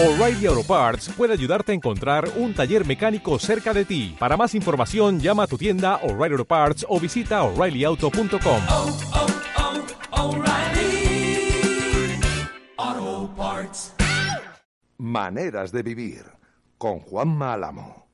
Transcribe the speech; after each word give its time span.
O'Reilly 0.00 0.46
Auto 0.46 0.62
Parts 0.62 1.08
puede 1.08 1.32
ayudarte 1.32 1.72
a 1.72 1.74
encontrar 1.74 2.30
un 2.36 2.54
taller 2.54 2.86
mecánico 2.86 3.36
cerca 3.40 3.74
de 3.74 3.84
ti. 3.84 4.14
Para 4.16 4.36
más 4.36 4.54
información, 4.54 5.18
llama 5.18 5.42
a 5.42 5.46
tu 5.48 5.58
tienda 5.58 5.96
O'Reilly 6.04 6.34
Auto 6.34 6.44
Parts 6.44 6.86
o 6.88 7.00
visita 7.00 7.42
oreillyauto.com. 7.42 8.62
oh, 8.70 8.96
oh, 12.78 13.30
Parts. 13.36 13.92
Maneras 14.98 15.72
de 15.72 15.82
vivir 15.82 16.26
con 16.78 17.00
Juanma 17.00 17.54
Álamo. 17.54 18.07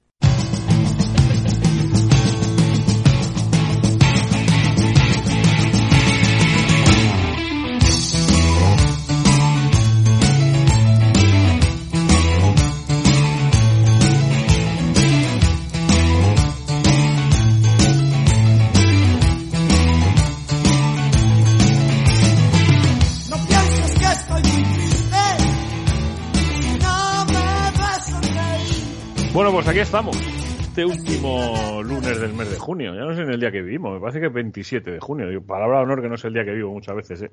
Bueno, 29.35 29.51
pues 29.51 29.67
aquí 29.67 29.81
estamos. 29.81 30.17
Este 30.61 30.85
último 30.85 31.83
lunes 31.83 32.21
del 32.21 32.35
mes 32.35 32.49
de 32.53 32.57
junio. 32.57 32.95
Ya 32.95 33.01
no 33.01 33.17
sé 33.17 33.23
en 33.23 33.31
el 33.31 33.41
día 33.41 33.51
que 33.51 33.63
vivimos. 33.63 33.95
Me 33.95 33.99
parece 33.99 34.21
que 34.21 34.27
es 34.27 34.33
27 34.33 34.93
de 34.93 35.01
junio. 35.01 35.43
Palabra 35.45 35.79
de 35.79 35.83
honor 35.83 36.03
que 36.03 36.09
no 36.09 36.15
es 36.15 36.25
el 36.25 36.35
día 36.35 36.45
que 36.45 36.53
vivo 36.53 36.71
muchas 36.71 36.95
veces. 36.95 37.23
¿eh? 37.23 37.33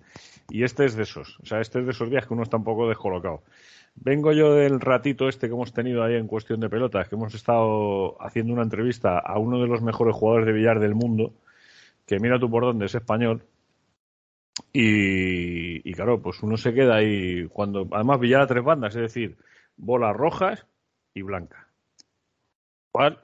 Y 0.49 0.63
este 0.63 0.85
es 0.85 0.95
de 0.95 1.03
esos. 1.03 1.39
O 1.43 1.45
sea, 1.45 1.61
este 1.61 1.77
es 1.77 1.85
de 1.85 1.91
esos 1.91 2.09
días 2.09 2.25
que 2.25 2.33
uno 2.33 2.41
está 2.41 2.57
un 2.57 2.63
poco 2.63 2.89
descolocado. 2.89 3.43
Vengo 3.93 4.33
yo 4.33 4.55
del 4.55 4.79
ratito 4.79 5.29
este 5.29 5.47
que 5.47 5.53
hemos 5.53 5.73
tenido 5.73 6.03
ahí 6.03 6.15
en 6.15 6.25
cuestión 6.25 6.59
de 6.59 6.69
pelotas, 6.69 7.07
que 7.07 7.13
hemos 7.13 7.35
estado 7.35 8.19
haciendo 8.19 8.51
una 8.51 8.63
entrevista 8.63 9.19
a 9.19 9.37
uno 9.37 9.61
de 9.61 9.67
los 9.67 9.83
mejores 9.83 10.15
jugadores 10.15 10.47
de 10.47 10.53
billar 10.53 10.79
del 10.79 10.95
mundo, 10.95 11.35
que 12.07 12.17
mira 12.17 12.39
tú 12.39 12.49
por 12.49 12.63
dónde 12.63 12.87
es 12.87 12.95
español. 12.95 13.43
Y, 14.73 15.87
y 15.87 15.93
claro, 15.93 16.19
pues 16.19 16.41
uno 16.41 16.57
se 16.57 16.73
queda 16.73 16.95
ahí 16.95 17.45
cuando, 17.47 17.87
además 17.91 18.19
billar 18.19 18.41
a 18.41 18.47
tres 18.47 18.63
bandas, 18.63 18.95
es 18.95 19.03
decir, 19.03 19.37
bolas 19.77 20.15
rojas 20.15 20.65
y 21.13 21.21
blancas. 21.21 21.70
¿Cuál? 22.91 23.19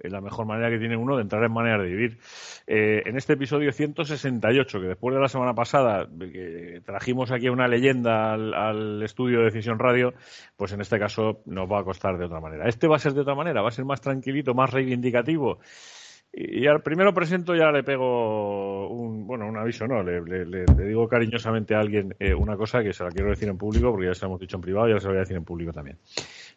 Es 0.00 0.10
la 0.10 0.20
mejor 0.20 0.46
manera 0.46 0.70
que 0.70 0.78
tiene 0.78 0.96
uno 0.96 1.16
de 1.16 1.22
entrar 1.22 1.44
en 1.44 1.52
maneras 1.52 1.82
de 1.82 1.88
vivir. 1.88 2.18
Eh, 2.66 3.02
en 3.06 3.16
este 3.16 3.34
episodio 3.34 3.72
168, 3.72 4.80
que 4.80 4.86
después 4.88 5.14
de 5.14 5.20
la 5.20 5.28
semana 5.28 5.54
pasada 5.54 6.08
que 6.18 6.80
trajimos 6.84 7.30
aquí 7.30 7.48
una 7.48 7.68
leyenda 7.68 8.32
al, 8.32 9.02
estudio 9.02 9.40
de 9.40 9.44
Decisión 9.46 9.78
Radio, 9.78 10.14
pues 10.56 10.72
en 10.72 10.80
este 10.80 10.98
caso 10.98 11.42
nos 11.46 11.70
va 11.70 11.80
a 11.80 11.84
costar 11.84 12.18
de 12.18 12.24
otra 12.24 12.40
manera. 12.40 12.68
Este 12.68 12.88
va 12.88 12.96
a 12.96 12.98
ser 12.98 13.12
de 13.12 13.20
otra 13.20 13.34
manera, 13.34 13.62
va 13.62 13.68
a 13.68 13.72
ser 13.72 13.84
más 13.84 14.00
tranquilito, 14.00 14.54
más 14.54 14.70
reivindicativo. 14.70 15.60
Y, 16.32 16.66
al 16.66 16.82
primero 16.82 17.12
presento 17.12 17.54
ya 17.54 17.70
le 17.70 17.82
pego 17.84 18.88
un, 18.88 19.26
bueno, 19.26 19.46
un 19.46 19.58
aviso, 19.58 19.86
no, 19.86 20.02
le, 20.02 20.22
le- 20.22 20.64
digo 20.86 21.06
cariñosamente 21.06 21.74
a 21.74 21.80
alguien 21.80 22.14
eh, 22.18 22.32
una 22.32 22.56
cosa 22.56 22.82
que 22.82 22.94
se 22.94 23.04
la 23.04 23.10
quiero 23.10 23.28
decir 23.28 23.50
en 23.50 23.58
público, 23.58 23.90
porque 23.90 24.06
ya 24.06 24.14
se 24.14 24.22
lo 24.22 24.28
hemos 24.28 24.40
dicho 24.40 24.56
en 24.56 24.62
privado 24.62 24.88
ya 24.88 24.98
se 24.98 25.04
lo 25.04 25.10
voy 25.10 25.18
a 25.18 25.20
decir 25.20 25.36
en 25.36 25.44
público 25.44 25.72
también. 25.72 25.98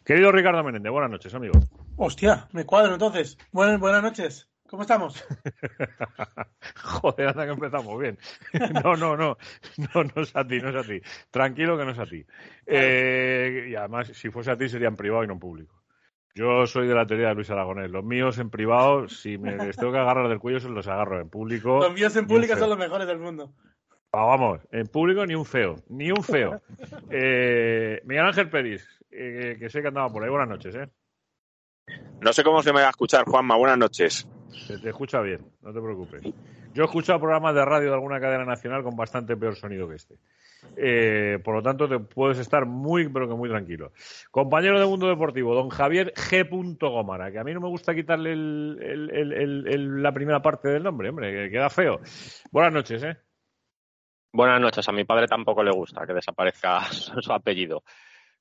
Querido 0.06 0.30
Ricardo 0.30 0.62
Menéndez, 0.62 0.92
buenas 0.92 1.10
noches, 1.10 1.34
amigo. 1.34 1.58
Hostia, 1.96 2.46
me 2.52 2.64
cuadro 2.64 2.92
entonces. 2.92 3.36
Buenas, 3.50 3.80
buenas 3.80 4.04
noches. 4.04 4.48
¿Cómo 4.68 4.82
estamos? 4.82 5.26
Joder, 6.76 7.30
anda 7.30 7.44
que 7.44 7.50
empezamos 7.50 8.00
bien. 8.00 8.16
No, 8.84 8.94
no, 8.94 9.16
no, 9.16 9.36
no, 9.76 10.04
no 10.04 10.22
es 10.22 10.36
a 10.36 10.46
ti, 10.46 10.60
no 10.60 10.68
es 10.68 10.76
a 10.76 10.88
ti. 10.88 11.00
Tranquilo 11.32 11.76
que 11.76 11.84
no 11.84 11.90
es 11.90 11.98
a 11.98 12.06
ti. 12.06 12.24
Eh, 12.66 13.66
y 13.70 13.74
además, 13.74 14.06
si 14.14 14.30
fuese 14.30 14.52
a 14.52 14.56
ti 14.56 14.68
sería 14.68 14.86
en 14.86 14.94
privado 14.94 15.24
y 15.24 15.26
no 15.26 15.32
en 15.32 15.40
público. 15.40 15.82
Yo 16.36 16.68
soy 16.68 16.86
de 16.86 16.94
la 16.94 17.04
teoría 17.04 17.30
de 17.30 17.34
Luis 17.34 17.50
Aragonés. 17.50 17.90
Los 17.90 18.04
míos 18.04 18.38
en 18.38 18.48
privado, 18.48 19.08
si 19.08 19.38
me 19.38 19.56
les 19.56 19.76
tengo 19.76 19.90
que 19.90 19.98
agarrar 19.98 20.28
del 20.28 20.38
cuello, 20.38 20.60
se 20.60 20.68
los 20.68 20.86
agarro 20.86 21.20
en 21.20 21.30
público. 21.30 21.80
Los 21.80 21.94
míos 21.94 22.14
en 22.14 22.28
feo. 22.28 22.56
son 22.56 22.70
los 22.70 22.78
mejores 22.78 23.08
del 23.08 23.18
mundo. 23.18 23.52
Vamos, 24.24 24.60
en 24.72 24.86
público 24.86 25.26
ni 25.26 25.34
un 25.34 25.44
feo, 25.44 25.76
ni 25.88 26.10
un 26.10 26.22
feo. 26.22 26.60
Eh, 27.10 28.00
Miguel 28.04 28.24
Ángel 28.26 28.48
Peris, 28.50 28.86
eh, 29.10 29.56
que 29.58 29.68
sé 29.70 29.80
que 29.82 29.88
andaba 29.88 30.08
por 30.08 30.22
ahí. 30.22 30.30
Buenas 30.30 30.48
noches, 30.48 30.74
¿eh? 30.74 30.88
No 32.20 32.32
sé 32.32 32.42
cómo 32.42 32.62
se 32.62 32.72
me 32.72 32.80
va 32.80 32.88
a 32.88 32.90
escuchar, 32.90 33.24
Juanma. 33.24 33.56
Buenas 33.56 33.78
noches. 33.78 34.28
Se 34.66 34.78
te 34.78 34.88
escucha 34.88 35.20
bien, 35.20 35.40
no 35.62 35.72
te 35.72 35.80
preocupes. 35.80 36.22
Yo 36.74 36.82
he 36.82 36.86
escuchado 36.86 37.20
programas 37.20 37.54
de 37.54 37.64
radio 37.64 37.88
de 37.88 37.94
alguna 37.94 38.20
cadena 38.20 38.44
nacional 38.44 38.82
con 38.82 38.96
bastante 38.96 39.36
peor 39.36 39.54
sonido 39.54 39.88
que 39.88 39.94
este. 39.96 40.16
Eh, 40.76 41.38
por 41.44 41.54
lo 41.54 41.62
tanto, 41.62 41.88
te 41.88 41.98
puedes 42.00 42.38
estar 42.38 42.66
muy, 42.66 43.08
pero 43.08 43.28
que 43.28 43.34
muy 43.34 43.48
tranquilo. 43.48 43.92
Compañero 44.30 44.80
de 44.80 44.86
Mundo 44.86 45.08
Deportivo, 45.08 45.54
don 45.54 45.68
Javier 45.68 46.12
G. 46.14 46.48
Gómara, 46.80 47.30
que 47.30 47.38
a 47.38 47.44
mí 47.44 47.54
no 47.54 47.60
me 47.60 47.68
gusta 47.68 47.94
quitarle 47.94 48.32
el- 48.32 48.78
el- 48.82 49.10
el- 49.10 49.32
el- 49.32 49.68
el- 49.68 50.02
la 50.02 50.12
primera 50.12 50.42
parte 50.42 50.68
del 50.68 50.82
nombre, 50.82 51.10
hombre, 51.10 51.32
que 51.32 51.50
queda 51.50 51.70
feo. 51.70 52.00
Buenas 52.50 52.72
noches, 52.72 53.02
¿eh? 53.04 53.16
Buenas 54.36 54.60
noches. 54.60 54.86
A 54.86 54.92
mi 54.92 55.04
padre 55.04 55.26
tampoco 55.26 55.62
le 55.62 55.70
gusta 55.70 56.06
que 56.06 56.12
desaparezca 56.12 56.82
su 56.90 57.32
apellido. 57.32 57.82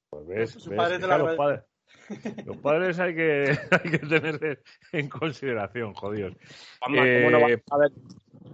Pues 0.10 0.28
ves, 0.28 0.52
Su 0.52 0.70
ves, 0.72 0.78
padre 0.78 0.96
te 1.00 1.04
lo 1.04 1.08
claro, 1.08 1.26
los, 1.28 1.38
padres, 1.38 1.64
los 2.46 2.58
padres 2.58 3.00
hay 3.00 3.16
que, 3.16 3.58
hay 3.72 3.92
que 3.92 4.00
tener 4.00 4.62
en 4.92 5.08
consideración, 5.08 5.94
jodidos. 5.94 6.34
Juanma, 6.82 7.08
Eh, 7.08 7.24
¿cómo 7.24 7.32
no 7.32 7.40
vas 7.46 7.54
a 7.54 7.70
saber 7.70 7.92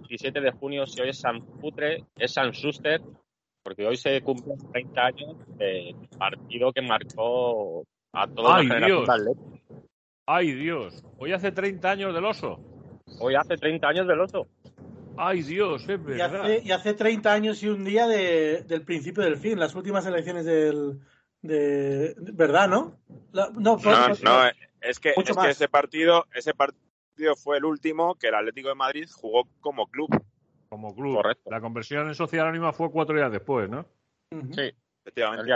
17 0.08 0.40
de 0.40 0.52
junio 0.52 0.86
si 0.86 1.00
hoy 1.00 1.08
es 1.08 1.18
San 1.18 1.44
Putre, 1.44 2.04
es 2.16 2.32
San 2.32 2.54
Suster? 2.54 3.00
Porque 3.64 3.88
hoy 3.88 3.96
se 3.96 4.20
cumplen 4.20 4.58
30 4.72 5.04
años 5.04 5.36
del 5.58 5.96
partido 6.16 6.72
que 6.72 6.82
marcó 6.82 7.82
a 8.12 8.28
toda 8.28 8.56
¡Ay, 8.56 8.68
la 8.68 8.74
generación 8.74 9.04
Dios! 9.04 9.84
¡Ay, 10.26 10.52
Dios! 10.52 11.04
Hoy 11.18 11.32
hace 11.32 11.50
30 11.50 11.90
años 11.90 12.14
del 12.14 12.24
oso. 12.24 12.60
Hoy 13.18 13.34
hace 13.34 13.56
30 13.56 13.88
años 13.88 14.06
del 14.06 14.20
oso. 14.20 14.46
¡Ay, 15.16 15.42
Dios! 15.42 15.82
Es 15.82 15.88
Y 15.88 16.02
verdad. 16.02 16.40
hace, 16.42 16.62
y 16.64 16.70
hace 16.72 16.94
30 16.94 17.32
años 17.32 17.62
y 17.62 17.68
un 17.68 17.84
día 17.84 18.06
de- 18.06 18.62
del 18.66 18.82
principio 18.82 19.22
del 19.22 19.36
fin, 19.36 19.58
las 19.58 19.74
últimas 19.74 20.06
elecciones 20.06 20.44
del. 20.44 21.00
De, 21.42 22.14
¿Verdad, 22.34 22.68
no? 22.68 22.98
La- 23.32 23.50
no, 23.50 23.76
No, 23.76 24.08
no, 24.08 24.46
es 24.80 25.00
que, 25.00 25.10
es 25.10 25.36
que 25.36 25.50
ese 25.50 25.68
partido, 25.68 26.26
ese 26.34 26.54
partido 26.54 27.34
fue 27.36 27.56
el 27.58 27.64
último 27.64 28.14
que 28.14 28.28
el 28.28 28.34
Atlético 28.36 28.68
de 28.68 28.74
Madrid 28.76 29.08
jugó 29.12 29.48
como 29.60 29.88
club. 29.88 30.08
Como 30.68 30.94
club. 30.94 31.16
Correcto. 31.16 31.50
La 31.50 31.60
conversión 31.60 32.06
en 32.08 32.14
social 32.14 32.46
anónima 32.46 32.72
fue 32.72 32.90
cuatro 32.90 33.16
días 33.16 33.30
después, 33.32 33.68
¿no? 33.68 33.84
Sí, 34.30 34.60
el 34.60 34.74
Efectivamente. 35.04 35.52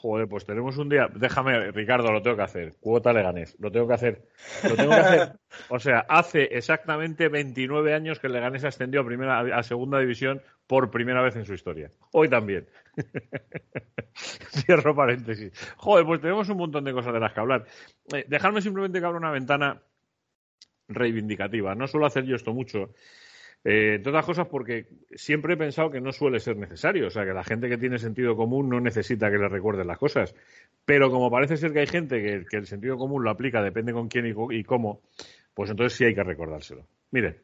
Joder, 0.00 0.28
pues 0.28 0.44
tenemos 0.44 0.76
un 0.78 0.88
día. 0.88 1.08
Déjame, 1.14 1.70
Ricardo, 1.72 2.12
lo 2.12 2.22
tengo 2.22 2.36
que 2.36 2.42
hacer. 2.42 2.74
Cuota 2.80 3.12
Leganés. 3.12 3.56
Lo 3.58 3.70
tengo 3.70 3.86
que 3.88 3.94
hacer. 3.94 4.28
Lo 4.64 4.74
tengo 4.74 4.90
que 4.90 4.96
hacer. 4.96 5.32
O 5.68 5.78
sea, 5.78 6.06
hace 6.08 6.44
exactamente 6.44 7.28
29 7.28 7.94
años 7.94 8.18
que 8.18 8.28
Leganés 8.28 8.64
ascendió 8.64 9.00
a, 9.00 9.04
primera, 9.04 9.40
a 9.40 9.62
segunda 9.62 9.98
división 9.98 10.42
por 10.66 10.90
primera 10.90 11.22
vez 11.22 11.36
en 11.36 11.44
su 11.44 11.54
historia. 11.54 11.90
Hoy 12.12 12.28
también. 12.28 12.68
Cierro 14.14 14.94
paréntesis. 14.94 15.52
Joder, 15.76 16.06
pues 16.06 16.20
tenemos 16.20 16.48
un 16.48 16.56
montón 16.56 16.84
de 16.84 16.92
cosas 16.92 17.12
de 17.12 17.20
las 17.20 17.32
que 17.32 17.40
hablar. 17.40 17.66
Eh, 18.14 18.26
simplemente 18.60 19.00
que 19.00 19.06
abra 19.06 19.18
una 19.18 19.30
ventana 19.30 19.82
reivindicativa. 20.88 21.74
No 21.74 21.86
suelo 21.86 22.06
hacer 22.06 22.24
yo 22.24 22.36
esto 22.36 22.52
mucho. 22.52 22.90
Eh, 23.62 23.96
entre 23.96 24.10
otras 24.10 24.24
cosas 24.24 24.46
porque 24.48 24.86
siempre 25.14 25.54
he 25.54 25.56
pensado 25.56 25.90
que 25.90 26.00
no 26.00 26.12
suele 26.12 26.40
ser 26.40 26.56
necesario. 26.56 27.06
O 27.06 27.10
sea, 27.10 27.24
que 27.24 27.32
la 27.32 27.44
gente 27.44 27.68
que 27.68 27.78
tiene 27.78 27.98
sentido 27.98 28.36
común 28.36 28.68
no 28.68 28.80
necesita 28.80 29.30
que 29.30 29.38
le 29.38 29.48
recuerden 29.48 29.86
las 29.86 29.98
cosas. 29.98 30.34
Pero 30.84 31.10
como 31.10 31.30
parece 31.30 31.56
ser 31.56 31.72
que 31.72 31.80
hay 31.80 31.86
gente 31.86 32.44
que, 32.48 32.56
el 32.56 32.66
sentido 32.66 32.96
común 32.96 33.22
lo 33.22 33.30
aplica, 33.30 33.62
depende 33.62 33.92
con 33.92 34.08
quién 34.08 34.26
y, 34.26 34.58
y 34.58 34.64
cómo, 34.64 35.02
pues 35.54 35.70
entonces 35.70 35.96
sí 35.96 36.04
hay 36.04 36.14
que 36.14 36.24
recordárselo. 36.24 36.86
Miren, 37.10 37.36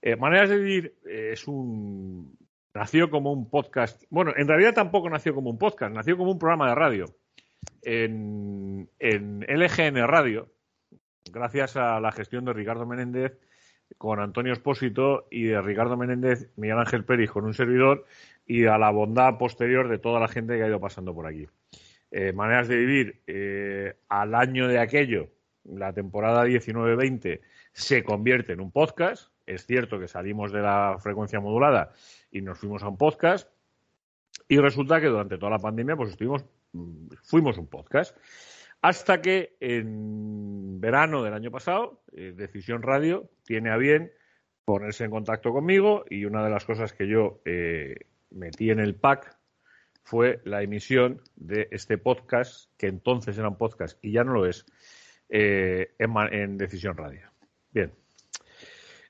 eh, 0.00 0.16
Maneras 0.16 0.50
de 0.50 0.58
Vivir 0.58 0.94
eh, 1.06 1.30
es 1.32 1.46
un... 1.46 2.36
Nació 2.74 3.10
como 3.10 3.32
un 3.32 3.50
podcast. 3.50 4.02
Bueno, 4.08 4.32
en 4.34 4.48
realidad 4.48 4.72
tampoco 4.72 5.08
nació 5.10 5.34
como 5.34 5.50
un 5.50 5.58
podcast, 5.58 5.94
nació 5.94 6.16
como 6.16 6.32
un 6.32 6.38
programa 6.38 6.70
de 6.70 6.74
radio. 6.74 7.04
En, 7.82 8.88
en 8.98 9.40
LGN 9.40 10.06
Radio, 10.08 10.48
gracias 11.30 11.76
a 11.76 12.00
la 12.00 12.10
gestión 12.12 12.46
de 12.46 12.54
Ricardo 12.54 12.86
Menéndez 12.86 13.38
con 13.98 14.20
Antonio 14.20 14.52
Espósito 14.52 15.26
y 15.30 15.44
de 15.44 15.60
Ricardo 15.60 15.96
Menéndez, 15.96 16.50
Miguel 16.56 16.78
Ángel 16.78 17.04
Pérez 17.04 17.30
con 17.30 17.44
un 17.44 17.54
servidor 17.54 18.06
y 18.46 18.66
a 18.66 18.78
la 18.78 18.90
bondad 18.90 19.38
posterior 19.38 19.88
de 19.88 19.98
toda 19.98 20.20
la 20.20 20.28
gente 20.28 20.56
que 20.56 20.64
ha 20.64 20.68
ido 20.68 20.80
pasando 20.80 21.14
por 21.14 21.26
aquí. 21.26 21.46
Eh, 22.10 22.32
maneras 22.32 22.68
de 22.68 22.76
vivir 22.76 23.22
eh, 23.26 23.96
al 24.08 24.34
año 24.34 24.68
de 24.68 24.78
aquello, 24.78 25.30
la 25.64 25.92
temporada 25.92 26.46
19-20, 26.46 27.40
se 27.72 28.04
convierte 28.04 28.52
en 28.52 28.60
un 28.60 28.70
podcast. 28.70 29.30
Es 29.46 29.66
cierto 29.66 29.98
que 29.98 30.08
salimos 30.08 30.52
de 30.52 30.60
la 30.60 30.98
frecuencia 31.00 31.40
modulada 31.40 31.92
y 32.30 32.42
nos 32.42 32.58
fuimos 32.58 32.82
a 32.82 32.88
un 32.88 32.98
podcast. 32.98 33.48
Y 34.48 34.58
resulta 34.58 35.00
que 35.00 35.06
durante 35.06 35.38
toda 35.38 35.52
la 35.52 35.58
pandemia, 35.58 35.96
pues 35.96 36.10
estuvimos, 36.10 36.44
mm, 36.72 37.08
fuimos 37.22 37.56
un 37.56 37.66
podcast. 37.66 38.16
Hasta 38.82 39.22
que 39.22 39.56
en 39.60 40.80
verano 40.80 41.22
del 41.22 41.34
año 41.34 41.50
pasado, 41.50 42.02
eh, 42.12 42.34
Decisión 42.36 42.82
Radio 42.82 43.30
tiene 43.44 43.70
a 43.70 43.76
bien 43.76 44.12
ponerse 44.64 45.04
en 45.04 45.10
contacto 45.10 45.52
conmigo 45.52 46.04
y 46.08 46.24
una 46.24 46.44
de 46.44 46.50
las 46.50 46.64
cosas 46.64 46.92
que 46.92 47.06
yo 47.06 47.40
eh, 47.44 47.94
metí 48.30 48.70
en 48.70 48.80
el 48.80 48.94
pack 48.94 49.36
fue 50.04 50.40
la 50.44 50.62
emisión 50.62 51.20
de 51.36 51.68
este 51.70 51.98
podcast, 51.98 52.70
que 52.76 52.88
entonces 52.88 53.38
era 53.38 53.48
un 53.48 53.56
podcast 53.56 53.98
y 54.04 54.12
ya 54.12 54.24
no 54.24 54.32
lo 54.32 54.46
es, 54.46 54.66
eh, 55.28 55.94
en, 55.98 56.58
Decisión 56.58 56.96
Radio. 56.96 57.30
Bien. 57.70 57.92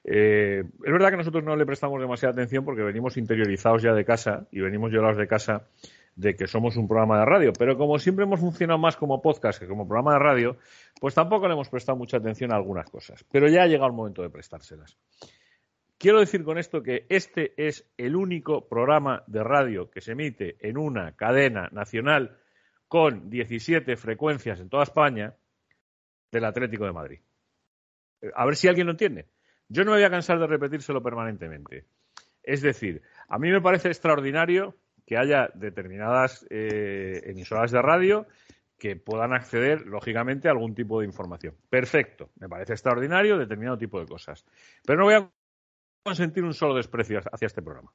Eh, 0.05 0.65
es 0.85 0.93
verdad 0.93 1.11
que 1.11 1.17
nosotros 1.17 1.45
no 1.45 1.57
le 1.57 1.65
prestamos 1.65 2.01
demasiada 2.01 2.33
atención 2.33 2.65
porque 2.65 2.83
venimos 2.83 3.17
interiorizados 3.17 3.83
ya 3.83 3.95
de 3.95 4.05
casa 4.05 4.49
y 4.51 4.61
venimos 4.61 4.91
llorados 4.93 5.17
de 5.17 5.29
casa 5.29 5.69
de 6.15 6.37
que 6.37 6.47
somos 6.47 6.77
un 6.77 6.87
programa 6.87 7.21
de 7.21 7.25
radio, 7.25 7.53
pero 7.59 7.77
como 7.77 7.99
siempre 7.99 8.25
hemos 8.25 8.41
funcionado 8.41 8.79
más 8.79 8.97
como 8.97 9.23
podcast 9.23 9.59
que 9.59 9.67
como 9.67 9.87
programa 9.87 10.13
de 10.15 10.19
radio, 10.19 10.57
pues 11.01 11.15
tampoco 11.15 11.47
le 11.49 11.55
hemos 11.55 11.69
prestado 11.69 11.97
mucha 11.97 12.19
atención 12.19 12.53
a 12.53 12.57
algunas 12.57 12.89
cosas. 12.91 13.25
Pero 13.31 13.49
ya 13.49 13.63
ha 13.63 13.67
llegado 13.67 13.87
el 13.87 13.97
momento 13.97 14.23
de 14.23 14.31
prestárselas. 14.31 14.99
Quiero 15.99 16.21
decir 16.21 16.43
con 16.45 16.59
esto 16.59 16.83
que 16.83 17.07
este 17.09 17.55
es 17.57 17.89
el 17.97 18.17
único 18.17 18.69
programa 18.69 19.23
de 19.27 19.45
radio 19.45 19.89
que 19.91 20.01
se 20.01 20.13
emite 20.13 20.57
en 20.61 20.77
una 20.77 21.13
cadena 21.13 21.69
nacional 21.71 22.39
con 22.89 23.31
17 23.31 23.97
frecuencias 23.97 24.61
en 24.61 24.69
toda 24.69 24.83
España 24.83 25.35
del 26.31 26.45
Atlético 26.45 26.85
de 26.85 26.93
Madrid. 26.93 27.21
Eh, 28.21 28.31
A 28.35 28.45
ver 28.45 28.57
si 28.57 28.69
alguien 28.69 28.87
lo 28.87 28.93
entiende. 28.93 29.29
Yo 29.69 29.85
no 29.85 29.93
me 29.93 29.99
voy 29.99 30.05
a 30.05 30.11
cansar 30.11 30.39
de 30.39 30.47
repetírselo 30.47 31.03
permanentemente. 31.03 31.87
Es 32.43 32.61
decir, 32.61 33.03
a 33.29 33.39
mí 33.39 33.51
me 33.51 33.61
parece 33.61 33.89
extraordinario 33.89 34.77
que 35.13 35.19
haya 35.19 35.51
determinadas 35.53 36.47
eh, 36.49 37.21
emisoras 37.27 37.71
de 37.71 37.83
radio 37.83 38.27
que 38.79 38.97
puedan 38.97 39.35
acceder, 39.35 39.83
lógicamente, 39.83 40.49
a 40.49 40.53
algún 40.53 40.75
tipo 40.75 41.01
de 41.01 41.07
información. 41.07 41.55
Perfecto, 41.69 42.31
me 42.37 42.49
parece 42.49 42.73
extraordinario 42.73 43.37
determinado 43.37 43.77
tipo 43.77 44.01
de 44.01 44.07
cosas. 44.07 44.47
Pero 44.87 45.01
no 45.01 45.05
voy 45.05 45.15
a 45.17 45.31
consentir 46.03 46.43
un 46.45 46.55
solo 46.55 46.75
desprecio 46.75 47.21
hacia 47.31 47.45
este 47.45 47.61
programa. 47.61 47.93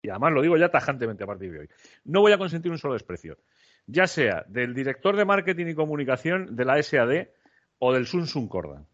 Y 0.00 0.08
además 0.08 0.32
lo 0.32 0.40
digo 0.40 0.56
ya 0.56 0.70
tajantemente 0.70 1.22
a 1.22 1.26
partir 1.26 1.52
de 1.52 1.58
hoy. 1.58 1.68
No 2.04 2.22
voy 2.22 2.32
a 2.32 2.38
consentir 2.38 2.72
un 2.72 2.78
solo 2.78 2.94
desprecio, 2.94 3.36
ya 3.86 4.06
sea 4.06 4.42
del 4.48 4.72
director 4.72 5.18
de 5.18 5.26
marketing 5.26 5.66
y 5.66 5.74
comunicación 5.74 6.56
de 6.56 6.64
la 6.64 6.82
SAD 6.82 7.28
o 7.78 7.92
del 7.92 8.06
Sun 8.06 8.26
Sun 8.26 8.48
Cordan. 8.48 8.86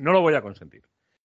No 0.00 0.12
lo 0.12 0.20
voy 0.20 0.34
a 0.34 0.42
consentir. 0.42 0.84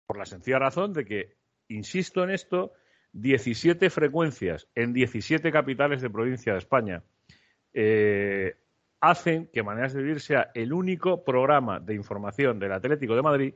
Por 0.05 0.19
la 0.19 0.27
sencilla 0.27 0.59
razón 0.59 0.93
de 0.93 1.05
que, 1.05 1.37
insisto 1.69 2.25
en 2.25 2.31
esto, 2.31 2.73
17 3.13 3.91
frecuencias 3.91 4.69
en 4.75 4.93
17 4.93 5.53
capitales 5.53 6.01
de 6.01 6.11
provincia 6.11 6.53
de 6.53 6.59
España 6.59 7.03
eh, 7.75 8.57
hacen 9.01 9.49
que 9.53 9.63
Maneras 9.63 9.93
de 9.93 10.03
Vivir 10.03 10.21
sea 10.21 10.51
el 10.55 10.73
único 10.73 11.25
programa 11.25 11.81
de 11.81 11.95
información 11.95 12.59
del 12.59 12.73
Atlético 12.73 13.17
de 13.17 13.23
Madrid, 13.23 13.55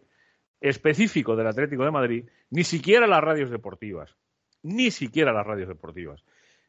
específico 0.61 1.37
del 1.37 1.47
Atlético 1.47 1.85
de 1.85 1.91
Madrid, 1.91 2.25
ni 2.51 2.65
siquiera 2.65 3.07
las 3.07 3.23
radios 3.23 3.51
deportivas, 3.51 4.17
ni 4.63 4.91
siquiera 4.91 5.33
las 5.33 5.47
radios 5.47 5.69
deportivas, 5.69 6.25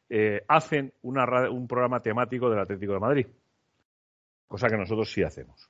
eh, 0.08 0.44
hacen 0.46 0.92
una 1.02 1.50
un 1.50 1.66
programa 1.66 2.00
temático 2.00 2.48
del 2.48 2.60
Atlético 2.60 2.92
de 2.92 3.00
Madrid, 3.00 3.26
cosa 4.46 4.68
que 4.68 4.76
nosotros 4.76 5.12
sí 5.12 5.22
hacemos. 5.22 5.68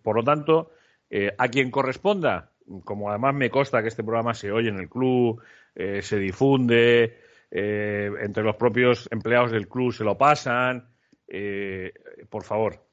Por 0.00 0.16
lo 0.16 0.22
tanto, 0.22 0.70
eh, 1.10 1.34
a 1.36 1.48
quien 1.48 1.70
corresponda, 1.70 2.51
como 2.84 3.10
además 3.10 3.34
me 3.34 3.50
consta 3.50 3.82
que 3.82 3.88
este 3.88 4.04
programa 4.04 4.34
se 4.34 4.50
oye 4.50 4.68
en 4.68 4.78
el 4.78 4.88
club, 4.88 5.42
eh, 5.74 6.02
se 6.02 6.18
difunde, 6.18 7.18
eh, 7.50 8.10
entre 8.20 8.42
los 8.42 8.56
propios 8.56 9.08
empleados 9.12 9.50
del 9.50 9.68
club 9.68 9.92
se 9.92 10.04
lo 10.04 10.16
pasan, 10.16 10.88
eh, 11.28 11.92
por 12.30 12.44
favor. 12.44 12.86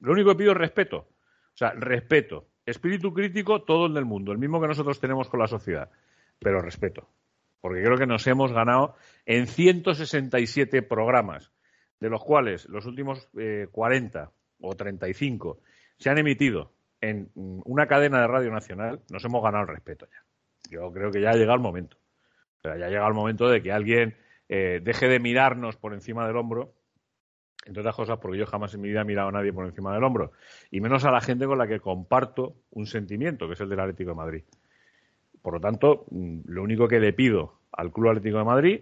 Lo 0.00 0.12
único 0.12 0.30
que 0.30 0.36
pido 0.36 0.52
es 0.52 0.58
respeto. 0.58 0.96
O 0.98 1.56
sea, 1.56 1.70
respeto. 1.72 2.48
Espíritu 2.64 3.12
crítico, 3.12 3.62
todo 3.62 3.86
el 3.86 3.94
del 3.94 4.06
mundo, 4.06 4.32
el 4.32 4.38
mismo 4.38 4.60
que 4.60 4.68
nosotros 4.68 4.98
tenemos 4.98 5.28
con 5.28 5.40
la 5.40 5.46
sociedad. 5.46 5.90
Pero 6.38 6.62
respeto. 6.62 7.08
Porque 7.60 7.82
creo 7.82 7.98
que 7.98 8.06
nos 8.06 8.26
hemos 8.26 8.52
ganado 8.52 8.96
en 9.26 9.46
167 9.46 10.82
programas, 10.82 11.52
de 12.00 12.08
los 12.08 12.24
cuales 12.24 12.68
los 12.68 12.86
últimos 12.86 13.28
eh, 13.38 13.68
40 13.70 14.32
o 14.60 14.74
35 14.74 15.60
se 15.98 16.10
han 16.10 16.18
emitido 16.18 16.72
en 17.02 17.30
una 17.34 17.86
cadena 17.86 18.20
de 18.20 18.28
radio 18.28 18.50
nacional, 18.50 19.00
nos 19.10 19.24
hemos 19.24 19.42
ganado 19.42 19.64
el 19.64 19.68
respeto 19.68 20.06
ya. 20.06 20.24
Yo 20.70 20.90
creo 20.92 21.10
que 21.10 21.20
ya 21.20 21.30
ha 21.30 21.34
llegado 21.34 21.56
el 21.56 21.60
momento. 21.60 21.98
O 22.58 22.60
sea, 22.62 22.78
ya 22.78 22.86
ha 22.86 22.88
llegado 22.88 23.08
el 23.08 23.14
momento 23.14 23.48
de 23.48 23.60
que 23.60 23.72
alguien 23.72 24.16
eh, 24.48 24.80
deje 24.82 25.08
de 25.08 25.18
mirarnos 25.18 25.76
por 25.76 25.94
encima 25.94 26.26
del 26.26 26.36
hombro, 26.36 26.72
entre 27.66 27.80
otras 27.80 27.96
cosas 27.96 28.18
porque 28.18 28.38
yo 28.38 28.46
jamás 28.46 28.72
en 28.74 28.80
mi 28.80 28.88
vida 28.88 29.02
he 29.02 29.04
mirado 29.04 29.28
a 29.28 29.32
nadie 29.32 29.52
por 29.52 29.66
encima 29.66 29.92
del 29.92 30.04
hombro, 30.04 30.32
y 30.70 30.80
menos 30.80 31.04
a 31.04 31.10
la 31.10 31.20
gente 31.20 31.44
con 31.44 31.58
la 31.58 31.66
que 31.66 31.80
comparto 31.80 32.54
un 32.70 32.86
sentimiento, 32.86 33.48
que 33.48 33.54
es 33.54 33.60
el 33.60 33.68
del 33.68 33.80
Atlético 33.80 34.10
de 34.10 34.16
Madrid. 34.16 34.44
Por 35.42 35.54
lo 35.54 35.60
tanto, 35.60 36.06
mm, 36.10 36.42
lo 36.46 36.62
único 36.62 36.86
que 36.86 37.00
le 37.00 37.12
pido 37.12 37.58
al 37.72 37.92
Club 37.92 38.10
Atlético 38.10 38.38
de 38.38 38.44
Madrid 38.44 38.80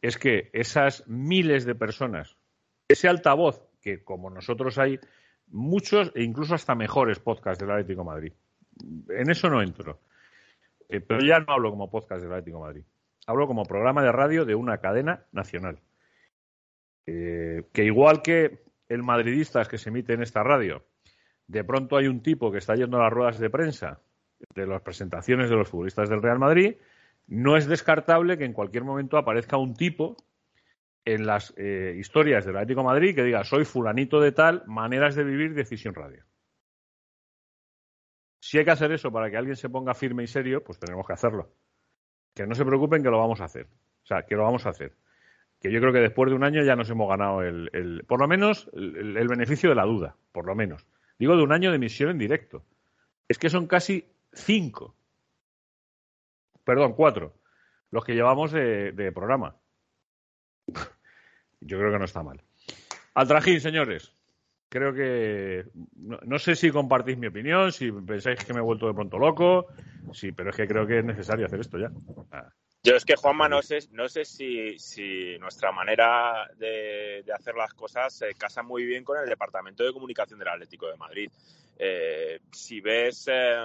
es 0.00 0.16
que 0.16 0.48
esas 0.52 1.06
miles 1.08 1.64
de 1.64 1.74
personas, 1.74 2.36
ese 2.86 3.08
altavoz, 3.08 3.66
que 3.82 4.04
como 4.04 4.30
nosotros 4.30 4.78
hay 4.78 5.00
muchos 5.50 6.12
e 6.14 6.22
incluso 6.22 6.54
hasta 6.54 6.74
mejores 6.74 7.18
podcasts 7.18 7.60
del 7.60 7.70
Atlético 7.70 8.02
de 8.02 8.06
Madrid. 8.06 8.32
En 9.08 9.30
eso 9.30 9.48
no 9.48 9.62
entro. 9.62 10.00
Eh, 10.88 11.00
pero 11.00 11.20
ya 11.20 11.40
no 11.40 11.52
hablo 11.52 11.70
como 11.70 11.90
podcast 11.90 12.22
del 12.22 12.32
Atlético 12.32 12.60
Madrid. 12.60 12.84
Hablo 13.26 13.46
como 13.46 13.64
programa 13.64 14.02
de 14.02 14.12
radio 14.12 14.44
de 14.44 14.54
una 14.54 14.78
cadena 14.78 15.24
nacional. 15.32 15.80
Eh, 17.06 17.64
que 17.72 17.84
igual 17.84 18.22
que 18.22 18.64
el 18.88 19.02
Madridistas 19.02 19.68
que 19.68 19.78
se 19.78 19.90
emite 19.90 20.14
en 20.14 20.22
esta 20.22 20.42
radio, 20.42 20.84
de 21.46 21.64
pronto 21.64 21.96
hay 21.96 22.06
un 22.06 22.22
tipo 22.22 22.50
que 22.50 22.58
está 22.58 22.74
yendo 22.74 22.98
a 22.98 23.04
las 23.04 23.12
ruedas 23.12 23.38
de 23.38 23.50
prensa 23.50 24.00
de 24.54 24.66
las 24.66 24.82
presentaciones 24.82 25.50
de 25.50 25.56
los 25.56 25.68
futbolistas 25.68 26.08
del 26.08 26.22
Real 26.22 26.38
Madrid, 26.38 26.76
no 27.26 27.56
es 27.56 27.66
descartable 27.66 28.38
que 28.38 28.44
en 28.44 28.52
cualquier 28.52 28.84
momento 28.84 29.18
aparezca 29.18 29.56
un 29.56 29.74
tipo 29.74 30.16
en 31.14 31.26
las 31.26 31.54
eh, 31.56 31.94
historias 31.98 32.44
del 32.44 32.56
Atlético 32.56 32.80
de 32.80 32.86
Madrid 32.86 33.14
que 33.14 33.22
diga 33.24 33.42
soy 33.44 33.64
fulanito 33.64 34.20
de 34.20 34.32
tal, 34.32 34.62
maneras 34.66 35.14
de 35.14 35.24
vivir, 35.24 35.54
decisión 35.54 35.94
radio. 35.94 36.22
Si 38.40 38.58
hay 38.58 38.64
que 38.64 38.70
hacer 38.70 38.92
eso 38.92 39.10
para 39.10 39.30
que 39.30 39.36
alguien 39.36 39.56
se 39.56 39.70
ponga 39.70 39.94
firme 39.94 40.22
y 40.22 40.26
serio, 40.26 40.62
pues 40.62 40.78
tenemos 40.78 41.06
que 41.06 41.12
hacerlo. 41.14 41.50
Que 42.34 42.46
no 42.46 42.54
se 42.54 42.64
preocupen 42.64 43.02
que 43.02 43.10
lo 43.10 43.18
vamos 43.18 43.40
a 43.40 43.44
hacer. 43.44 43.66
O 44.02 44.06
sea, 44.06 44.22
que 44.24 44.36
lo 44.36 44.44
vamos 44.44 44.66
a 44.66 44.70
hacer. 44.70 44.92
Que 45.60 45.72
yo 45.72 45.80
creo 45.80 45.92
que 45.92 46.00
después 46.00 46.30
de 46.30 46.36
un 46.36 46.44
año 46.44 46.62
ya 46.62 46.76
nos 46.76 46.88
hemos 46.90 47.08
ganado 47.08 47.42
el, 47.42 47.70
el- 47.72 48.04
por 48.06 48.20
lo 48.20 48.28
menos 48.28 48.70
el, 48.74 49.26
beneficio 49.28 49.70
de 49.70 49.74
la 49.74 49.84
duda, 49.84 50.14
por 50.32 50.46
lo 50.46 50.54
menos. 50.54 50.86
Digo 51.18 51.36
de 51.36 51.42
un 51.42 51.52
año 51.52 51.70
de 51.70 51.76
emisión 51.76 52.10
en 52.10 52.18
directo. 52.18 52.64
Es 53.28 53.38
que 53.38 53.50
son 53.50 53.66
casi 53.66 54.06
cinco. 54.32 54.94
Perdón, 56.64 56.92
cuatro. 56.92 57.34
Los 57.90 58.04
que 58.04 58.14
llevamos 58.14 58.52
de 58.52 59.12
programa. 59.14 59.56
Yo 61.60 61.78
creo 61.78 61.92
que 61.92 61.98
no 61.98 62.04
está 62.04 62.22
mal. 62.22 62.42
Al 63.14 63.28
trajín, 63.28 63.60
señores. 63.60 64.14
Creo 64.68 64.92
que. 64.92 65.64
No, 65.96 66.38
sé 66.38 66.54
si 66.54 66.70
compartís 66.70 67.16
mi 67.16 67.28
opinión, 67.28 67.72
si 67.72 67.90
pensáis 67.90 68.44
que 68.44 68.52
me 68.52 68.58
he 68.58 68.62
vuelto 68.62 68.86
de 68.86 68.94
pronto 68.94 69.18
loco. 69.18 69.66
Sí, 70.12 70.32
pero 70.32 70.50
es 70.50 70.56
que 70.56 70.68
creo 70.68 70.86
que 70.86 70.98
es 70.98 71.04
necesario 71.04 71.46
hacer 71.46 71.60
esto 71.60 71.78
ya. 71.78 71.90
Ah, 72.30 72.52
Yo 72.82 72.94
es 72.94 73.04
que, 73.04 73.16
Juanma, 73.16 73.48
no 73.48 73.62
sé, 73.62 73.78
no 73.92 74.08
sé 74.08 74.26
si, 74.26 75.38
nuestra 75.38 75.72
manera 75.72 76.50
de, 76.58 77.22
de 77.24 77.32
hacer 77.32 77.54
las 77.54 77.72
cosas 77.72 78.12
se 78.12 78.34
casa 78.34 78.62
muy 78.62 78.84
bien 78.84 79.04
con 79.04 79.18
el 79.18 79.28
Departamento 79.28 79.84
de 79.84 79.92
Comunicación 79.92 80.38
del 80.38 80.48
Atlético 80.48 80.88
de 80.88 80.96
Madrid. 80.98 81.30
Eh, 81.78 82.40
si 82.52 82.80
ves, 82.80 83.26
eh, 83.30 83.56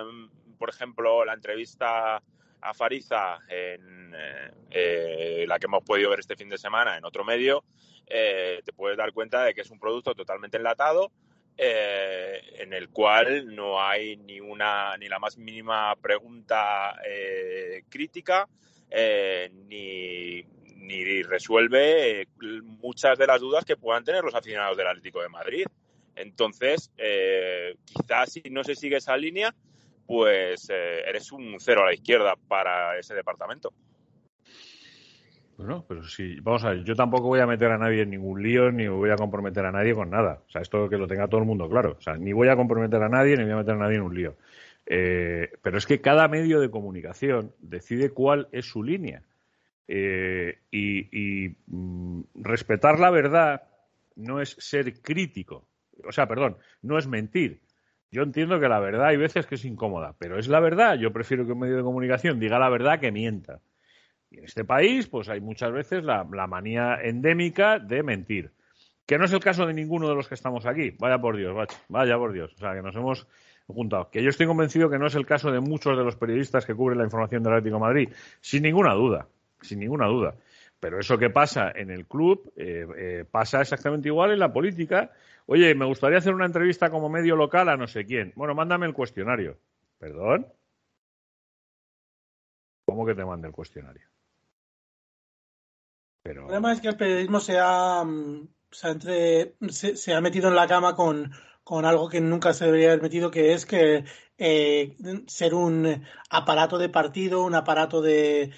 por 0.58 0.70
ejemplo, 0.70 1.26
la 1.26 1.34
entrevista 1.34 2.22
a 2.64 2.74
Fariza 2.74 3.40
en 3.48 4.14
eh, 4.16 4.52
eh, 4.72 5.46
la 5.48 5.60
que 5.60 5.66
hemos 5.66 5.84
podido 5.84 6.10
ver 6.10 6.20
este 6.20 6.36
fin 6.36 6.50
de 6.50 6.58
semana 6.58 6.98
en 6.98 7.06
otro 7.06 7.24
medio, 7.24 7.64
eh, 8.08 8.62
te 8.66 8.74
puedes 8.74 8.98
dar 8.98 9.14
cuenta 9.14 9.44
de 9.44 9.54
que 9.54 9.62
es 9.62 9.72
un 9.72 9.80
producto 9.80 10.14
totalmente 10.14 10.58
enlatado 10.58 11.12
eh, 11.58 12.42
en 12.60 12.74
el 12.74 12.90
cual 12.90 13.56
no 13.56 13.82
hay 13.82 14.18
ni 14.18 14.40
una 14.40 14.98
ni 14.98 15.08
la 15.08 15.20
más 15.20 15.38
mínima 15.38 15.96
pregunta 15.96 16.96
eh, 17.08 17.84
crítica 17.90 18.48
ni, 19.52 20.44
ni 20.76 21.24
resuelve 21.24 22.28
muchas 22.64 23.18
de 23.18 23.26
las 23.26 23.42
dudas 23.42 23.66
que 23.66 23.76
puedan 23.76 24.04
tener 24.04 24.24
los 24.24 24.36
aficionados 24.36 24.78
del 24.78 24.86
Atlético 24.86 25.22
de 25.22 25.30
Madrid. 25.30 25.66
Entonces, 26.16 26.92
quizás 27.86 28.32
si 28.32 28.44
no 28.52 28.64
se 28.64 28.76
sigue 28.76 28.98
esa 28.98 29.18
línea, 29.18 29.56
pues 30.06 30.70
eh, 30.70 31.02
eres 31.08 31.32
un 31.32 31.56
cero 31.60 31.82
a 31.84 31.88
la 31.88 31.94
izquierda 31.94 32.36
para 32.48 32.98
ese 32.98 33.14
departamento. 33.14 33.74
Bueno, 35.58 35.86
pero 35.88 36.04
sí, 36.04 36.40
vamos 36.42 36.64
a 36.64 36.72
ver, 36.72 36.84
yo 36.84 36.96
tampoco 36.96 37.28
voy 37.28 37.40
a 37.40 37.46
meter 37.46 37.72
a 37.72 37.78
nadie 37.78 38.02
en 38.02 38.10
ningún 38.10 38.42
lío, 38.42 38.72
ni 38.72 38.88
voy 38.88 39.12
a 39.12 39.16
comprometer 39.16 39.66
a 39.66 39.72
nadie 39.72 39.94
con 39.94 40.10
nada. 40.10 40.42
O 40.48 40.50
sea, 40.50 40.62
esto 40.62 40.90
que 40.90 40.98
lo 40.98 41.08
tenga 41.08 41.28
todo 41.28 41.42
el 41.42 41.48
mundo 41.48 41.70
claro. 41.70 41.96
O 41.98 42.02
sea, 42.02 42.18
ni 42.18 42.34
voy 42.34 42.48
a 42.48 42.56
comprometer 42.56 43.02
a 43.04 43.10
nadie, 43.10 43.38
ni 43.38 43.44
voy 43.44 43.54
a 43.54 43.58
meter 43.58 43.76
a 43.76 43.78
nadie 43.78 43.98
en 43.98 44.02
un 44.02 44.16
lío. 44.16 44.36
Eh, 44.86 45.52
pero 45.62 45.78
es 45.78 45.86
que 45.86 46.02
cada 46.02 46.28
medio 46.28 46.60
de 46.60 46.72
comunicación 46.72 47.54
decide 47.60 48.10
cuál 48.10 48.48
es 48.52 48.66
su 48.66 48.84
línea. 48.84 49.24
Eh, 49.88 50.60
y 50.72 51.56
mm, 51.68 52.22
respetar 52.36 53.00
la 53.00 53.12
verdad 53.12 53.64
no 54.16 54.42
es 54.42 54.56
ser 54.60 55.02
crítico. 55.02 55.68
O 56.06 56.12
sea, 56.12 56.28
perdón, 56.28 56.58
no 56.82 56.98
es 56.98 57.08
mentir. 57.08 57.62
Yo 58.14 58.22
entiendo 58.22 58.60
que 58.60 58.70
la 58.70 58.80
verdad 58.80 59.08
hay 59.08 59.18
veces 59.18 59.48
que 59.48 59.56
es 59.56 59.66
incómoda, 59.66 60.14
pero 60.20 60.38
es 60.38 60.48
la 60.48 60.60
verdad. 60.60 61.00
Yo 61.00 61.12
prefiero 61.12 61.48
que 61.48 61.54
un 61.54 61.60
medio 61.60 61.78
de 61.78 61.82
comunicación 61.82 62.40
diga 62.40 62.60
la 62.60 62.70
verdad 62.70 63.00
que 63.00 63.12
mienta. 63.12 63.60
Y 64.30 64.38
en 64.38 64.46
este 64.46 64.64
país, 64.64 65.08
pues 65.08 65.30
hay 65.30 65.42
muchas 65.42 65.72
veces 65.72 66.04
la, 66.04 66.24
manía 66.24 67.00
endémica 67.02 67.80
de 67.80 68.04
mentir. 68.04 68.52
Que 69.08 69.18
no 69.18 69.26
es 69.26 69.34
el 69.34 69.40
caso 69.40 69.66
de 69.66 69.74
ninguno 69.74 70.08
de 70.08 70.14
los 70.14 70.28
que 70.28 70.36
estamos 70.36 70.68
aquí. 70.68 70.92
Vaya 71.00 71.18
por 71.18 71.38
Dios, 71.38 71.56
vaya, 71.56 71.74
vaya 71.90 72.16
por 72.16 72.34
Dios. 72.34 72.54
O 72.54 72.58
sea, 72.60 72.76
que 72.76 72.84
nos 72.84 72.96
hemos 72.96 73.28
juntado. 73.66 74.12
Que 74.12 74.22
yo 74.22 74.30
estoy 74.30 74.46
convencido 74.46 74.92
que 74.92 75.00
no 75.00 75.08
es 75.08 75.16
el 75.16 75.26
caso 75.26 75.52
de 75.52 75.60
muchos 75.60 75.98
de 75.98 76.04
los 76.04 76.16
periodistas 76.16 76.68
que 76.68 76.76
cubren 76.76 77.00
la 77.00 77.06
información 77.06 77.42
del 77.42 77.54
Atlético 77.54 77.80
Madrid. 77.80 78.10
Sin 78.42 78.62
ninguna 78.62 78.94
duda. 78.94 79.28
Sin 79.60 79.80
ninguna 79.80 80.06
duda. 80.06 80.36
Pero 80.80 81.00
eso 81.00 81.18
que 81.18 81.32
pasa 81.32 81.72
en 81.74 81.90
el 81.90 82.06
club 82.06 82.54
eh, 82.58 82.86
eh, 82.96 83.26
pasa 83.30 83.62
exactamente 83.62 84.10
igual 84.10 84.30
en 84.30 84.40
la 84.40 84.54
política. 84.54 85.10
Oye, 85.46 85.76
me 85.76 85.86
gustaría 85.86 86.18
hacer 86.18 86.34
una 86.34 86.46
entrevista 86.46 86.90
como 86.90 87.10
medio 87.10 87.36
local 87.36 87.70
a 87.70 87.78
no 87.78 87.88
sé 87.88 88.06
quién. 88.06 88.34
Bueno, 88.36 88.56
mándame 88.56 88.86
el 88.86 88.94
cuestionario. 88.94 89.58
¿Perdón? 89.98 90.48
¿Cómo 92.86 93.06
que 93.06 93.16
te 93.16 93.26
mande 93.26 93.48
el 93.48 93.54
cuestionario? 93.54 94.08
Pero... 96.24 96.42
El 96.42 96.48
problema 96.48 96.74
es 96.74 96.82
que 96.82 96.88
el 96.90 96.98
periodismo 96.98 97.40
se 97.40 97.60
ha, 97.60 98.04
mm, 98.04 98.48
entre, 98.84 99.56
se, 99.70 100.14
ha 100.14 100.22
metido 100.22 100.50
en 100.50 100.56
la 100.56 100.68
cama 100.68 100.96
con, 100.96 101.32
algo 101.86 102.10
que 102.10 102.22
nunca 102.22 102.54
se 102.54 102.66
debería 102.66 102.90
haber 102.90 103.02
metido, 103.02 103.32
que 103.32 103.54
es 103.54 103.66
que 103.66 104.06
eh, 104.38 104.96
ser 105.28 105.54
un 105.54 106.04
aparato 106.30 106.78
de 106.78 106.90
partido, 106.90 107.44
un 107.44 107.56
aparato 107.56 108.02
de, 108.02 108.52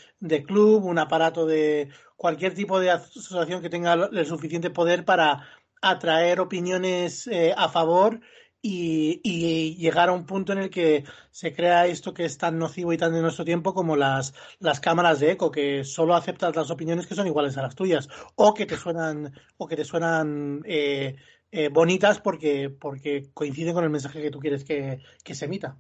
club, 0.48 0.86
un 0.86 1.00
aparato 1.00 1.46
de 1.46 1.89
cualquier 2.15 2.54
tipo 2.54 2.80
de 2.80 2.92
asociación 2.92 3.62
que 3.62 3.70
tenga 3.70 3.94
el 3.94 4.25
suficiente 4.25 4.70
poder 4.70 5.06
para 5.06 5.48
atraer 5.82 6.39
opiniones 6.39 7.27
eh, 7.27 7.53
a 7.55 7.70
favor 7.70 8.20
y, 8.62 9.75
llegar 9.77 10.10
a 10.10 10.13
un 10.13 10.25
punto 10.25 10.53
en 10.53 10.60
el 10.60 10.70
que 10.70 11.03
se 11.29 11.53
crea 11.53 11.86
esto 11.86 12.13
que 12.13 12.25
es 12.25 12.38
tan 12.38 12.58
nocivo 12.58 12.94
y 12.94 12.98
tan 12.98 13.13
de 13.13 13.22
nuestro 13.22 13.46
tiempo 13.46 13.74
como 13.75 13.96
las, 13.96 14.34
las 14.60 14.79
cámaras 14.79 15.20
de 15.20 15.32
eco, 15.32 15.51
que 15.51 15.84
solo 15.84 16.15
aceptas 16.15 16.55
las 16.55 16.72
opiniones 16.72 17.05
que 17.05 17.13
son 17.13 17.27
iguales 17.27 17.58
a 17.58 17.62
las 17.62 17.75
tuyas, 17.75 18.10
o 18.36 18.53
que 18.55 18.65
te 18.65 18.75
suenan, 18.75 19.34
o 19.58 19.67
que 19.67 19.75
te 19.75 19.86
suenan 19.86 20.63
eh, 20.65 21.15
eh, 21.51 21.70
bonitas 21.70 22.20
porque, 22.20 22.70
porque 22.70 23.29
coinciden 23.34 23.74
con 23.74 23.84
el 23.84 23.91
mensaje 23.91 24.22
que 24.22 24.32
tú 24.32 24.39
quieres 24.39 24.63
que, 24.63 25.00
que 25.24 25.36
se 25.36 25.46
emita. 25.46 25.77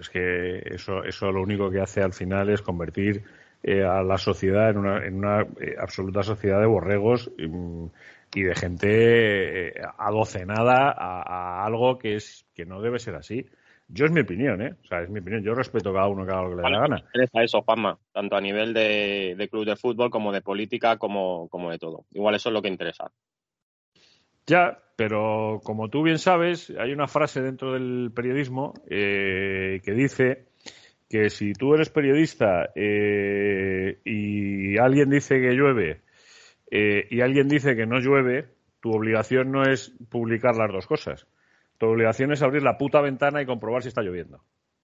Es 0.00 0.08
que 0.08 0.58
eso, 0.74 1.04
eso 1.04 1.30
lo 1.30 1.42
único 1.42 1.70
que 1.70 1.80
hace 1.80 2.02
al 2.02 2.12
final 2.12 2.48
es 2.48 2.62
convertir 2.62 3.22
eh, 3.62 3.84
a 3.84 4.02
la 4.02 4.18
sociedad 4.18 4.70
en 4.70 4.78
una, 4.78 5.06
en 5.06 5.14
una 5.14 5.42
eh, 5.60 5.76
absoluta 5.78 6.24
sociedad 6.24 6.58
de 6.58 6.66
borregos 6.66 7.30
y, 7.38 7.46
y 8.34 8.42
de 8.42 8.54
gente 8.54 9.68
eh, 9.68 9.72
adocenada 9.98 10.90
a, 10.90 11.22
a, 11.22 11.66
algo 11.66 11.98
que 11.98 12.16
es 12.16 12.46
que 12.54 12.64
no 12.64 12.80
debe 12.80 12.98
ser 12.98 13.14
así. 13.14 13.46
Yo 13.88 14.06
es 14.06 14.12
mi 14.12 14.20
opinión, 14.20 14.62
¿eh? 14.62 14.74
O 14.82 14.86
sea, 14.86 15.02
es 15.02 15.10
mi 15.10 15.20
opinión. 15.20 15.42
Yo 15.42 15.54
respeto 15.54 15.90
a 15.90 15.94
cada 15.94 16.08
uno 16.08 16.24
que 16.24 16.32
haga 16.32 16.42
lo 16.42 16.50
que 16.50 16.56
le 16.56 16.62
dé 16.62 16.70
la 16.70 16.80
gana. 16.80 16.98
interesa 16.98 17.42
eso, 17.42 17.62
Juanma, 17.62 17.98
tanto 18.12 18.36
a 18.36 18.40
nivel 18.40 18.72
de, 18.72 19.34
de, 19.36 19.48
club 19.48 19.66
de 19.66 19.76
fútbol 19.76 20.10
como 20.10 20.32
de 20.32 20.40
política, 20.40 20.96
como, 20.96 21.48
como 21.48 21.70
de 21.70 21.78
todo. 21.78 22.06
Igual 22.12 22.34
eso 22.34 22.48
es 22.48 22.54
lo 22.54 22.62
que 22.62 22.68
interesa. 22.68 23.10
Ya, 24.46 24.78
pero 24.96 25.60
como 25.62 25.90
tú 25.90 26.02
bien 26.02 26.18
sabes, 26.18 26.72
hay 26.78 26.92
una 26.92 27.06
frase 27.06 27.42
dentro 27.42 27.72
del 27.72 28.10
periodismo 28.14 28.72
eh, 28.88 29.80
que 29.84 29.92
dice 29.92 30.46
que 31.08 31.28
si 31.28 31.52
tú 31.52 31.74
eres 31.74 31.90
periodista 31.90 32.70
eh, 32.74 34.00
y 34.04 34.78
alguien 34.78 35.10
dice 35.10 35.40
que 35.40 35.52
llueve 35.52 36.00
eh, 36.74 37.06
y 37.10 37.20
alguien 37.20 37.48
dice 37.48 37.76
que 37.76 37.84
no 37.84 38.00
llueve, 38.00 38.48
tu 38.80 38.92
obligación 38.92 39.52
no 39.52 39.62
es 39.62 39.92
publicar 40.08 40.56
las 40.56 40.72
dos 40.72 40.86
cosas. 40.86 41.26
Tu 41.76 41.84
obligación 41.84 42.32
es 42.32 42.40
abrir 42.40 42.62
la 42.62 42.78
puta 42.78 43.02
ventana 43.02 43.42
y 43.42 43.46
comprobar 43.46 43.82
si 43.82 43.88
está 43.88 44.00
lloviendo. 44.00 44.40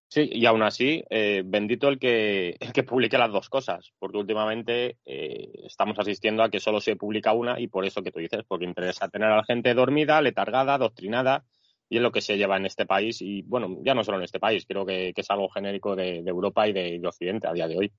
Sí, 0.06 0.28
y 0.30 0.44
aún 0.44 0.62
así, 0.62 1.02
eh, 1.08 1.42
bendito 1.46 1.88
el 1.88 1.98
que, 1.98 2.56
el 2.60 2.72
que 2.74 2.82
publique 2.82 3.16
las 3.16 3.32
dos 3.32 3.48
cosas, 3.48 3.90
porque 3.98 4.18
últimamente 4.18 4.98
eh, 5.06 5.48
estamos 5.64 5.98
asistiendo 5.98 6.42
a 6.42 6.50
que 6.50 6.60
solo 6.60 6.82
se 6.82 6.96
publica 6.96 7.32
una 7.32 7.58
y 7.58 7.68
por 7.68 7.86
eso 7.86 8.02
que 8.02 8.12
tú 8.12 8.18
dices, 8.18 8.44
porque 8.46 8.66
interesa 8.66 9.08
tener 9.08 9.30
a 9.30 9.36
la 9.36 9.44
gente 9.44 9.72
dormida, 9.72 10.20
letargada, 10.20 10.74
adoctrinada, 10.74 11.46
y 11.88 11.96
es 11.96 12.02
lo 12.02 12.12
que 12.12 12.20
se 12.20 12.36
lleva 12.36 12.58
en 12.58 12.66
este 12.66 12.84
país, 12.84 13.22
y 13.22 13.40
bueno, 13.42 13.78
ya 13.82 13.94
no 13.94 14.04
solo 14.04 14.18
en 14.18 14.24
este 14.24 14.38
país, 14.38 14.66
creo 14.66 14.84
que, 14.84 15.14
es 15.16 15.30
algo 15.30 15.48
genérico 15.48 15.96
de, 15.96 16.18
Europa 16.18 16.68
y 16.68 16.74
de, 16.74 17.00
Occidente 17.06 17.48
a 17.48 17.54
día 17.54 17.66
de 17.66 17.78
hoy. 17.78 17.92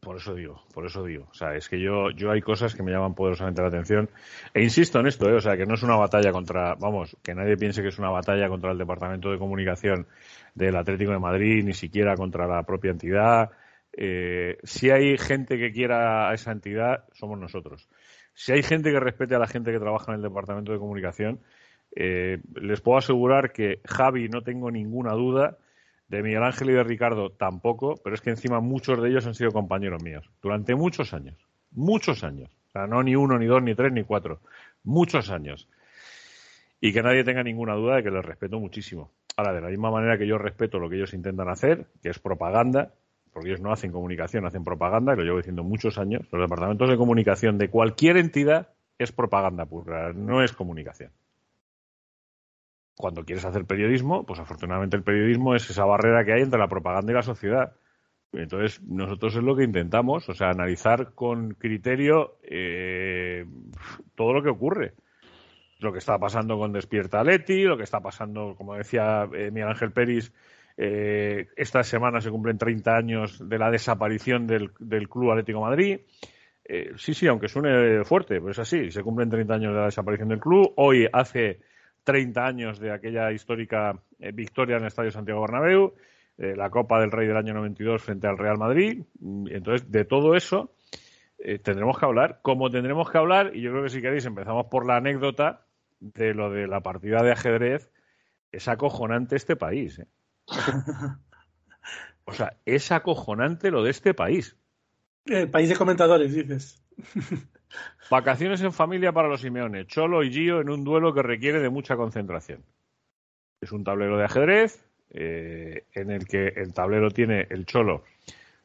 Por 0.00 0.16
eso 0.16 0.34
digo, 0.34 0.62
por 0.74 0.84
eso 0.84 1.04
digo. 1.04 1.28
O 1.30 1.34
sea, 1.34 1.54
es 1.54 1.68
que 1.68 1.80
yo, 1.80 2.10
yo 2.10 2.32
hay 2.32 2.40
cosas 2.40 2.74
que 2.74 2.82
me 2.82 2.90
llaman 2.90 3.14
poderosamente 3.14 3.62
la 3.62 3.68
atención. 3.68 4.10
E 4.52 4.62
insisto 4.62 4.98
en 4.98 5.06
esto, 5.06 5.28
¿eh? 5.28 5.34
o 5.34 5.40
sea, 5.40 5.56
que 5.56 5.64
no 5.64 5.74
es 5.74 5.82
una 5.84 5.96
batalla 5.96 6.32
contra, 6.32 6.74
vamos, 6.74 7.16
que 7.22 7.34
nadie 7.34 7.56
piense 7.56 7.82
que 7.82 7.88
es 7.88 7.98
una 7.98 8.10
batalla 8.10 8.48
contra 8.48 8.72
el 8.72 8.78
Departamento 8.78 9.30
de 9.30 9.38
Comunicación 9.38 10.06
del 10.54 10.76
Atlético 10.76 11.12
de 11.12 11.20
Madrid, 11.20 11.64
ni 11.64 11.72
siquiera 11.72 12.16
contra 12.16 12.48
la 12.48 12.64
propia 12.64 12.90
entidad. 12.90 13.50
Eh, 13.92 14.58
si 14.64 14.90
hay 14.90 15.16
gente 15.18 15.56
que 15.56 15.72
quiera 15.72 16.30
a 16.30 16.34
esa 16.34 16.50
entidad, 16.50 17.04
somos 17.12 17.38
nosotros. 17.38 17.88
Si 18.34 18.52
hay 18.52 18.62
gente 18.62 18.90
que 18.90 19.00
respete 19.00 19.36
a 19.36 19.38
la 19.38 19.46
gente 19.46 19.70
que 19.70 19.78
trabaja 19.78 20.12
en 20.12 20.16
el 20.16 20.22
Departamento 20.22 20.72
de 20.72 20.78
Comunicación, 20.78 21.40
eh, 21.94 22.38
les 22.60 22.80
puedo 22.80 22.98
asegurar 22.98 23.52
que 23.52 23.80
Javi, 23.86 24.28
no 24.28 24.42
tengo 24.42 24.70
ninguna 24.70 25.12
duda, 25.12 25.58
de 26.08 26.22
Miguel 26.22 26.42
Ángel 26.42 26.70
y 26.70 26.72
de 26.74 26.84
Ricardo 26.84 27.30
tampoco, 27.30 27.94
pero 28.02 28.14
es 28.14 28.20
que 28.20 28.30
encima 28.30 28.60
muchos 28.60 29.02
de 29.02 29.08
ellos 29.08 29.26
han 29.26 29.34
sido 29.34 29.50
compañeros 29.50 30.02
míos 30.02 30.30
durante 30.40 30.74
muchos 30.74 31.12
años, 31.12 31.36
muchos 31.72 32.22
años. 32.22 32.50
O 32.68 32.70
sea, 32.70 32.86
no 32.86 33.02
ni 33.02 33.16
uno, 33.16 33.38
ni 33.38 33.46
dos, 33.46 33.62
ni 33.62 33.74
tres, 33.74 33.92
ni 33.92 34.04
cuatro, 34.04 34.40
muchos 34.84 35.30
años. 35.30 35.68
Y 36.80 36.92
que 36.92 37.02
nadie 37.02 37.24
tenga 37.24 37.42
ninguna 37.42 37.74
duda 37.74 37.96
de 37.96 38.02
que 38.02 38.10
les 38.10 38.24
respeto 38.24 38.60
muchísimo. 38.60 39.10
Ahora, 39.36 39.52
de 39.52 39.60
la 39.60 39.68
misma 39.68 39.90
manera 39.90 40.18
que 40.18 40.26
yo 40.26 40.38
respeto 40.38 40.78
lo 40.78 40.88
que 40.88 40.96
ellos 40.96 41.14
intentan 41.14 41.48
hacer, 41.48 41.86
que 42.02 42.10
es 42.10 42.18
propaganda, 42.18 42.92
porque 43.32 43.48
ellos 43.48 43.60
no 43.60 43.72
hacen 43.72 43.92
comunicación, 43.92 44.46
hacen 44.46 44.64
propaganda, 44.64 45.12
y 45.12 45.16
lo 45.16 45.24
llevo 45.24 45.36
diciendo 45.38 45.62
muchos 45.62 45.98
años, 45.98 46.22
los 46.30 46.40
departamentos 46.40 46.88
de 46.88 46.96
comunicación 46.96 47.58
de 47.58 47.68
cualquier 47.68 48.16
entidad 48.16 48.68
es 48.98 49.12
propaganda 49.12 49.66
pura, 49.66 50.12
no 50.12 50.42
es 50.42 50.52
comunicación 50.52 51.10
cuando 52.96 53.24
quieres 53.24 53.44
hacer 53.44 53.64
periodismo, 53.64 54.24
pues 54.24 54.40
afortunadamente 54.40 54.96
el 54.96 55.02
periodismo 55.02 55.54
es 55.54 55.68
esa 55.68 55.84
barrera 55.84 56.24
que 56.24 56.32
hay 56.32 56.42
entre 56.42 56.58
la 56.58 56.68
propaganda 56.68 57.12
y 57.12 57.14
la 57.14 57.22
sociedad. 57.22 57.72
Entonces, 58.32 58.82
nosotros 58.82 59.36
es 59.36 59.42
lo 59.42 59.56
que 59.56 59.64
intentamos, 59.64 60.28
o 60.28 60.34
sea, 60.34 60.50
analizar 60.50 61.14
con 61.14 61.54
criterio 61.54 62.38
eh, 62.42 63.46
todo 64.14 64.32
lo 64.32 64.42
que 64.42 64.50
ocurre. 64.50 64.94
Lo 65.78 65.92
que 65.92 65.98
está 65.98 66.18
pasando 66.18 66.58
con 66.58 66.72
Despierta 66.72 67.22
Leti, 67.22 67.62
lo 67.62 67.76
que 67.76 67.84
está 67.84 68.00
pasando, 68.00 68.54
como 68.56 68.74
decía 68.74 69.28
eh, 69.32 69.50
Miguel 69.50 69.68
Ángel 69.68 69.92
Peris, 69.92 70.32
eh, 70.78 71.48
esta 71.56 71.82
semana 71.82 72.20
se 72.20 72.30
cumplen 72.30 72.58
30 72.58 72.96
años 72.96 73.48
de 73.48 73.58
la 73.58 73.70
desaparición 73.70 74.46
del, 74.46 74.70
del 74.78 75.08
Club 75.08 75.32
Atlético 75.32 75.60
Madrid. 75.60 76.00
Eh, 76.68 76.92
sí, 76.96 77.14
sí, 77.14 77.26
aunque 77.28 77.48
suene 77.48 78.04
fuerte, 78.04 78.40
pues 78.40 78.58
así, 78.58 78.90
se 78.90 79.02
cumplen 79.02 79.30
30 79.30 79.54
años 79.54 79.72
de 79.72 79.78
la 79.78 79.84
desaparición 79.86 80.28
del 80.28 80.40
club. 80.40 80.72
Hoy 80.76 81.06
hace 81.12 81.60
30 82.06 82.46
años 82.46 82.78
de 82.78 82.92
aquella 82.92 83.32
histórica 83.32 84.00
eh, 84.20 84.30
victoria 84.30 84.76
en 84.76 84.82
el 84.82 84.88
Estadio 84.88 85.10
Santiago 85.10 85.40
Bernabéu, 85.40 85.94
eh, 86.38 86.54
la 86.56 86.70
Copa 86.70 87.00
del 87.00 87.10
Rey 87.10 87.26
del 87.26 87.36
año 87.36 87.52
92 87.52 88.00
frente 88.00 88.28
al 88.28 88.38
Real 88.38 88.58
Madrid. 88.58 89.02
Mm, 89.18 89.48
entonces, 89.48 89.90
de 89.90 90.04
todo 90.04 90.36
eso 90.36 90.72
eh, 91.38 91.58
tendremos 91.58 91.98
que 91.98 92.06
hablar, 92.06 92.38
como 92.42 92.70
tendremos 92.70 93.10
que 93.10 93.18
hablar, 93.18 93.56
y 93.56 93.60
yo 93.60 93.72
creo 93.72 93.82
que 93.82 93.90
si 93.90 94.00
queréis 94.00 94.24
empezamos 94.24 94.66
por 94.66 94.86
la 94.86 94.96
anécdota 94.96 95.66
de 95.98 96.32
lo 96.32 96.48
de 96.48 96.68
la 96.68 96.80
partida 96.80 97.24
de 97.24 97.32
ajedrez, 97.32 97.90
es 98.52 98.68
acojonante 98.68 99.34
este 99.34 99.56
país. 99.56 99.98
¿eh? 99.98 100.06
o 102.24 102.32
sea, 102.32 102.56
es 102.64 102.92
acojonante 102.92 103.72
lo 103.72 103.82
de 103.82 103.90
este 103.90 104.14
país. 104.14 104.56
El 105.24 105.50
país 105.50 105.68
de 105.68 105.76
comentadores, 105.76 106.32
dices. 106.32 106.84
Vacaciones 108.10 108.60
en 108.62 108.72
familia 108.72 109.12
para 109.12 109.28
los 109.28 109.40
Simeone. 109.40 109.86
Cholo 109.86 110.22
y 110.22 110.30
Gio 110.30 110.60
en 110.60 110.70
un 110.70 110.84
duelo 110.84 111.12
que 111.12 111.22
requiere 111.22 111.60
de 111.60 111.70
mucha 111.70 111.96
concentración. 111.96 112.64
Es 113.60 113.72
un 113.72 113.84
tablero 113.84 114.16
de 114.18 114.24
ajedrez 114.24 114.86
eh, 115.10 115.84
en 115.94 116.10
el 116.10 116.26
que 116.26 116.48
el 116.48 116.72
tablero 116.74 117.10
tiene 117.10 117.46
el 117.50 117.64
Cholo, 117.64 118.04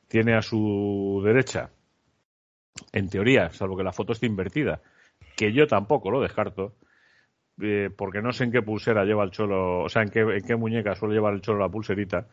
tiene 0.07 0.35
a 0.35 0.41
su 0.41 1.21
derecha, 1.23 1.69
en 2.91 3.09
teoría, 3.09 3.51
salvo 3.51 3.77
que 3.77 3.83
la 3.83 3.93
foto 3.93 4.13
esté 4.13 4.25
invertida, 4.25 4.81
que 5.35 5.53
yo 5.53 5.67
tampoco 5.67 6.11
lo 6.11 6.21
descarto, 6.21 6.75
eh, 7.61 7.89
porque 7.95 8.21
no 8.21 8.31
sé 8.31 8.45
en 8.45 8.51
qué 8.51 8.61
pulsera 8.61 9.05
lleva 9.05 9.23
el 9.23 9.31
Cholo, 9.31 9.83
o 9.83 9.89
sea, 9.89 10.01
en 10.01 10.09
qué, 10.09 10.21
en 10.21 10.43
qué 10.43 10.55
muñeca 10.55 10.95
suele 10.95 11.15
llevar 11.15 11.33
el 11.33 11.41
Cholo 11.41 11.59
la 11.59 11.69
pulserita, 11.69 12.27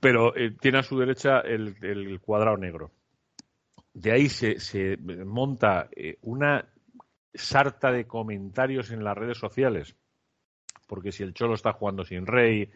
pero 0.00 0.36
eh, 0.36 0.50
tiene 0.60 0.78
a 0.78 0.82
su 0.82 0.98
derecha 0.98 1.40
el, 1.40 1.76
el 1.82 2.20
cuadrado 2.20 2.56
negro 2.56 2.90
de 3.92 4.12
ahí 4.12 4.28
se, 4.28 4.60
se 4.60 4.96
monta 4.96 5.88
eh, 5.94 6.18
una 6.22 6.66
sarta 7.34 7.90
de 7.92 8.06
comentarios 8.06 8.90
en 8.90 9.04
las 9.04 9.16
redes 9.16 9.38
sociales, 9.38 9.96
porque 10.86 11.12
si 11.12 11.22
el 11.22 11.34
Cholo 11.34 11.54
está 11.54 11.72
jugando 11.72 12.04
sin 12.04 12.26
rey, 12.26 12.70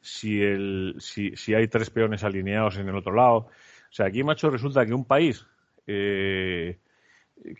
si, 0.00 0.40
el, 0.42 0.96
si, 0.98 1.36
si 1.36 1.54
hay 1.54 1.68
tres 1.68 1.90
peones 1.90 2.24
alineados 2.24 2.76
en 2.78 2.88
el 2.88 2.96
otro 2.96 3.14
lado. 3.14 3.36
O 3.36 3.92
sea, 3.92 4.06
aquí, 4.06 4.22
macho, 4.22 4.50
resulta 4.50 4.86
que 4.86 4.94
un 4.94 5.04
país 5.04 5.46
eh, 5.86 6.78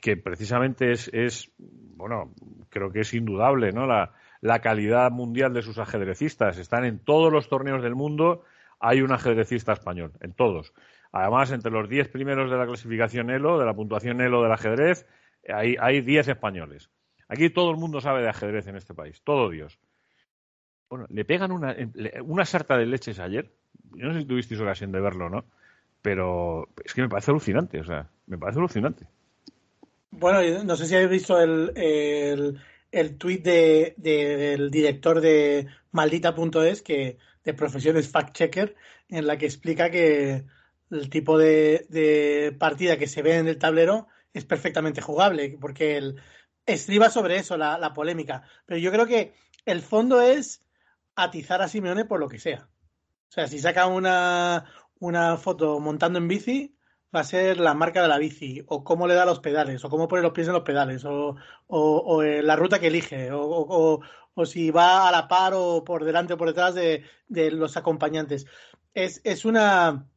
que 0.00 0.16
precisamente 0.16 0.92
es, 0.92 1.08
es, 1.12 1.50
bueno, 1.58 2.32
creo 2.68 2.90
que 2.90 3.00
es 3.00 3.14
indudable, 3.14 3.72
¿no? 3.72 3.86
La, 3.86 4.12
la 4.40 4.60
calidad 4.60 5.10
mundial 5.10 5.52
de 5.52 5.62
sus 5.62 5.78
ajedrecistas. 5.78 6.58
Están 6.58 6.84
en 6.84 6.98
todos 6.98 7.32
los 7.32 7.48
torneos 7.48 7.82
del 7.82 7.94
mundo, 7.94 8.44
hay 8.78 9.02
un 9.02 9.12
ajedrecista 9.12 9.72
español, 9.72 10.12
en 10.20 10.32
todos 10.32 10.72
Además, 11.12 11.50
entre 11.52 11.70
los 11.72 11.88
10 11.88 12.08
primeros 12.08 12.50
de 12.50 12.56
la 12.56 12.66
clasificación 12.66 13.30
ELO, 13.30 13.58
de 13.58 13.66
la 13.66 13.74
puntuación 13.74 14.20
ELO 14.20 14.42
del 14.42 14.52
ajedrez, 14.52 15.06
hay, 15.48 15.76
hay 15.80 16.00
10 16.02 16.28
españoles. 16.28 16.90
Aquí 17.28 17.50
todo 17.50 17.70
el 17.70 17.76
mundo 17.76 18.00
sabe 18.00 18.22
de 18.22 18.28
ajedrez 18.28 18.66
en 18.66 18.76
este 18.76 18.94
país, 18.94 19.20
todo 19.22 19.50
Dios. 19.50 19.78
Bueno, 20.88 21.06
le 21.08 21.24
pegan 21.24 21.52
una, 21.52 21.76
una 22.24 22.44
sarta 22.44 22.76
de 22.76 22.86
leches 22.86 23.18
ayer. 23.20 23.52
Yo 23.94 24.06
no 24.06 24.12
sé 24.14 24.20
si 24.20 24.26
tuvisteis 24.26 24.60
ocasión 24.60 24.92
de 24.92 25.00
verlo, 25.00 25.30
¿no? 25.30 25.44
Pero 26.02 26.68
es 26.84 26.94
que 26.94 27.02
me 27.02 27.08
parece 27.08 27.30
alucinante, 27.30 27.80
o 27.80 27.84
sea, 27.84 28.08
me 28.26 28.38
parece 28.38 28.58
alucinante. 28.58 29.06
Bueno, 30.10 30.64
no 30.64 30.76
sé 30.76 30.86
si 30.86 30.94
habéis 30.94 31.10
visto 31.10 31.40
el, 31.40 31.72
el, 31.76 32.58
el 32.90 33.16
tuit 33.18 33.44
de, 33.44 33.94
de- 33.96 34.36
del 34.36 34.70
director 34.70 35.20
de 35.20 35.66
maldita.es, 35.92 36.82
que 36.82 37.18
de 37.44 37.54
profesiones 37.54 38.12
fact-checker, 38.12 38.74
en 39.08 39.26
la 39.26 39.38
que 39.38 39.46
explica 39.46 39.90
que 39.90 40.44
el 40.90 41.10
tipo 41.10 41.38
de, 41.38 42.54
partida 42.58 42.96
que 42.98 43.06
se 43.06 43.22
ve 43.22 43.36
en 43.38 43.48
el 43.48 43.58
tablero 43.58 44.08
es 44.32 44.44
perfectamente 44.44 45.00
jugable, 45.00 45.56
porque 45.60 45.96
el, 45.96 46.20
estriba 46.66 47.10
sobre 47.10 47.36
eso 47.36 47.56
la, 47.56 47.92
polémica. 47.94 48.42
Pero 48.66 48.78
yo 48.78 48.90
creo 48.92 49.06
que 49.06 49.34
el 49.64 49.82
fondo 49.82 50.20
es 50.20 50.64
atizar 51.14 51.62
a 51.62 51.68
Simeone 51.68 52.04
por 52.04 52.20
lo 52.20 52.28
que 52.28 52.38
sea. 52.38 52.68
O 53.28 53.32
sea, 53.32 53.46
si 53.48 53.58
saca 53.60 53.86
una, 53.86 54.64
una 54.98 55.36
foto 55.36 55.78
montando 55.80 56.18
en 56.18 56.28
bici, 56.28 56.76
va 57.14 57.20
a 57.20 57.24
ser 57.24 57.58
la 57.58 57.74
marca 57.74 58.02
de 58.02 58.08
la 58.08 58.18
bici, 58.18 58.62
o 58.66 58.84
cómo 58.84 59.06
le 59.06 59.14
da 59.14 59.24
los 59.26 59.40
pedales, 59.40 59.84
o 59.84 59.90
cómo 59.90 60.08
pone 60.08 60.22
los 60.22 60.32
pies 60.32 60.46
en 60.48 60.54
los 60.54 60.62
pedales, 60.62 61.04
o, 61.04 61.36
o- 61.66 61.98
o, 61.98 62.22
eh, 62.22 62.42
la 62.42 62.56
ruta 62.56 62.78
que 62.80 62.88
elige, 62.88 63.30
o- 63.32 64.00
o 64.34 64.46
si 64.46 64.70
va 64.70 65.08
a 65.08 65.12
la 65.12 65.28
par 65.28 65.52
o 65.54 65.84
por 65.84 66.04
delante 66.04 66.34
o 66.34 66.36
por 66.36 66.48
detrás 66.48 66.74
de, 66.74 67.04
de 67.28 67.50
los 67.50 67.76
acompañantes. 67.76 68.46
Es, 68.94 69.20
es 69.24 69.44
una 69.44 70.08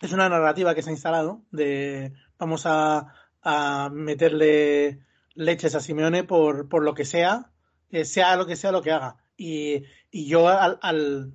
es 0.00 0.12
una 0.12 0.28
narrativa 0.28 0.74
que 0.74 0.82
se 0.82 0.90
ha 0.90 0.92
instalado 0.92 1.42
de 1.50 2.12
vamos 2.38 2.64
a, 2.66 3.14
a 3.42 3.90
meterle 3.92 5.00
leches 5.34 5.74
a 5.74 5.80
Simeone 5.80 6.24
por, 6.24 6.68
por 6.68 6.82
lo 6.84 6.94
que 6.94 7.04
sea, 7.04 7.52
eh, 7.90 8.04
sea 8.04 8.36
lo 8.36 8.46
que 8.46 8.56
sea 8.56 8.72
lo 8.72 8.82
que 8.82 8.92
haga. 8.92 9.16
Y, 9.36 9.84
y 10.10 10.26
yo 10.26 10.48
al, 10.48 10.78
al- 10.82 11.34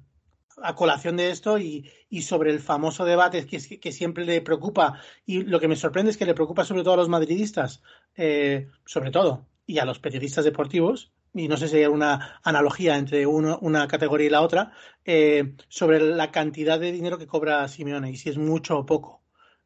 a 0.63 0.75
colación 0.75 1.17
de 1.17 1.31
esto 1.31 1.57
y, 1.57 1.89
y 2.09 2.21
sobre 2.23 2.51
el 2.51 2.59
famoso 2.59 3.05
debate 3.05 3.45
que, 3.47 3.79
que 3.79 3.91
siempre 3.91 4.25
le 4.25 4.41
preocupa 4.41 4.99
y 5.25 5.43
lo 5.43 5.59
que 5.59 5.67
me 5.67 5.75
sorprende 5.75 6.11
es 6.11 6.17
que 6.17 6.25
le 6.25 6.33
preocupa 6.35 6.65
sobre 6.65 6.83
todo 6.83 6.93
a 6.95 6.97
los 6.97 7.09
madridistas, 7.09 7.81
eh, 8.15 8.69
sobre 8.85 9.11
todo, 9.11 9.47
y 9.65 9.79
a 9.79 9.85
los 9.85 9.99
periodistas 9.99 10.45
deportivos, 10.45 11.13
y 11.33 11.47
no 11.47 11.57
sé 11.57 11.67
si 11.67 11.77
hay 11.77 11.85
una 11.85 12.39
analogía 12.43 12.97
entre 12.97 13.25
uno- 13.25 13.57
una 13.61 13.87
categoría 13.87 14.27
y 14.27 14.29
la 14.29 14.41
otra, 14.41 14.71
eh, 15.05 15.55
sobre 15.69 15.99
la 16.01 16.31
cantidad 16.31 16.79
de 16.79 16.91
dinero 16.91 17.17
que 17.17 17.27
cobra 17.27 17.67
Simeone 17.67 18.11
y 18.11 18.17
si 18.17 18.29
es 18.29 18.37
mucho 18.37 18.79
o 18.79 18.85
poco. 18.85 19.23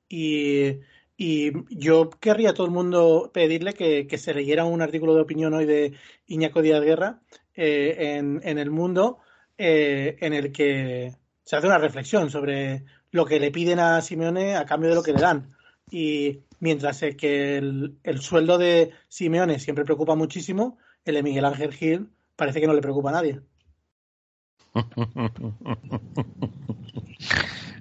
Y, 0.07 0.79
y 1.17 1.51
yo 1.69 2.09
querría 2.09 2.51
a 2.51 2.53
todo 2.53 2.67
el 2.67 2.73
mundo 2.73 3.31
pedirle 3.33 3.73
que, 3.73 4.07
que 4.07 4.17
se 4.17 4.33
leyera 4.33 4.65
un 4.65 4.81
artículo 4.81 5.15
de 5.15 5.21
opinión 5.21 5.53
hoy 5.53 5.65
de 5.65 5.93
Iñaco 6.27 6.61
Díaz 6.61 6.81
Guerra 6.83 7.21
eh, 7.53 8.15
en, 8.17 8.41
en 8.43 8.57
El 8.59 8.69
Mundo, 8.71 9.19
eh, 9.57 10.17
en 10.21 10.33
el 10.33 10.51
que 10.51 11.15
se 11.43 11.55
hace 11.55 11.67
una 11.67 11.77
reflexión 11.77 12.29
sobre 12.29 12.85
lo 13.11 13.25
que 13.25 13.39
le 13.39 13.51
piden 13.51 13.79
a 13.79 14.01
Simeone 14.01 14.55
a 14.55 14.65
cambio 14.65 14.89
de 14.89 14.95
lo 14.95 15.03
que 15.03 15.13
le 15.13 15.19
dan. 15.19 15.55
Y 15.89 16.43
mientras 16.59 17.01
que 17.17 17.57
el, 17.57 17.97
el 18.03 18.19
sueldo 18.21 18.57
de 18.57 18.91
Simeone 19.07 19.59
siempre 19.59 19.85
preocupa 19.85 20.15
muchísimo, 20.15 20.77
el 21.05 21.15
de 21.15 21.23
Miguel 21.23 21.45
Ángel 21.45 21.73
Gil 21.73 22.09
parece 22.35 22.59
que 22.61 22.67
no 22.67 22.73
le 22.73 22.81
preocupa 22.81 23.09
a 23.09 23.13
nadie. 23.13 23.39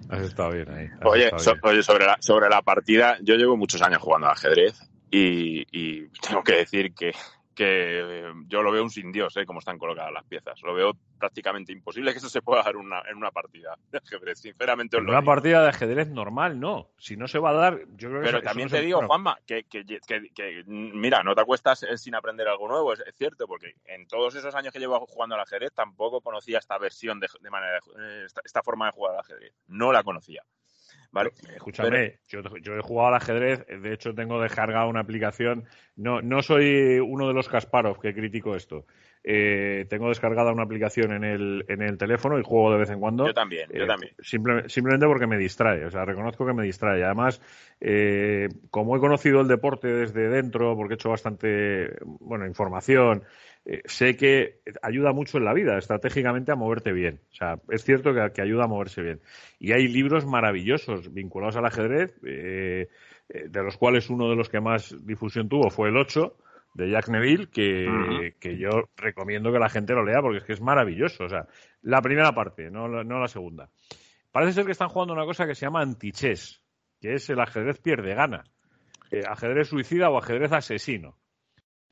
Has 0.08 0.20
estado 0.20 0.50
bien 0.52 0.70
ahí. 0.70 0.86
has 0.86 1.06
Oye, 1.06 1.24
estado 1.24 1.42
so- 1.42 1.52
bien. 1.54 1.60
oye, 1.64 1.82
sobre, 1.82 2.06
la, 2.06 2.16
sobre 2.20 2.48
la 2.48 2.62
partida, 2.62 3.18
yo 3.22 3.34
llevo 3.36 3.56
muchos 3.56 3.82
años 3.82 4.00
jugando 4.02 4.26
al 4.28 4.34
ajedrez 4.34 4.78
y, 5.10 5.64
y 5.72 6.08
tengo 6.20 6.42
que 6.42 6.56
decir 6.56 6.94
que, 6.94 7.12
que 7.54 7.64
eh, 8.28 8.32
yo 8.46 8.62
lo 8.62 8.70
veo 8.72 8.82
un 8.82 8.90
sin 8.90 9.12
Dios, 9.12 9.36
¿eh? 9.36 9.46
Cómo 9.46 9.60
están 9.60 9.78
colocadas 9.78 10.12
las 10.12 10.24
piezas. 10.24 10.60
Lo 10.62 10.74
veo 10.74 10.92
prácticamente 11.18 11.72
imposible 11.72 12.12
que 12.12 12.18
eso 12.18 12.28
se 12.28 12.42
pueda 12.42 12.62
dar 12.62 12.76
una- 12.76 13.02
en 13.08 13.16
una 13.16 13.30
partida 13.30 13.76
de 13.90 13.98
ajedrez. 13.98 14.40
Sinceramente, 14.40 14.96
os 14.96 15.02
lo 15.02 15.10
una 15.10 15.20
digo. 15.20 15.32
partida 15.32 15.62
de 15.62 15.68
ajedrez 15.68 16.08
normal, 16.08 16.58
no. 16.60 16.90
Si 16.98 17.16
no 17.16 17.28
se 17.28 17.38
va 17.38 17.50
a 17.50 17.54
dar, 17.54 17.78
yo 17.96 18.08
creo 18.10 18.20
que 18.20 18.26
Pero 18.26 18.42
también 18.42 18.68
te 18.68 18.80
digo, 18.80 18.98
bueno, 18.98 19.08
Juanma, 19.08 19.38
que, 19.46 19.64
que- 19.64 19.84
que- 19.84 20.28
que, 20.34 20.64
mira, 20.66 21.22
no 21.22 21.34
te 21.34 21.40
acuestas 21.40 21.82
eh, 21.84 21.96
sin 21.96 22.14
aprender 22.14 22.48
algo 22.48 22.68
nuevo, 22.68 22.92
es, 22.92 23.00
es 23.00 23.14
cierto, 23.16 23.46
porque 23.46 23.74
en 23.84 24.06
todos 24.06 24.34
esos 24.34 24.54
años 24.54 24.72
que 24.72 24.78
llevo 24.78 24.98
jugando 25.06 25.34
al 25.36 25.40
ajedrez 25.42 25.72
tampoco 25.72 26.20
conocía 26.20 26.58
esta 26.58 26.76
versión 26.78 27.20
de, 27.20 27.28
de 27.40 27.50
manera, 27.50 27.72
de- 27.74 28.22
eh, 28.22 28.24
esta, 28.26 28.40
esta 28.44 28.62
forma 28.62 28.86
de 28.86 28.92
jugar 28.92 29.14
al 29.14 29.20
ajedrez. 29.20 29.54
No 29.68 29.92
la 29.92 30.02
conocía. 30.02 30.42
¿Vale? 31.14 31.30
Escúchame, 31.54 32.18
yo, 32.26 32.40
yo 32.58 32.76
he 32.76 32.80
jugado 32.80 33.10
al 33.10 33.14
ajedrez, 33.14 33.64
de 33.68 33.92
hecho 33.92 34.12
tengo 34.16 34.42
descargada 34.42 34.86
una 34.86 34.98
aplicación, 34.98 35.64
no, 35.94 36.20
no 36.20 36.42
soy 36.42 36.98
uno 36.98 37.28
de 37.28 37.34
los 37.34 37.48
Kasparov 37.48 38.00
que 38.00 38.12
critico 38.12 38.56
esto, 38.56 38.84
Eh, 39.26 39.86
tengo 39.88 40.10
descargada 40.10 40.52
una 40.52 40.64
aplicación 40.64 41.10
en 41.12 41.24
el, 41.24 41.64
en 41.68 41.80
el 41.80 41.96
teléfono 41.96 42.38
y 42.38 42.42
juego 42.42 42.70
de 42.72 42.78
vez 42.78 42.90
en 42.90 43.00
cuando. 43.00 43.26
Yo 43.26 43.32
también, 43.32 43.70
yo 43.72 43.84
Eh, 43.84 43.86
también. 43.86 44.12
simple- 44.20 44.68
simplemente 44.68 45.06
porque 45.06 45.26
me 45.26 45.38
distrae, 45.38 45.86
o 45.86 45.90
sea, 45.90 46.04
reconozco 46.04 46.44
que 46.44 46.52
me 46.52 46.62
distrae. 46.62 47.02
Además, 47.02 47.40
eh, 47.80 48.48
como 48.70 48.94
he 48.96 49.00
conocido 49.00 49.40
el 49.40 49.48
deporte 49.48 49.88
desde 49.88 50.28
dentro, 50.28 50.76
porque 50.76 50.92
he 50.94 50.96
hecho 50.96 51.08
bastante, 51.08 51.96
bueno, 52.04 52.46
información, 52.46 53.22
eh, 53.64 53.80
sé 53.86 54.14
que 54.14 54.58
ayuda 54.82 55.12
mucho 55.12 55.38
en 55.38 55.46
la 55.46 55.54
vida, 55.54 55.78
estratégicamente 55.78 56.52
a 56.52 56.56
moverte 56.56 56.92
bien. 56.92 57.20
O 57.32 57.34
sea, 57.34 57.58
es 57.70 57.82
cierto 57.82 58.12
que, 58.12 58.30
que 58.34 58.42
ayuda 58.42 58.64
a 58.64 58.68
moverse 58.68 59.00
bien. 59.00 59.20
Y 59.58 59.72
hay 59.72 59.88
libros 59.88 60.26
maravillosos 60.26 61.14
vinculados 61.14 61.56
al 61.56 61.64
ajedrez, 61.64 62.14
eh, 62.26 62.88
de 63.30 63.62
los 63.62 63.78
cuales 63.78 64.10
uno 64.10 64.28
de 64.28 64.36
los 64.36 64.50
que 64.50 64.60
más 64.60 64.94
difusión 65.06 65.48
tuvo 65.48 65.70
fue 65.70 65.88
el 65.88 65.96
8 65.96 66.36
de 66.74 66.90
Jack 66.90 67.08
Neville, 67.08 67.48
que, 67.48 68.34
que 68.40 68.58
yo 68.58 68.68
recomiendo 68.96 69.52
que 69.52 69.58
la 69.58 69.68
gente 69.68 69.92
lo 69.94 70.04
lea 70.04 70.20
porque 70.20 70.38
es 70.38 70.44
que 70.44 70.52
es 70.54 70.60
maravilloso. 70.60 71.24
O 71.24 71.28
sea, 71.28 71.46
la 71.82 72.02
primera 72.02 72.32
parte, 72.34 72.70
no, 72.70 72.88
la- 72.88 73.04
no 73.04 73.20
la 73.20 73.28
segunda. 73.28 73.68
Parece 74.32 74.52
ser 74.54 74.64
que 74.66 74.72
están 74.72 74.88
jugando 74.88 75.14
una 75.14 75.24
cosa 75.24 75.46
que 75.46 75.54
se 75.54 75.66
llama 75.66 75.80
antichess, 75.82 76.60
que 77.00 77.14
es 77.14 77.30
el 77.30 77.38
ajedrez 77.40 77.78
pierde-gana. 77.80 78.42
Eh, 79.10 79.22
ajedrez 79.28 79.68
suicida 79.68 80.10
o 80.10 80.18
ajedrez 80.18 80.50
asesino. 80.52 81.16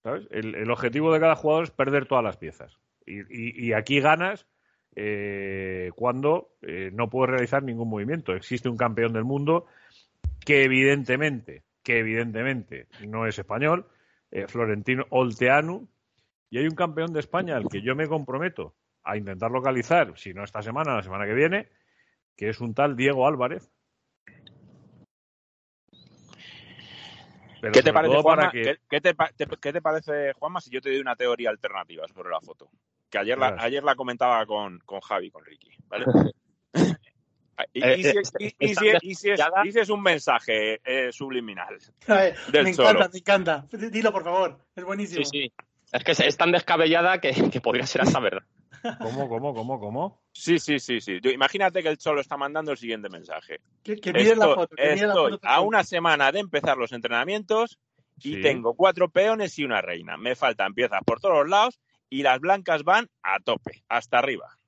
¿Sabes? 0.03 0.27
El, 0.33 0.57
el 0.57 0.71
objetivo 0.71 1.13
de 1.13 1.21
cada 1.21 1.37
jugador 1.37 1.65
es 1.65 1.71
perder 1.71 2.07
todas 2.07 2.25
las 2.25 2.37
piezas. 2.37 2.77
Y, 3.07 3.21
y- 3.21 3.69
y 3.69 3.73
aquí 3.73 4.01
ganas 4.01 4.47
eh, 4.97 5.91
cuando 5.95 6.49
eh, 6.63 6.91
no 6.93 7.09
puedes 7.09 7.31
realizar 7.31 7.63
ningún 7.63 7.89
movimiento. 7.89 8.35
Existe 8.35 8.69
un 8.69 8.77
campeón 8.77 9.13
del 9.13 9.25
mundo 9.25 9.67
que 10.45 10.65
evidentemente, 10.65 11.63
que 11.85 12.01
evidentemente 12.01 12.87
no 13.07 13.27
es 13.27 13.39
español, 13.39 13.87
eh, 14.33 14.49
Florentino 14.49 15.05
Olteanu, 15.11 15.87
y 16.51 16.59
hay 16.59 16.65
un 16.67 16.75
campeón 16.75 17.13
de 17.13 17.21
España 17.21 17.57
al 17.57 17.69
que 17.69 17.83
yo 17.83 17.95
me 17.95 18.09
comprometo 18.09 18.75
a 19.05 19.17
intentar 19.17 19.51
localizar, 19.51 20.19
si 20.19 20.35
no 20.35 20.43
esta 20.43 20.63
semana, 20.63 20.97
la 20.97 21.03
semana 21.03 21.27
que 21.27 21.35
viene, 21.35 21.69
que 22.37 22.49
es 22.49 22.61
un 22.61 22.75
tal 22.75 22.97
Diego 22.97 23.27
Álvarez. 23.27 23.71
Pero 27.61 27.75
¿Qué 27.75 27.83
te 27.83 27.93
parece, 27.93 28.17
Juanma? 28.23 28.51
que- 28.51 28.63
¿Qué, 28.63 28.77
qué 28.91 29.01
te, 29.01 29.15
pa- 29.15 29.31
te- 29.37 29.47
qué 29.47 29.73
te 29.73 29.81
parece, 29.81 30.33
Juanma, 30.33 30.61
si 30.61 30.71
yo 30.71 30.81
te 30.81 30.91
doy 30.91 30.99
una 30.99 31.15
teoría 31.15 31.51
alternativa 31.51 32.07
sobre 32.09 32.31
la 32.31 32.41
foto? 32.41 32.69
Que 33.09 33.19
ayer 33.19 33.39
la, 33.39 33.55
ayer 33.59 33.85
la 33.85 33.95
comentaba 33.95 34.45
con, 34.47 34.79
con 34.81 35.01
Javi, 35.01 35.31
con 35.31 35.45
Ricky, 35.45 35.71
¿vale? 35.87 36.07
Y, 37.75 37.83
y 37.85 38.03
si, 38.05 38.09
y- 38.39 38.55
y 38.59 38.71
está 38.73 38.81
si- 39.01 39.09
y 39.09 39.15
si 39.15 39.31
es, 39.81 39.87
si 39.87 39.93
un 39.93 40.03
mensaje 40.03 40.81
eh, 40.85 41.11
subliminal. 41.13 41.79
Ay, 42.07 42.33
Del 42.51 42.65
me 42.65 42.71
encanta, 42.71 43.09
me 43.11 43.19
encanta. 43.19 43.67
Dilo, 43.91 44.13
por 44.13 44.25
favor. 44.25 44.59
Es 44.77 44.85
buenísimo. 44.85 45.25
Sí, 45.25 45.31
sí. 45.51 45.53
Es 45.93 46.05
que 46.05 46.13
es 46.27 46.37
tan 46.37 46.53
descabellada 46.53 47.21
que, 47.21 47.33
que 47.51 47.61
podría 47.61 47.87
ser 47.87 48.03
hasta 48.03 48.21
verdad. 48.21 48.43
¿Cómo, 48.99 49.29
cómo, 49.29 49.55
cómo, 49.55 49.79
cómo? 49.79 50.23
Sí, 50.33 50.59
sí, 50.59 50.79
sí, 50.79 51.01
sí. 51.01 51.19
Yo- 51.23 51.31
imagínate 51.31 51.83
que 51.83 51.89
el 51.89 51.99
Cholo 51.99 52.21
está 52.21 52.37
mandando 52.37 52.73
el 52.73 52.79
siguiente 52.79 53.09
mensaje. 53.09 53.61
Que, 53.83 53.97
que 53.97 54.13
miren 54.13 54.39
la 54.39 54.55
foto. 54.55 54.75
Que 54.77 54.83
miren 54.95 55.09
la 55.09 55.15
estoy 55.15 55.31
foto 55.33 55.49
a 55.49 55.61
una 55.61 55.85
semana 55.85 56.33
de 56.33 56.41
empezar 56.41 56.77
los 56.77 56.93
entrenamientos 56.93 57.79
y 58.19 58.35
Sí. 58.37 58.43
tengo 58.43 58.75
cuatro 58.75 59.09
peones 59.09 59.59
y 59.59 59.65
una 59.65 59.81
reina. 59.81 60.17
Me 60.17 60.35
faltan 60.35 60.75
piezas 60.75 61.01
por 61.07 61.21
todos 61.21 61.37
los 61.39 61.49
lados 61.49 61.81
y 62.11 62.23
las 62.23 62.41
blancas 62.41 62.83
van 62.85 63.09
a 63.23 63.39
tope, 63.41 63.83
hasta 63.89 64.19
arriba. 64.19 64.59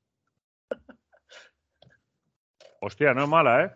Hostia, 2.80 3.14
no 3.14 3.24
es 3.24 3.28
mala, 3.28 3.64
¿eh? 3.64 3.70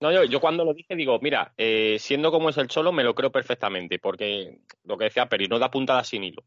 No, 0.00 0.12
yo, 0.12 0.24
yo 0.24 0.40
cuando 0.40 0.64
lo 0.64 0.74
dije 0.74 0.96
digo, 0.96 1.18
mira, 1.20 1.52
eh, 1.56 1.96
siendo 1.98 2.30
como 2.30 2.50
es 2.50 2.58
el 2.58 2.68
Cholo, 2.68 2.92
me 2.92 3.04
lo 3.04 3.14
creo 3.14 3.30
perfectamente, 3.32 3.98
porque 3.98 4.60
lo 4.84 4.98
que 4.98 5.04
decía 5.04 5.28
Peri, 5.28 5.46
no 5.46 5.58
da 5.58 5.70
puntada 5.70 6.04
sin 6.04 6.24
hilo. 6.24 6.42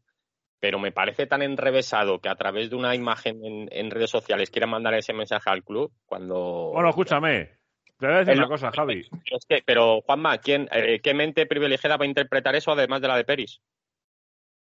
Pero 0.60 0.78
me 0.78 0.92
parece 0.92 1.26
tan 1.26 1.42
enrevesado 1.42 2.20
que 2.20 2.28
a 2.28 2.34
través 2.34 2.70
de 2.70 2.76
una 2.76 2.94
imagen 2.94 3.44
en, 3.44 3.68
en 3.70 3.90
redes 3.90 4.10
sociales 4.10 4.50
quieran 4.50 4.70
mandar 4.70 4.94
ese 4.94 5.12
mensaje 5.12 5.48
al 5.50 5.64
club 5.64 5.92
cuando... 6.04 6.70
Bueno, 6.72 6.88
escúchame. 6.88 7.50
Te 7.98 8.06
voy 8.06 8.14
a 8.14 8.18
decir 8.18 8.32
El- 8.34 8.38
una 8.40 8.48
cosa, 8.48 8.70
Javi. 8.72 9.08
Es 9.24 9.46
que, 9.48 9.62
pero 9.64 10.00
Juanma, 10.02 10.38
¿quién, 10.38 10.68
eh, 10.72 11.00
¿qué 11.00 11.14
mente 11.14 11.46
privilegiada 11.46 11.96
va 11.96 12.04
a 12.04 12.08
interpretar 12.08 12.54
eso 12.54 12.72
además 12.72 13.00
de 13.00 13.08
la 13.08 13.16
de 13.16 13.24
Peris? 13.24 13.60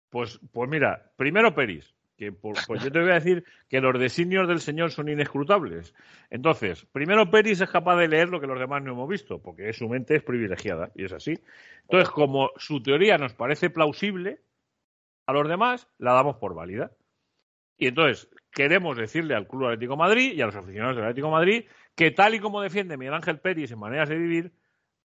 Pues, 0.09 0.41
pues 0.53 0.69
mira, 0.69 1.13
primero 1.17 1.55
Peris, 1.55 1.95
Que 2.21 2.33
por- 2.33 2.55
pues 2.67 2.85
yo 2.85 2.93
te 2.93 3.01
voy 3.01 3.13
a 3.13 3.15
decir 3.15 3.47
que 3.67 3.81
los 3.81 3.99
designios 3.99 4.47
del 4.47 4.61
señor 4.61 4.91
son 4.91 5.09
inescrutables. 5.09 5.95
Entonces, 6.29 6.85
primero 6.93 7.31
Peris 7.31 7.63
es 7.63 7.71
capaz 7.71 7.97
de 7.97 8.09
leer 8.09 8.29
lo 8.29 8.39
que 8.43 8.47
los 8.47 8.59
demás 8.59 8.83
no 8.83 8.93
hemos 8.93 9.09
visto, 9.09 9.41
porque 9.41 9.73
su 9.73 9.89
mente 9.89 10.17
es 10.17 10.23
privilegiada, 10.23 10.93
y 10.95 11.07
es 11.07 11.13
así. 11.15 11.39
Entonces, 11.81 12.11
como 12.11 12.51
su 12.57 12.83
teoría 12.83 13.17
nos 13.17 13.33
parece 13.33 13.71
plausible, 13.71 14.43
a 15.25 15.33
los 15.33 15.49
demás 15.49 15.89
la 15.97 16.13
damos 16.13 16.37
por 16.37 16.55
válida. 16.55 16.93
Y 17.79 17.87
entonces, 17.87 18.29
queremos 18.53 18.99
decirle 18.99 19.35
al 19.35 19.49
Club 19.49 19.69
Atlético 19.69 19.97
Madrid 19.97 20.35
y 20.35 20.43
a 20.43 20.47
los 20.47 20.57
aficionados 20.57 20.97
del 20.97 21.07
Atlético 21.07 21.31
Madrid 21.31 21.65
que 21.95 22.11
tal 22.11 22.35
y 22.35 22.41
como 22.41 22.61
defiende 22.61 22.99
Miguel 22.99 23.15
Ángel 23.15 23.39
Peris 23.39 23.71
en 23.71 23.79
Maneras 23.79 24.11
de 24.11 24.19
Vivir, 24.19 24.53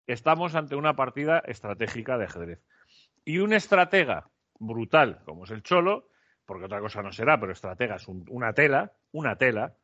estamos 0.06 0.54
ante 0.54 0.76
una 0.76 0.94
partida 0.94 1.40
estratégica 1.48 2.16
de 2.16 2.26
ajedrez. 2.26 2.62
Y 3.24 3.38
un 3.38 3.54
estratega 3.54 4.30
brutal, 4.60 5.18
como 5.24 5.42
es 5.46 5.50
el 5.50 5.64
Cholo, 5.64 6.11
porque 6.52 6.66
otra 6.66 6.80
cosa 6.80 7.02
no 7.02 7.10
será, 7.12 7.40
pero 7.40 7.52
estratega 7.52 7.96
es 7.96 8.06
un- 8.08 8.26
una 8.28 8.52
tela, 8.52 8.92
una 9.12 9.36
tela, 9.36 9.74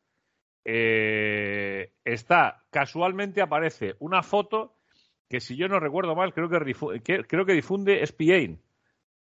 eh, 0.63 1.93
está, 2.05 2.63
casualmente 2.69 3.41
aparece 3.41 3.95
una 3.99 4.21
foto 4.21 4.75
que 5.27 5.39
si 5.39 5.55
yo 5.55 5.67
no 5.67 5.79
recuerdo 5.79 6.15
mal, 6.15 6.31
creo 6.33 6.47
que, 6.49 7.23
creo 7.27 7.45
que 7.45 7.53
difunde 7.53 8.05
SPAIN. 8.05 8.61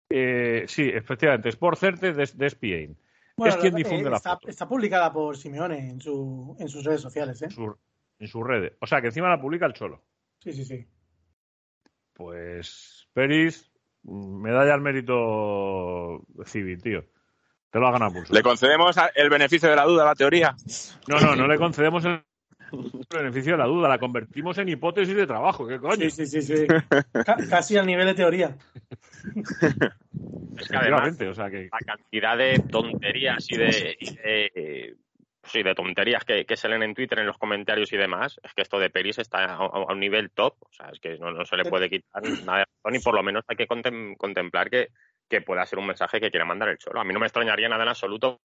Eh, 0.09 0.65
sí, 0.67 0.83
efectivamente, 0.93 1.49
Sport 1.49 1.77
Center 1.79 2.15
de, 2.15 2.25
de 2.33 2.49
SPAIN. 2.49 2.97
Bueno, 3.37 3.53
es 3.55 3.59
quien 3.61 3.75
difunde 3.75 4.09
la 4.09 4.17
está, 4.17 4.33
foto 4.35 4.49
está 4.49 4.67
publicada 4.67 5.11
por 5.13 5.37
Simeone 5.37 5.89
en, 5.89 6.01
su, 6.01 6.55
en 6.59 6.67
sus 6.67 6.83
redes 6.83 7.01
sociales, 7.01 7.41
¿eh? 7.41 7.45
en, 7.45 7.51
su- 7.51 7.77
en 8.19 8.27
sus 8.27 8.43
redes. 8.45 8.73
O 8.81 8.87
sea, 8.87 8.99
que 8.99 9.07
encima 9.07 9.29
la 9.29 9.39
publica 9.39 9.65
el 9.65 9.73
Cholo. 9.73 10.01
Sí, 10.39 10.51
sí, 10.53 10.65
sí. 10.65 10.85
Pues, 12.13 13.07
Peris, 13.13 13.69
medalla 14.03 14.73
al 14.73 14.81
mérito 14.81 16.21
civil, 16.45 16.81
tío. 16.81 17.05
Te 17.71 17.79
lo 17.79 17.87
ha 17.87 17.91
ganado 17.91 18.13
pulso. 18.13 18.33
¿Le 18.33 18.41
concedemos 18.41 18.95
el 19.15 19.29
beneficio 19.29 19.69
de 19.69 19.75
la 19.75 19.83
duda 19.83 20.03
a 20.03 20.07
la 20.07 20.15
teoría? 20.15 20.55
No, 21.07 21.19
no, 21.19 21.35
no 21.35 21.47
le 21.47 21.57
concedemos 21.57 22.03
el 22.05 22.21
beneficio 23.09 23.53
de 23.53 23.57
la 23.57 23.65
duda, 23.65 23.89
la 23.89 23.97
convertimos 23.99 24.57
en 24.57 24.69
hipótesis 24.69 25.15
de 25.15 25.27
trabajo. 25.27 25.67
¿Qué 25.67 25.79
coño? 25.79 26.09
Sí, 26.09 26.25
sí, 26.25 26.25
sí, 26.27 26.41
sí. 26.41 26.67
Ca- 27.25 27.37
casi 27.49 27.77
al 27.77 27.85
nivel 27.85 28.07
de 28.07 28.13
teoría. 28.13 28.55
Es 30.57 30.67
que 30.69 30.77
además, 30.77 31.19
o 31.21 31.33
sea 31.33 31.49
que 31.49 31.69
la 31.71 31.79
cantidad 31.85 32.37
de 32.37 32.59
tonterías 32.71 33.45
y 33.49 33.57
de, 33.57 33.97
y 33.99 34.15
de, 34.15 34.95
sí, 35.43 35.61
de 35.63 35.75
tonterías 35.75 36.23
que, 36.25 36.45
que 36.45 36.57
se 36.57 36.67
leen 36.67 36.83
en 36.83 36.93
Twitter, 36.95 37.19
en 37.19 37.27
los 37.27 37.37
comentarios 37.37 37.91
y 37.93 37.97
demás, 37.97 38.39
es 38.43 38.53
que 38.53 38.63
esto 38.63 38.79
de 38.79 38.89
Peris 38.89 39.19
está 39.19 39.39
a, 39.45 39.53
a- 39.55 39.65
a 39.65 39.93
un 39.93 39.99
nivel 39.99 40.31
top. 40.31 40.55
O 40.61 40.71
sea, 40.73 40.89
es 40.89 40.99
que 40.99 41.17
no, 41.17 41.31
no 41.31 41.45
se 41.45 41.57
le 41.57 41.65
puede 41.65 41.89
quitar 41.89 42.23
nada 42.23 42.59
de 42.59 42.65
razón 42.83 42.95
y 42.95 42.99
por 42.99 43.13
lo 43.13 43.23
menos 43.23 43.43
hay 43.47 43.55
que 43.55 43.67
contem- 43.67 44.17
contemplar 44.17 44.69
que, 44.69 44.87
que 45.29 45.41
pueda 45.41 45.65
ser 45.65 45.79
un 45.79 45.87
mensaje 45.87 46.19
que 46.19 46.31
quiere 46.31 46.45
mandar 46.45 46.69
el 46.69 46.77
Cholo. 46.77 46.99
A 46.99 47.03
mí 47.03 47.13
no 47.13 47.19
me 47.19 47.27
extrañaría 47.27 47.69
nada 47.69 47.83
en 47.83 47.89
absoluto. 47.89 48.39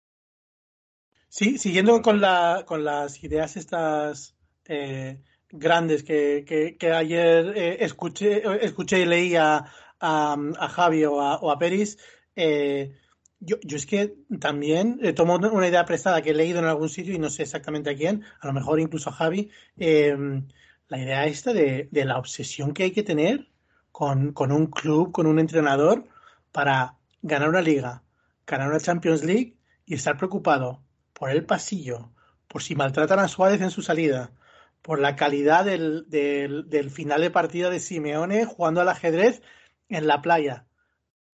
Sí, 1.28 1.58
siguiendo 1.58 2.00
con, 2.00 2.20
la, 2.20 2.64
con 2.66 2.84
las 2.84 3.22
ideas 3.22 3.56
estas 3.56 4.36
eh, 4.64 5.20
grandes 5.50 6.02
que, 6.02 6.76
que, 6.78 6.92
ayer 6.92 7.52
eh, 7.56 7.76
escuché, 7.80 8.42
escuché 8.64 9.00
y 9.00 9.06
leí 9.06 9.36
a, 9.36 9.64
a, 10.00 10.68
Javi 10.68 11.04
o 11.04 11.20
a, 11.20 11.58
Peris, 11.58 11.98
eh, 12.36 12.96
yo, 13.40 13.56
yo 13.62 13.76
es 13.76 13.86
que 13.86 14.16
también 14.40 15.00
eh, 15.02 15.12
tomo 15.12 15.36
una 15.36 15.68
idea 15.68 15.84
prestada 15.84 16.22
que 16.22 16.30
he 16.30 16.34
leído 16.34 16.58
en 16.58 16.66
algún 16.66 16.88
sitio 16.88 17.14
y 17.14 17.18
no 17.18 17.30
sé 17.30 17.42
exactamente 17.42 17.90
a 17.90 17.96
quién, 17.96 18.24
a 18.40 18.46
lo 18.46 18.52
mejor 18.52 18.80
incluso 18.80 19.10
a 19.10 19.14
Javi, 19.14 19.50
la 19.76 20.98
idea 20.98 21.26
esta 21.26 21.52
de, 21.52 21.88
de 21.90 22.04
la 22.04 22.18
obsesión 22.18 22.72
que 22.72 22.84
hay 22.84 22.90
que 22.90 23.02
tener 23.02 23.48
con, 23.92 24.32
con 24.32 24.52
un 24.52 24.66
club, 24.66 25.12
con 25.12 25.26
un 25.26 25.38
entrenador, 25.38 26.08
para 26.52 26.96
ganar 27.22 27.48
una 27.48 27.60
liga, 27.60 28.02
ganar 28.46 28.68
una 28.68 28.80
Champions 28.80 29.24
League 29.24 29.56
y 29.86 29.94
estar 29.94 30.16
preocupado 30.16 30.82
por 31.12 31.30
el 31.30 31.44
pasillo, 31.44 32.12
por 32.46 32.62
si 32.62 32.74
maltratan 32.74 33.18
a 33.18 33.28
Suárez 33.28 33.60
en 33.60 33.70
su 33.70 33.82
salida, 33.82 34.32
por 34.82 35.00
la 35.00 35.16
calidad 35.16 35.64
del, 35.64 36.06
del, 36.08 36.90
final 36.90 37.20
de 37.20 37.30
partida 37.30 37.70
de 37.70 37.80
Simeone 37.80 38.44
jugando 38.44 38.80
al 38.80 38.88
ajedrez 38.88 39.42
en 39.88 40.06
la 40.06 40.22
playa. 40.22 40.66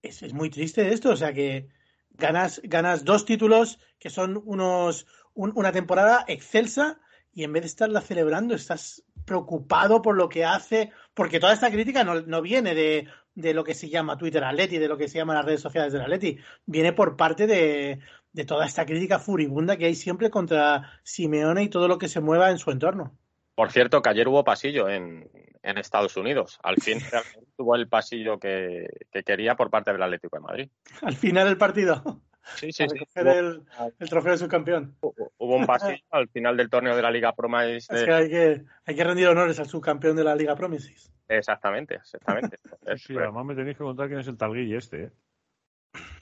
Es, 0.02 0.22
es 0.22 0.32
muy 0.32 0.50
triste 0.50 0.92
esto, 0.92 1.10
o 1.10 1.16
sea 1.16 1.32
que 1.32 1.68
ganas, 2.10 2.60
ganas 2.64 3.04
dos 3.04 3.24
títulos 3.24 3.78
que 3.98 4.10
son 4.10 4.40
unos 4.44 5.06
un- 5.34 5.52
una 5.56 5.72
temporada 5.72 6.24
excelsa 6.28 7.00
y 7.32 7.42
en 7.44 7.52
vez 7.52 7.62
de 7.62 7.66
estarla 7.68 8.00
celebrando 8.00 8.54
estás 8.54 9.02
preocupado 9.24 10.02
por 10.02 10.14
lo 10.16 10.28
que 10.28 10.44
hace, 10.44 10.92
porque 11.14 11.40
toda 11.40 11.52
esta 11.52 11.70
crítica 11.70 12.04
no, 12.04 12.20
no 12.22 12.40
viene 12.42 12.74
de, 12.74 13.08
de 13.34 13.54
lo 13.54 13.64
que 13.64 13.74
se 13.74 13.88
llama 13.88 14.16
Twitter 14.16 14.44
Atleti, 14.44 14.78
de 14.78 14.88
lo 14.88 14.96
que 14.96 15.08
se 15.08 15.18
llama 15.18 15.34
las 15.34 15.44
redes 15.44 15.60
sociales 15.60 15.92
del 15.92 16.02
Atleti, 16.02 16.38
viene 16.66 16.92
por 16.92 17.16
parte 17.16 17.46
de, 17.46 17.98
de 18.32 18.44
toda 18.44 18.66
esta 18.66 18.86
crítica 18.86 19.18
furibunda 19.18 19.76
que 19.76 19.86
hay 19.86 19.94
siempre 19.94 20.30
contra 20.30 21.00
Simeone 21.02 21.62
y 21.64 21.68
todo 21.68 21.88
lo 21.88 21.98
que 21.98 22.08
se 22.08 22.20
mueva 22.20 22.50
en 22.50 22.58
su 22.58 22.70
entorno. 22.70 23.16
Por 23.54 23.70
cierto, 23.70 24.02
que 24.02 24.08
ayer 24.08 24.28
hubo 24.28 24.44
pasillo 24.44 24.88
en, 24.88 25.30
en 25.62 25.78
Estados 25.78 26.16
Unidos. 26.16 26.58
Al 26.62 26.76
fin 26.76 26.98
realmente 27.10 27.52
tuvo 27.56 27.76
el 27.76 27.88
pasillo 27.88 28.38
que, 28.38 28.88
que 29.10 29.22
quería 29.22 29.56
por 29.56 29.70
parte 29.70 29.92
del 29.92 30.02
Atlético 30.02 30.36
de 30.36 30.42
Madrid. 30.42 30.68
Al 31.02 31.14
final 31.14 31.46
del 31.46 31.56
partido, 31.56 32.20
Sí, 32.56 32.72
sí, 32.72 32.84
sí. 32.88 32.98
recoger 32.98 33.24
Hubo, 33.24 33.32
el, 33.32 33.62
el 33.98 34.08
trofeo 34.08 34.32
de 34.32 34.38
subcampeón. 34.38 34.96
Hubo 35.44 35.56
un 35.56 35.66
pasillo 35.66 36.02
al 36.10 36.28
final 36.28 36.56
del 36.56 36.68
torneo 36.70 36.94
de 36.96 37.02
la 37.02 37.10
Liga 37.10 37.34
Promise. 37.34 37.76
Es 37.94 38.04
que 38.04 38.12
hay 38.12 38.28
que, 38.28 38.62
hay 38.86 38.94
que 38.94 39.04
rendir 39.04 39.28
honores 39.28 39.58
al 39.60 39.66
subcampeón 39.68 40.16
de 40.16 40.24
la 40.24 40.34
Liga 40.34 40.54
Promises. 40.56 41.10
Exactamente, 41.28 41.94
exactamente. 41.96 42.58
Sí, 42.96 43.04
sí, 43.08 43.16
además 43.16 43.46
me 43.46 43.54
tenéis 43.54 43.76
que 43.78 43.84
contar 43.84 44.08
quién 44.08 44.20
es 44.20 44.28
el 44.28 44.36
tal 44.36 44.52
Guille 44.54 44.76
este, 44.76 45.04
¿eh? 45.04 45.10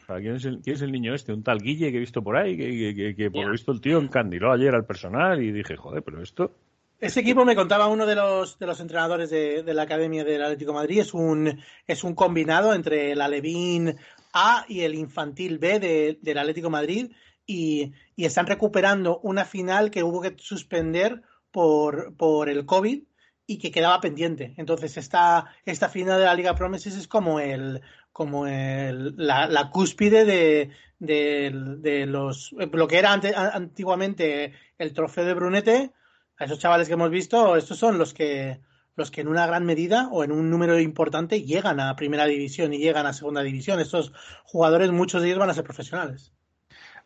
O 0.02 0.04
sea, 0.06 0.16
¿quién, 0.20 0.36
es 0.36 0.44
el, 0.44 0.60
quién 0.60 0.76
es 0.76 0.82
el 0.82 0.92
niño 0.92 1.14
este? 1.14 1.32
Un 1.32 1.42
tal 1.42 1.58
Guille 1.58 1.90
que 1.90 1.96
he 1.96 2.00
visto 2.00 2.22
por 2.22 2.36
ahí, 2.36 2.56
que, 2.56 2.68
que- 2.70 2.94
que- 2.94 3.16
que 3.16 3.30
por 3.30 3.44
lo 3.46 3.52
visto 3.52 3.72
el 3.72 3.80
tío 3.80 3.98
encandiló 3.98 4.52
ayer 4.52 4.74
al 4.74 4.84
personal 4.84 5.42
y 5.42 5.50
dije, 5.52 5.76
joder, 5.76 6.02
pero 6.02 6.22
esto... 6.22 6.54
Ese 7.00 7.18
equipo 7.20 7.44
me 7.44 7.56
contaba 7.56 7.88
uno 7.88 8.06
de 8.06 8.14
los, 8.14 8.58
de 8.60 8.66
los 8.66 8.78
entrenadores 8.80 9.28
de, 9.30 9.64
de 9.64 9.74
la 9.74 9.82
Academia 9.82 10.22
del 10.22 10.40
Atlético 10.42 10.70
de 10.70 10.76
Madrid. 10.78 11.00
Es 11.00 11.14
un, 11.14 11.60
es 11.86 12.04
un 12.04 12.14
combinado 12.14 12.74
entre 12.74 13.10
el 13.10 13.20
Alevín 13.20 13.96
A 14.32 14.64
y 14.68 14.82
el 14.82 14.94
Infantil 14.94 15.58
B 15.58 15.80
de- 15.80 16.18
del 16.22 16.38
Atlético 16.38 16.68
de 16.68 16.72
Madrid. 16.72 17.12
Y, 17.46 17.92
están 18.16 18.46
recuperando 18.46 19.18
una 19.24 19.44
final 19.44 19.90
que 19.90 20.04
hubo 20.04 20.20
que 20.22 20.36
suspender 20.38 21.22
por, 21.50 22.16
por 22.16 22.48
el 22.48 22.64
COVID 22.66 23.02
y 23.46 23.58
que 23.58 23.72
quedaba 23.72 24.00
pendiente. 24.00 24.54
Entonces, 24.56 24.96
esta, 24.96 25.46
esta 25.64 25.88
final 25.88 26.20
de 26.20 26.26
la 26.26 26.34
Liga 26.34 26.54
Promises 26.54 26.96
es 26.96 27.08
como 27.08 27.40
el 27.40 27.82
como 28.12 28.46
el, 28.46 29.14
la, 29.16 29.46
la 29.46 29.70
cúspide 29.70 30.24
de, 30.26 30.70
de, 31.02 32.06
los 32.06 32.52
lo 32.52 32.88
que 32.88 32.98
era 32.98 33.12
antiguamente 33.12 34.52
el 34.78 34.92
trofeo 34.92 35.24
de 35.24 35.34
Brunete 35.34 35.92
a 36.38 36.44
esos 36.44 36.58
chavales 36.58 36.88
que 36.88 36.94
hemos 36.94 37.10
visto, 37.10 37.56
estos 37.56 37.78
son 37.78 37.98
los 37.98 38.14
que 38.14 38.60
los 38.94 39.10
que 39.10 39.22
en 39.22 39.28
una 39.28 39.46
gran 39.46 39.64
medida 39.64 40.08
o 40.12 40.22
en 40.22 40.32
un 40.32 40.50
número 40.50 40.78
importante 40.78 41.42
llegan 41.42 41.80
a 41.80 41.96
primera 41.96 42.26
división 42.26 42.74
y 42.74 42.78
llegan 42.78 43.06
a 43.06 43.14
segunda 43.14 43.42
división. 43.42 43.80
Estos 43.80 44.12
jugadores, 44.44 44.90
muchos 44.90 45.22
de 45.22 45.28
ellos 45.28 45.38
van 45.38 45.48
a 45.48 45.54
ser 45.54 45.64
profesionales. 45.64 46.32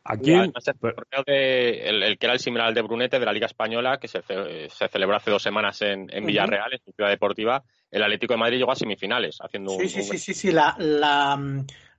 Aquí, 0.09 0.35
Además, 0.35 0.69
el, 0.69 0.75
torneo 0.79 1.25
de- 1.27 1.89
el- 1.89 2.03
el 2.03 2.19
que 2.19 2.27
era 2.27 2.33
el 2.35 2.39
similar 2.41 2.69
al 2.69 2.75
de 2.75 2.83
Brunete 2.83 3.19
de 3.19 3.27
la 3.27 3.33
Liga 3.33 3.47
Española, 3.47 3.99
que 3.99 4.09
se, 4.09 4.23
ce- 4.23 4.69
se 4.71 4.89
celebró 4.89 5.17
hace 5.17 5.31
dos 5.31 5.43
semanas 5.43 5.83
en, 5.83 6.09
en. 6.13 6.25
Villarreal, 6.27 6.73
en 6.73 6.79
su 6.85 6.93
ciudad 6.93 7.11
deportiva, 7.11 7.63
el 7.91 8.03
Atlético 8.03 8.35
de 8.35 8.39
Madrid 8.39 8.59
llegó 8.59 8.73
a 8.73 8.77
semifinales, 8.77 9.39
haciendo 9.41 9.73
un, 9.73 9.81
Sí, 9.81 9.89
sí, 9.89 9.99
un- 10.01 10.05
sí, 10.07 10.19
sí, 10.19 10.35
sí. 10.35 10.53
La, 10.53 10.75
la, 10.79 11.39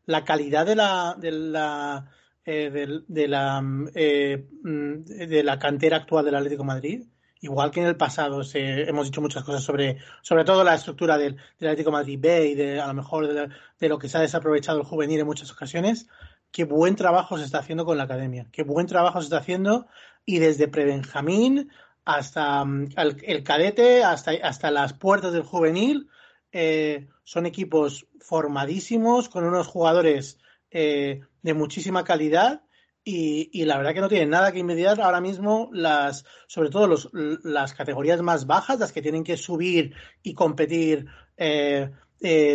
la 0.05 0.23
calidad 0.23 0.65
de 0.65 0.75
la 0.75 1.15
de 1.17 1.31
la 1.31 2.11
eh, 2.45 2.69
de, 3.07 3.27
la 3.27 3.61
eh, 3.93 4.45
mm, 4.63 5.03
de 5.03 5.43
la 5.43 5.59
cantera 5.59 5.97
actual 5.97 6.23
del 6.23 6.35
Atlético 6.35 6.63
de 6.63 6.67
Madrid, 6.67 7.03
igual 7.41 7.71
que 7.71 7.81
en 7.81 7.87
el 7.87 7.97
pasado 7.97 8.43
se, 8.43 8.83
hemos 8.89 9.05
dicho 9.05 9.19
muchas 9.21 9.43
cosas 9.43 9.63
sobre, 9.63 9.97
sobre 10.21 10.45
todo 10.45 10.63
la 10.63 10.75
estructura 10.75 11.17
del, 11.17 11.35
del 11.59 11.69
Atlético 11.69 11.89
de 11.91 11.97
Madrid 11.97 12.19
B 12.21 12.45
y 12.47 12.55
de 12.55 12.79
a 12.79 12.87
lo 12.87 12.93
mejor 12.93 13.27
de, 13.27 13.33
la- 13.33 13.49
de 13.79 13.89
lo 13.89 13.99
que 13.99 14.07
se 14.07 14.17
ha 14.17 14.21
desaprovechado 14.21 14.79
el 14.79 14.85
juvenil 14.85 15.19
en 15.19 15.25
muchas 15.25 15.51
ocasiones. 15.51 16.07
Qué 16.51 16.63
buen 16.63 16.95
trabajo 16.95 17.38
se 17.38 17.43
está 17.43 17.60
haciendo 17.60 17.86
con 17.86 17.97
la 17.97 18.03
academia, 18.03 18.47
qué 18.51 18.63
buen 18.63 18.88
trabajo 18.88 19.19
se 19.19 19.25
está 19.25 19.38
haciendo 19.38 19.88
y 20.25 20.39
desde 20.39 20.67
prebenjamín 20.67 21.71
hasta 22.07 22.63
mm, 22.63 22.89
el, 22.95 23.43
cadete, 23.43 24.03
hasta, 24.03 24.31
hasta 24.41 24.71
las 24.71 24.93
puertas 24.93 25.33
del 25.33 25.43
juvenil, 25.43 26.10
eh, 26.51 27.07
son 27.23 27.45
equipos 27.45 28.07
formadísimos, 28.21 29.27
con 29.27 29.43
unos 29.43 29.67
jugadores 29.67 30.39
eh, 30.71 31.21
de 31.41 31.53
muchísima 31.53 32.05
calidad 32.05 32.62
y, 33.03 33.49
y 33.53 33.65
la 33.65 33.77
verdad 33.77 33.93
que 33.93 34.01
no 34.01 34.10
tienen 34.10 34.29
nada 34.29 34.51
que 34.51 34.60
envidiar 34.60 35.01
ahora 35.01 35.21
mismo 35.21 35.69
las, 35.73 36.25
sobre 36.47 36.69
todo 36.69 36.88
los, 36.88 37.10
las 37.13 37.73
categorías 37.73 38.21
más 38.21 38.47
bajas, 38.47 38.79
las 38.79 38.93
que 38.93 39.01
tienen 39.01 39.23
que 39.23 39.38
subir 39.38 39.93
y 40.23 40.33
competir 40.33 41.07
eh, 41.38 41.91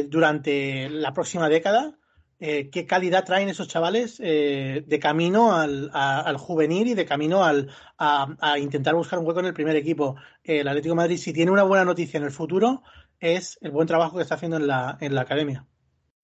durante 0.09 0.89
la 0.89 1.13
próxima 1.13 1.49
década. 1.49 1.99
Eh, 2.45 2.71
qué 2.71 2.87
calidad 2.87 3.25
traen 3.25 3.49
esos 3.49 3.69
chavales 3.69 4.19
eh, 4.21 4.83
de 4.85 4.99
camino 4.99 5.55
al, 5.55 5.91
a- 5.93 6.23
al 6.23 6.39
juvenil 6.39 6.89
y 6.89 6.95
de 6.95 7.05
camino 7.07 7.45
al, 7.45 7.71
a, 7.99 8.35
a 8.41 8.59
intentar 8.59 8.97
buscar 8.97 9.21
un 9.21 9.27
hueco 9.27 9.39
en 9.39 9.47
el 9.47 9.55
primer 9.55 9.77
equipo. 9.77 10.17
Eh, 10.43 10.59
el 10.61 10.67
Atlético 10.67 10.95
de 10.95 10.97
Madrid, 10.97 11.19
si 11.19 11.33
tiene 11.33 11.53
una 11.53 11.63
buena 11.63 11.85
noticia 11.85 12.19
en 12.19 12.25
el 12.25 12.33
futuro, 12.33 12.83
es 13.21 13.59
el 13.63 13.71
buen 13.71 13.87
trabajo 13.87 14.17
que 14.17 14.23
está 14.23 14.35
haciendo 14.35 14.57
en 14.57 14.67
la, 14.67 14.99
en 15.01 15.15
la 15.15 15.21
academia. 15.21 15.65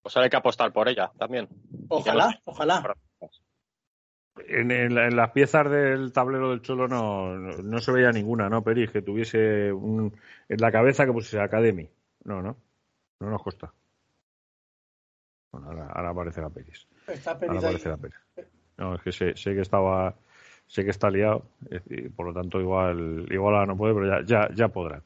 Pues 0.01 0.17
hay 0.17 0.29
que 0.29 0.35
apostar 0.35 0.73
por 0.73 0.89
ella 0.89 1.09
también. 1.17 1.47
Ojalá, 1.87 2.41
ojalá. 2.43 2.93
En, 4.47 4.71
en 4.71 4.95
la- 4.95 5.07
en 5.07 5.15
las 5.15 5.31
piezas 5.31 5.69
del 5.71 6.11
tablero 6.11 6.49
del 6.49 6.61
Cholo 6.61 6.87
no, 6.89 7.35
no, 7.37 7.57
no 7.63 7.79
se 7.79 7.91
veía 7.93 8.11
ninguna, 8.11 8.49
¿no, 8.49 8.61
Peris? 8.61 8.91
Que 8.91 9.01
tuviese 9.01 9.71
un, 9.71 10.13
en 10.49 10.59
la 10.59 10.71
cabeza 10.71 11.05
que 11.05 11.13
pusiese 11.13 11.39
Academy. 11.41 11.89
No, 12.25 12.41
no. 12.41 12.57
No 13.21 13.29
nos 13.29 13.41
consta. 13.41 13.73
Bueno, 15.51 15.67
ahora, 15.67 15.87
ahora 15.87 16.09
aparece 16.09 16.41
la 16.41 16.49
Peris. 16.49 16.87
Está 17.07 17.31
Ahora 17.31 17.39
Peris 17.39 17.63
ahí. 17.63 17.65
aparece 17.65 17.89
la 17.89 17.97
Peris. 17.97 18.17
No, 18.77 18.95
es 18.95 19.01
que 19.01 19.11
sé, 19.11 19.35
sé 19.35 19.53
que 19.53 19.61
estaba, 19.61 20.15
sé 20.67 20.83
que 20.85 20.91
está 20.91 21.09
liado, 21.09 21.45
y 21.89 22.09
por 22.09 22.27
lo 22.27 22.33
tanto 22.33 22.61
igual, 22.61 23.25
igual 23.29 23.55
ahora 23.55 23.65
no 23.65 23.75
puede, 23.77 23.93
pero 23.93 24.07
ya, 24.07 24.25
ya, 24.25 24.55
ya 24.55 24.67
podrá. 24.69 25.01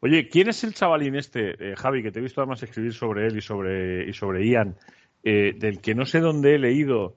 Oye, 0.00 0.28
¿quién 0.28 0.48
es 0.48 0.62
el 0.64 0.74
chavalín 0.74 1.14
este, 1.14 1.72
eh, 1.72 1.76
Javi, 1.76 2.02
que 2.02 2.10
te 2.12 2.18
he 2.18 2.22
visto 2.22 2.40
además 2.40 2.62
escribir 2.62 2.92
sobre 2.92 3.26
él 3.26 3.38
y 3.38 3.40
sobre, 3.40 4.08
y 4.08 4.12
sobre 4.12 4.46
Ian, 4.46 4.76
eh, 5.22 5.54
del 5.58 5.80
que 5.80 5.94
no 5.94 6.04
sé 6.04 6.20
dónde 6.20 6.54
he 6.54 6.58
leído 6.58 7.16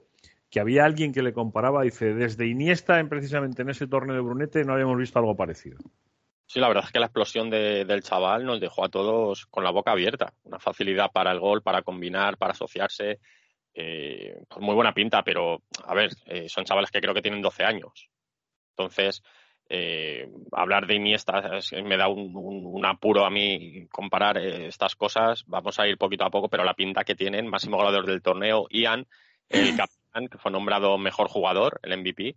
que 0.50 0.60
había 0.60 0.84
alguien 0.84 1.12
que 1.12 1.22
le 1.22 1.32
comparaba, 1.32 1.82
dice, 1.82 2.14
desde 2.14 2.46
Iniesta, 2.46 2.98
en, 2.98 3.08
precisamente 3.08 3.62
en 3.62 3.68
ese 3.70 3.86
torneo 3.86 4.16
de 4.16 4.22
Brunete, 4.22 4.64
no 4.64 4.72
habíamos 4.72 4.98
visto 4.98 5.18
algo 5.18 5.36
parecido. 5.36 5.78
Sí, 6.50 6.58
la 6.58 6.66
verdad 6.66 6.82
es 6.84 6.90
que 6.90 6.98
la 6.98 7.06
explosión 7.06 7.48
de- 7.48 7.84
del 7.84 8.02
chaval 8.02 8.44
nos 8.44 8.58
dejó 8.58 8.84
a 8.84 8.88
todos 8.88 9.46
con 9.46 9.62
la 9.62 9.70
boca 9.70 9.92
abierta. 9.92 10.34
Una 10.42 10.58
facilidad 10.58 11.12
para 11.12 11.30
el 11.30 11.38
gol, 11.38 11.62
para 11.62 11.82
combinar, 11.82 12.36
para 12.38 12.54
asociarse. 12.54 13.20
Eh, 13.72 14.34
pues 14.48 14.60
muy 14.60 14.74
buena 14.74 14.92
pinta, 14.92 15.22
pero 15.22 15.62
a 15.84 15.94
ver, 15.94 16.10
eh, 16.26 16.48
son 16.48 16.64
chavales 16.64 16.90
que 16.90 17.00
creo 17.00 17.14
que 17.14 17.22
tienen 17.22 17.40
12 17.40 17.62
años. 17.62 18.08
Entonces, 18.70 19.22
eh, 19.68 20.28
hablar 20.50 20.88
de 20.88 20.96
Iniesta 20.96 21.56
es- 21.56 21.72
me 21.84 21.96
da 21.96 22.08
un, 22.08 22.84
apuro 22.84 23.24
a 23.24 23.30
mí 23.30 23.86
comparar 23.88 24.38
estas 24.38 24.96
cosas. 24.96 25.44
Vamos 25.46 25.78
a 25.78 25.86
ir 25.86 25.98
poquito 25.98 26.24
a 26.24 26.30
poco, 26.30 26.48
pero 26.48 26.64
la 26.64 26.74
pinta 26.74 27.04
que 27.04 27.14
tienen, 27.14 27.46
máximo 27.46 27.76
goleador 27.76 28.06
del 28.06 28.22
torneo, 28.22 28.66
Ian, 28.70 29.06
el 29.48 29.76
capitán, 29.76 30.26
que 30.28 30.38
fue 30.38 30.50
nombrado 30.50 30.98
mejor 30.98 31.28
jugador, 31.28 31.78
el 31.84 31.92
MVP. 31.92 32.34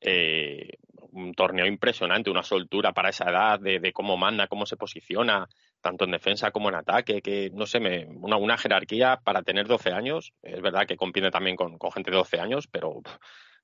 eh, 0.00 0.78
un 1.12 1.34
torneo 1.34 1.66
impresionante, 1.66 2.30
una 2.30 2.42
soltura 2.42 2.92
para 2.92 3.10
esa 3.10 3.30
edad 3.30 3.60
de, 3.60 3.80
de 3.80 3.92
cómo 3.92 4.16
manda, 4.16 4.48
cómo 4.48 4.66
se 4.66 4.76
posiciona, 4.76 5.48
tanto 5.80 6.04
en 6.04 6.12
defensa 6.12 6.50
como 6.50 6.68
en 6.68 6.76
ataque, 6.76 7.22
que 7.22 7.50
no 7.52 7.66
sé, 7.66 7.80
me, 7.80 8.06
una, 8.06 8.36
una 8.36 8.58
jerarquía 8.58 9.20
para 9.22 9.42
tener 9.42 9.66
12 9.66 9.90
años. 9.92 10.32
Es 10.42 10.60
verdad 10.60 10.86
que 10.86 10.96
compite 10.96 11.30
también 11.30 11.56
con, 11.56 11.78
con 11.78 11.92
gente 11.92 12.10
de 12.10 12.16
12 12.16 12.40
años, 12.40 12.68
pero 12.70 13.00
pff, 13.02 13.16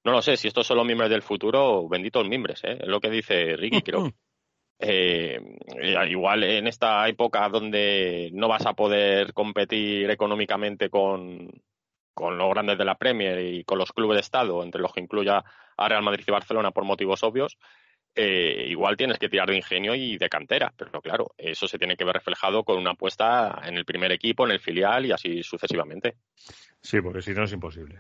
no 0.04 0.12
lo 0.12 0.22
sé, 0.22 0.37
si 0.37 0.48
estos 0.48 0.66
son 0.66 0.76
los 0.76 0.87
miembros 0.87 1.09
del 1.09 1.22
futuro, 1.22 1.88
benditos 1.88 2.28
miembros, 2.28 2.62
¿eh? 2.64 2.78
es 2.80 2.88
lo 2.88 3.00
que 3.00 3.11
dice 3.11 3.57
Ricky, 3.57 3.83
creo. 3.83 4.11
Eh, 4.76 5.40
igual 6.11 6.42
en 6.42 6.66
esta 6.66 7.09
época 7.09 7.48
donde 7.48 8.28
no 8.35 8.48
vas 8.48 8.66
a 8.66 8.74
poder 8.74 9.33
competir 9.33 10.11
económicamente 10.11 10.90
con, 10.90 11.48
con 12.12 12.37
los 12.37 12.50
grandes 12.50 12.76
de 12.76 12.85
la 12.85 12.96
Premier 12.96 13.38
y 13.38 13.64
con 13.64 13.78
los 13.78 13.92
clubes 13.92 14.16
de 14.16 14.20
Estado, 14.22 14.62
entre 14.64 14.83
los 14.83 14.92
que 14.92 15.00
incluya 15.00 15.44
a 15.77 15.89
Real 15.89 16.03
Madrid 16.03 16.25
y 16.27 16.31
Barcelona 16.31 16.71
por 16.71 16.85
motivos 16.85 17.23
obvios, 17.23 17.57
eh, 18.17 18.67
igual 18.69 18.97
tienes 18.97 19.19
que 19.19 19.29
tirar 19.29 19.49
de 19.49 19.57
ingenio 19.57 19.95
y 19.95 20.17
de 20.19 20.29
cantera. 20.29 20.73
Pero 20.77 21.01
claro, 21.01 21.33
eso 21.37 21.67
se 21.67 21.79
tiene 21.79 21.97
que 21.97 22.05
ver 22.05 22.15
reflejado 22.15 22.63
con 22.65 22.79
una 22.79 22.93
apuesta 22.93 23.61
en 23.65 23.77
el 23.77 23.85
primer 23.85 24.13
equipo, 24.13 24.45
en 24.47 24.53
el 24.53 24.61
filial 24.61 25.07
y 25.07 25.13
así 25.13 25.43
sucesivamente. 25.43 26.17
Sí, 26.81 27.01
porque 27.01 27.23
si 27.23 27.33
no 27.33 27.45
es 27.45 27.53
imposible. 27.53 27.99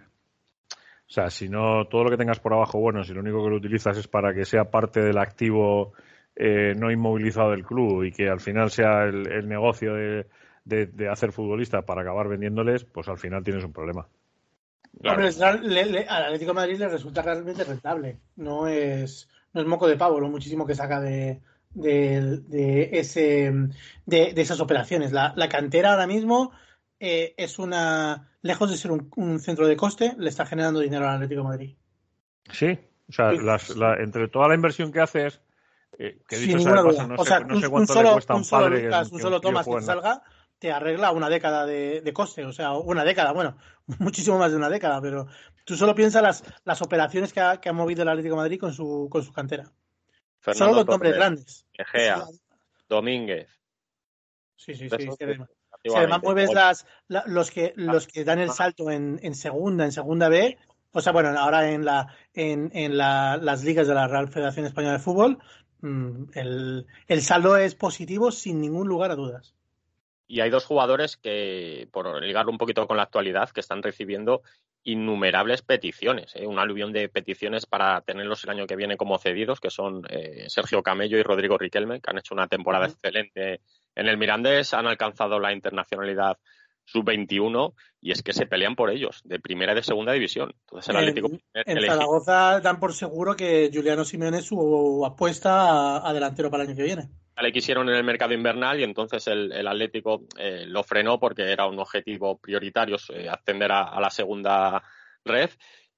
O 1.06 1.12
sea, 1.14 1.28
si 1.30 1.48
no, 1.48 1.86
todo 1.86 2.04
lo 2.04 2.10
que 2.10 2.16
tengas 2.16 2.40
por 2.40 2.54
abajo, 2.54 2.78
bueno, 2.78 3.04
si 3.04 3.12
lo 3.12 3.20
único 3.20 3.42
que 3.44 3.50
lo 3.50 3.56
utilizas 3.56 3.98
es 3.98 4.08
para 4.08 4.32
que 4.34 4.44
sea 4.44 4.70
parte 4.70 5.00
del 5.00 5.18
activo 5.18 5.92
eh, 6.34 6.72
no 6.76 6.90
inmovilizado 6.90 7.50
del 7.50 7.64
club 7.64 8.04
y 8.04 8.10
que 8.12 8.28
al 8.28 8.40
final 8.40 8.70
sea 8.70 9.04
el, 9.04 9.46
negocio 9.48 9.94
de, 9.94 10.26
de- 10.64 10.86
de 10.86 11.08
hacer 11.08 11.30
futbolistas 11.32 11.84
para 11.84 12.02
acabar 12.02 12.28
vendiéndoles, 12.28 12.84
pues 12.84 13.08
al 13.08 13.18
final 13.18 13.44
tienes 13.44 13.64
un 13.64 13.72
problema. 13.72 14.08
Claro. 15.00 15.16
Hombre, 15.16 15.28
es 15.28 15.38
real- 15.38 15.60
le- 15.62 15.86
le- 15.86 16.06
al 16.08 16.24
Atlético 16.24 16.50
de 16.52 16.54
Madrid 16.56 16.78
le 16.78 16.88
resulta 16.88 17.22
realmente 17.22 17.64
rentable. 17.64 18.20
No 18.36 18.66
es, 18.68 19.28
no 19.52 19.60
es 19.60 19.66
moco 19.66 19.86
de 19.88 19.96
pavo 19.96 20.20
lo 20.20 20.28
muchísimo 20.28 20.66
que 20.66 20.74
saca 20.74 21.00
de, 21.00 21.40
de, 21.70 22.38
de 22.48 22.90
ese, 22.92 23.52
de, 24.06 24.32
de 24.32 24.40
esas 24.42 24.60
operaciones. 24.60 25.12
La, 25.12 25.32
la 25.36 25.48
cantera 25.48 25.92
ahora 25.92 26.06
mismo 26.06 26.52
eh, 27.00 27.34
es 27.36 27.58
una, 27.58 28.30
lejos 28.42 28.70
de 28.70 28.76
ser 28.76 28.92
un, 28.92 29.10
un 29.16 29.40
centro 29.40 29.66
de 29.66 29.76
coste, 29.76 30.14
le 30.18 30.28
está 30.30 30.46
generando 30.46 30.80
dinero 30.80 31.06
al 31.08 31.16
Atlético 31.16 31.42
de 31.42 31.48
Madrid. 31.48 31.76
Sí, 32.52 32.78
o 33.08 33.12
sea, 33.12 33.30
Sí. 33.32 33.38
las- 33.42 33.76
la- 33.76 33.96
entre 33.96 34.28
toda 34.28 34.48
la 34.48 34.54
inversión 34.54 34.92
que 34.92 35.00
haces, 35.00 35.40
eh, 35.98 36.20
que 36.28 36.36
Sin 36.36 36.48
dicho 36.58 36.60
sea 36.60 36.74
paso, 36.82 37.06
no 37.08 37.14
o 37.16 37.24
sé, 37.24 37.28
sea, 37.28 37.40
no 37.40 37.54
un, 37.54 37.60
sé 37.60 37.66
un 37.66 37.72
cuánto 37.72 37.94
le 37.94 38.00
solo, 38.00 38.12
cuesta 38.12 38.34
un 38.34 38.38
un 38.38 38.44
solo 38.44 38.62
padre 38.64 38.78
que- 38.78 38.84
Lucas, 38.86 39.08
que 39.08 39.14
un 39.14 39.20
solo 39.20 39.40
tío 39.40 39.48
Tomás 39.50 39.66
que 39.66 39.80
salga, 39.82 40.22
te 40.64 40.72
arregla 40.72 41.10
una 41.12 41.28
década 41.28 41.66
de, 41.66 42.00
de 42.00 42.12
coste. 42.14 42.42
O 42.46 42.52
sea, 42.54 42.72
una 42.72 43.04
década, 43.04 43.32
bueno, 43.32 43.58
muchísimo 43.98 44.38
más 44.38 44.50
de 44.50 44.56
una 44.56 44.70
década, 44.70 44.98
pero 45.02 45.26
tú 45.66 45.76
solo 45.76 45.94
piensas 45.94 46.22
las, 46.22 46.42
las 46.64 46.80
operaciones 46.80 47.34
que 47.34 47.40
ha, 47.40 47.60
que 47.60 47.68
ha 47.68 47.74
movido 47.74 48.00
el 48.02 48.08
Atlético 48.08 48.34
de 48.36 48.40
Madrid 48.40 48.58
con 48.58 48.72
su, 48.72 49.08
con 49.10 49.22
su 49.22 49.30
cantera. 49.30 49.64
solo 49.64 49.74
Fernando 50.40 50.76
los 50.76 50.86
nombres 50.86 51.14
grandes. 51.16 51.66
Egea, 51.74 52.24
Domínguez. 52.88 53.46
Sí, 54.56 54.72
sí, 54.74 54.88
sí. 54.88 54.94
además- 54.94 55.16
si 55.18 55.24
activamente- 55.70 55.98
además 55.98 56.22
mueves 56.22 56.54
las, 56.54 56.86
la- 57.08 57.24
los 57.26 57.50
que 57.50 57.74
los 57.76 58.06
que 58.06 58.24
dan 58.24 58.38
el 58.38 58.50
salto 58.50 58.90
en, 58.90 59.20
en 59.22 59.34
segunda, 59.34 59.84
en 59.84 59.92
segunda 59.92 60.30
B, 60.30 60.56
o 60.92 61.00
sea, 61.02 61.12
bueno, 61.12 61.28
ahora 61.38 61.70
en 61.72 61.84
la 61.84 62.06
en, 62.32 62.70
en 62.72 62.96
la- 62.96 63.36
las 63.36 63.64
ligas 63.64 63.86
de 63.86 63.92
la 63.94 64.08
Real 64.08 64.28
Federación 64.28 64.64
Española 64.64 64.94
de 64.94 65.00
Fútbol, 65.00 65.38
mm, 65.82 66.24
el, 66.32 66.86
el 67.06 67.20
saldo 67.20 67.58
es 67.58 67.74
positivo 67.74 68.30
sin 68.32 68.62
ningún 68.62 68.88
lugar 68.88 69.10
a 69.10 69.14
dudas. 69.16 69.53
Y 70.26 70.40
hay 70.40 70.50
dos 70.50 70.64
jugadores 70.64 71.16
que, 71.16 71.88
por 71.92 72.22
ligarlo 72.22 72.50
un 72.50 72.58
poquito 72.58 72.86
con 72.86 72.96
la 72.96 73.02
actualidad, 73.04 73.50
que 73.50 73.60
están 73.60 73.82
recibiendo 73.82 74.42
innumerables 74.84 75.62
peticiones, 75.62 76.36
¿eh? 76.36 76.46
un 76.46 76.58
aluvión 76.58 76.92
de 76.92 77.08
peticiones 77.08 77.64
para 77.64 78.02
tenerlos 78.02 78.44
el 78.44 78.50
año 78.50 78.66
que 78.66 78.76
viene 78.76 78.98
como 78.98 79.18
cedidos, 79.18 79.58
que 79.58 79.70
son 79.70 80.02
eh, 80.10 80.44
Sergio 80.48 80.82
Camello 80.82 81.18
y 81.18 81.22
Rodrigo 81.22 81.56
Riquelme, 81.56 82.00
que 82.00 82.10
han 82.10 82.18
hecho 82.18 82.34
una 82.34 82.48
temporada 82.48 82.86
excelente 82.86 83.60
en 83.94 84.08
el 84.08 84.18
Mirandés, 84.18 84.74
han 84.74 84.86
alcanzado 84.86 85.40
la 85.40 85.52
internacionalidad 85.52 86.38
sub-21 86.84 87.74
y 88.00 88.12
es 88.12 88.22
que 88.22 88.32
se 88.32 88.46
pelean 88.46 88.76
por 88.76 88.90
ellos, 88.90 89.22
de 89.24 89.40
primera 89.40 89.72
y 89.72 89.76
de 89.76 89.82
segunda 89.82 90.12
división. 90.12 90.52
Entonces 90.60 90.90
el 90.90 90.96
Atlético 90.96 91.30
En 91.54 91.86
Zaragoza 91.86 92.60
dan 92.60 92.78
por 92.78 92.92
seguro 92.92 93.34
que 93.34 93.70
Juliano 93.72 94.04
Simeone 94.04 94.38
es 94.38 94.46
su 94.46 95.04
apuesta 95.06 95.68
a, 95.70 96.08
a 96.08 96.12
delantero 96.12 96.50
para 96.50 96.64
el 96.64 96.70
año 96.70 96.76
que 96.76 96.84
viene. 96.84 97.08
le 97.40 97.52
quisieron 97.52 97.88
en 97.88 97.96
el 97.96 98.04
mercado 98.04 98.34
invernal 98.34 98.80
y 98.80 98.84
entonces 98.84 99.26
el, 99.26 99.52
el 99.52 99.66
Atlético 99.66 100.22
eh, 100.38 100.64
lo 100.66 100.82
frenó 100.82 101.18
porque 101.18 101.50
era 101.50 101.66
un 101.66 101.78
objetivo 101.78 102.38
prioritario 102.38 102.96
eh, 103.14 103.28
ascender 103.28 103.72
a, 103.72 103.84
a 103.84 104.00
la 104.00 104.10
segunda 104.10 104.82
red 105.24 105.50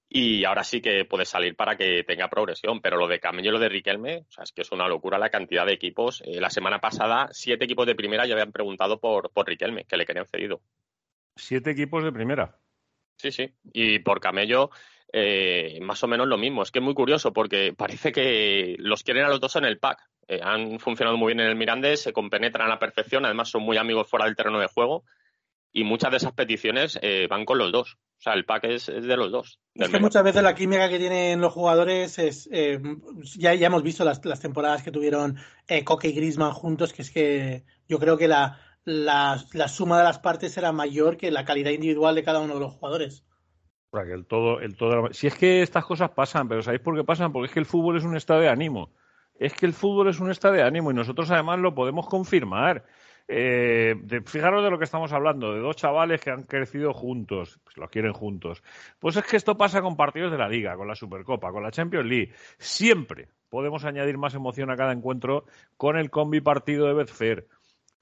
y 0.08 0.44
ahora 0.44 0.62
sí 0.62 0.80
que 0.80 1.04
puede 1.04 1.24
salir 1.24 1.56
para 1.56 1.76
que 1.76 2.04
tenga 2.04 2.28
progresión, 2.28 2.80
pero 2.80 2.96
lo 2.96 3.08
de 3.08 3.18
Camello 3.18 3.50
y 3.50 3.52
lo 3.52 3.58
de 3.58 3.68
Riquelme, 3.68 4.24
o 4.28 4.30
sea, 4.30 4.44
es 4.44 4.52
que 4.52 4.62
es 4.62 4.70
una 4.70 4.86
locura 4.86 5.18
la 5.18 5.30
cantidad 5.30 5.66
de 5.66 5.72
equipos. 5.72 6.22
Eh, 6.24 6.40
la 6.40 6.50
semana 6.50 6.78
pasada, 6.80 7.28
siete 7.32 7.64
equipos 7.64 7.86
de 7.86 7.96
primera 7.96 8.26
ya 8.26 8.34
habían 8.34 8.52
preguntado 8.52 9.00
por, 9.00 9.30
por 9.30 9.46
Riquelme, 9.46 9.84
que 9.84 9.96
le 9.96 10.06
querían 10.06 10.26
cedido. 10.26 10.60
Siete 11.34 11.72
equipos 11.72 12.04
de 12.04 12.12
primera. 12.12 12.56
Sí, 13.16 13.32
sí. 13.32 13.52
Y 13.72 13.98
por 13.98 14.20
Camello, 14.20 14.70
eh, 15.12 15.78
más 15.82 16.02
o 16.04 16.08
menos 16.08 16.28
lo 16.28 16.38
mismo. 16.38 16.62
Es 16.62 16.70
que 16.70 16.78
es 16.78 16.84
muy 16.84 16.94
curioso 16.94 17.32
porque 17.32 17.74
parece 17.76 18.12
que 18.12 18.76
los 18.78 19.02
quieren 19.02 19.24
a 19.24 19.28
los 19.28 19.40
dos 19.40 19.56
en 19.56 19.64
el 19.64 19.78
pack. 19.78 19.98
Eh, 20.28 20.40
han 20.42 20.78
funcionado 20.78 21.16
muy 21.16 21.34
bien 21.34 21.40
en 21.40 21.48
el 21.48 21.56
Mirandés, 21.56 22.02
se 22.02 22.12
compenetran 22.12 22.66
a 22.66 22.74
la 22.74 22.78
perfección, 22.78 23.24
además 23.24 23.48
son 23.48 23.62
muy 23.62 23.76
amigos 23.76 24.08
fuera 24.08 24.24
del 24.26 24.36
terreno 24.36 24.60
de 24.60 24.66
juego 24.66 25.04
y 25.76 25.84
muchas 25.84 26.10
de 26.10 26.16
esas 26.16 26.32
peticiones 26.32 26.98
eh, 27.02 27.26
van 27.28 27.44
con 27.44 27.58
los 27.58 27.70
dos. 27.70 27.98
O 28.18 28.22
sea, 28.22 28.32
el 28.32 28.46
pack 28.46 28.64
es, 28.64 28.88
es 28.88 29.04
de 29.04 29.14
los 29.14 29.30
dos. 29.30 29.60
Es 29.74 29.90
que 29.90 30.00
muchas 30.00 30.24
veces 30.24 30.42
la 30.42 30.54
química 30.54 30.88
que 30.88 30.98
tienen 30.98 31.38
los 31.42 31.52
jugadores 31.52 32.18
es. 32.18 32.48
eh, 32.50 32.80
ya, 33.36 33.52
ya 33.52 33.66
hemos 33.66 33.82
visto 33.82 34.02
las, 34.02 34.24
las 34.24 34.40
temporadas 34.40 34.82
que 34.82 34.90
tuvieron 34.90 35.36
eh, 35.68 35.84
Coque 35.84 36.08
y 36.08 36.12
Grisman 36.12 36.52
juntos, 36.52 36.94
que 36.94 37.02
es 37.02 37.10
que 37.10 37.64
yo 37.86 37.98
creo 37.98 38.16
que 38.16 38.26
la, 38.26 38.58
la, 38.86 39.44
la 39.52 39.68
suma 39.68 39.98
de 39.98 40.04
las 40.04 40.18
partes 40.18 40.56
era 40.56 40.72
mayor 40.72 41.18
que 41.18 41.30
la 41.30 41.44
calidad 41.44 41.72
individual 41.72 42.14
de 42.14 42.24
cada 42.24 42.40
uno 42.40 42.54
de 42.54 42.60
los 42.60 42.72
jugadores. 42.72 43.26
O 43.90 43.98
sea, 43.98 44.06
que 44.06 44.14
el 44.14 44.24
todo, 44.24 44.60
el 44.60 44.76
todo. 44.76 45.12
Si 45.12 45.26
es 45.26 45.34
que 45.34 45.60
estas 45.60 45.84
cosas 45.84 46.08
pasan, 46.12 46.48
pero 46.48 46.62
¿sabéis 46.62 46.80
por 46.80 46.96
qué 46.96 47.04
pasan? 47.04 47.34
Porque 47.34 47.48
es 47.48 47.52
que 47.52 47.60
el 47.60 47.66
fútbol 47.66 47.98
es 47.98 48.04
un 48.04 48.16
estado 48.16 48.40
de 48.40 48.48
ánimo. 48.48 48.94
Es 49.38 49.52
que 49.52 49.66
el 49.66 49.74
fútbol 49.74 50.08
es 50.08 50.20
un 50.20 50.30
estado 50.30 50.54
de 50.54 50.62
ánimo 50.62 50.90
y 50.90 50.94
nosotros 50.94 51.30
además 51.30 51.58
lo 51.58 51.74
podemos 51.74 52.08
confirmar. 52.08 52.86
Eh, 53.28 53.96
de- 54.02 54.22
fijaros 54.22 54.62
de 54.62 54.70
lo 54.70 54.78
que 54.78 54.84
estamos 54.84 55.12
hablando, 55.12 55.52
de 55.52 55.60
dos 55.60 55.74
chavales 55.76 56.20
que 56.20 56.30
han 56.30 56.44
crecido 56.44 56.92
juntos, 56.92 57.58
pues 57.64 57.76
los 57.76 57.90
quieren 57.90 58.12
juntos. 58.12 58.62
Pues 59.00 59.16
es 59.16 59.24
que 59.24 59.36
esto 59.36 59.56
pasa 59.56 59.82
con 59.82 59.96
partidos 59.96 60.30
de 60.30 60.38
la 60.38 60.48
Liga, 60.48 60.76
con 60.76 60.86
la 60.86 60.94
Supercopa, 60.94 61.50
con 61.50 61.62
la 61.62 61.72
Champions 61.72 62.06
League. 62.06 62.32
Siempre 62.58 63.28
podemos 63.48 63.84
añadir 63.84 64.16
más 64.16 64.34
emoción 64.34 64.70
a 64.70 64.76
cada 64.76 64.92
encuentro 64.92 65.44
con 65.76 65.96
el 65.96 66.10
combi 66.10 66.40
partido 66.40 66.86
de 66.86 66.94
Betfair. 66.94 67.48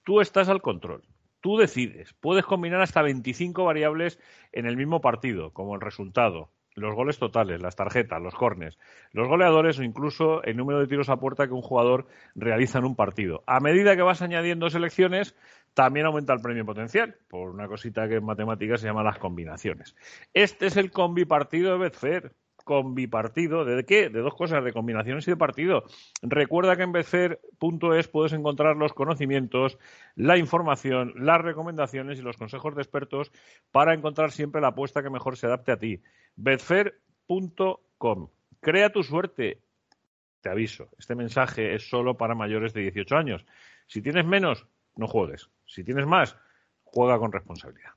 Tú 0.04 0.20
estás 0.20 0.48
al 0.50 0.60
control. 0.60 1.02
Tú 1.40 1.56
decides. 1.56 2.14
Puedes 2.20 2.44
combinar 2.44 2.80
hasta 2.82 3.02
25 3.02 3.64
variables 3.64 4.18
en 4.52 4.66
el 4.66 4.76
mismo 4.76 5.00
partido, 5.00 5.52
como 5.52 5.74
el 5.74 5.80
resultado, 5.80 6.50
los 6.74 6.94
goles 6.94 7.18
totales, 7.18 7.60
las 7.60 7.76
tarjetas, 7.76 8.20
los 8.20 8.34
cornes, 8.34 8.78
los 9.12 9.28
goleadores 9.28 9.78
o 9.78 9.82
incluso 9.82 10.42
el 10.42 10.56
número 10.56 10.80
de 10.80 10.86
tiros 10.86 11.08
a 11.08 11.16
puerta 11.16 11.46
que 11.46 11.52
un 11.52 11.62
jugador 11.62 12.06
realiza 12.34 12.78
en 12.78 12.84
un 12.84 12.96
partido. 12.96 13.42
A 13.46 13.60
medida 13.60 13.96
que 13.96 14.02
vas 14.02 14.22
añadiendo 14.22 14.70
selecciones, 14.70 15.36
también 15.74 16.06
aumenta 16.06 16.32
el 16.32 16.40
premio 16.40 16.64
potencial, 16.64 17.16
por 17.28 17.50
una 17.50 17.68
cosita 17.68 18.08
que 18.08 18.16
en 18.16 18.24
matemáticas 18.24 18.80
se 18.80 18.86
llama 18.86 19.02
las 19.02 19.18
combinaciones. 19.18 19.94
Este 20.32 20.66
es 20.66 20.76
el 20.76 20.90
combi 20.90 21.24
partido 21.24 21.72
de 21.72 21.78
Betfair. 21.78 22.32
Con 22.64 22.94
bipartido. 22.94 23.64
¿De 23.64 23.84
qué? 23.84 24.08
De 24.08 24.20
dos 24.20 24.34
cosas, 24.34 24.64
de 24.64 24.72
combinaciones 24.72 25.28
y 25.28 25.30
de 25.30 25.36
partido. 25.36 25.84
Recuerda 26.22 26.76
que 26.76 26.82
en 26.82 26.92
Betfair.es 26.92 28.08
puedes 28.08 28.32
encontrar 28.32 28.76
los 28.76 28.92
conocimientos, 28.92 29.78
la 30.16 30.38
información, 30.38 31.12
las 31.16 31.40
recomendaciones 31.40 32.18
y 32.18 32.22
los 32.22 32.36
consejos 32.36 32.74
de 32.74 32.82
expertos 32.82 33.30
para 33.70 33.94
encontrar 33.94 34.32
siempre 34.32 34.60
la 34.60 34.68
apuesta 34.68 35.02
que 35.02 35.10
mejor 35.10 35.36
se 35.36 35.46
adapte 35.46 35.72
a 35.72 35.78
ti. 35.78 36.00
Betfair.com. 36.36 38.28
Crea 38.60 38.90
tu 38.90 39.02
suerte. 39.02 39.60
Te 40.40 40.50
aviso, 40.50 40.88
este 40.98 41.14
mensaje 41.14 41.74
es 41.74 41.88
solo 41.88 42.16
para 42.16 42.34
mayores 42.34 42.74
de 42.74 42.82
18 42.82 43.16
años. 43.16 43.46
Si 43.86 44.02
tienes 44.02 44.26
menos, 44.26 44.66
no 44.96 45.06
juegues. 45.06 45.48
Si 45.66 45.84
tienes 45.84 46.06
más, 46.06 46.36
juega 46.82 47.18
con 47.18 47.32
responsabilidad. 47.32 47.92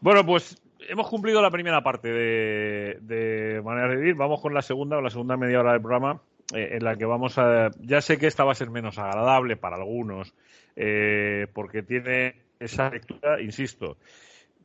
Bueno, 0.00 0.24
pues 0.24 0.62
hemos 0.88 1.08
cumplido 1.08 1.42
la 1.42 1.50
primera 1.50 1.82
parte 1.82 2.08
de, 2.12 2.98
de 3.00 3.62
Manera 3.62 3.88
de 3.88 3.96
Vivir. 3.96 4.14
Vamos 4.14 4.40
con 4.40 4.54
la 4.54 4.62
segunda, 4.62 4.98
o 4.98 5.00
la 5.00 5.10
segunda 5.10 5.36
media 5.36 5.60
hora 5.60 5.72
del 5.72 5.80
programa, 5.80 6.20
eh, 6.54 6.70
en 6.72 6.84
la 6.84 6.96
que 6.96 7.04
vamos 7.04 7.38
a. 7.38 7.70
Ya 7.80 8.00
sé 8.00 8.18
que 8.18 8.26
esta 8.26 8.44
va 8.44 8.52
a 8.52 8.56
ser 8.56 8.70
menos 8.70 8.98
agradable 8.98 9.56
para 9.56 9.76
algunos, 9.76 10.34
eh, 10.76 11.46
porque 11.52 11.82
tiene 11.82 12.36
esa 12.58 12.90
lectura, 12.90 13.40
insisto. 13.40 13.96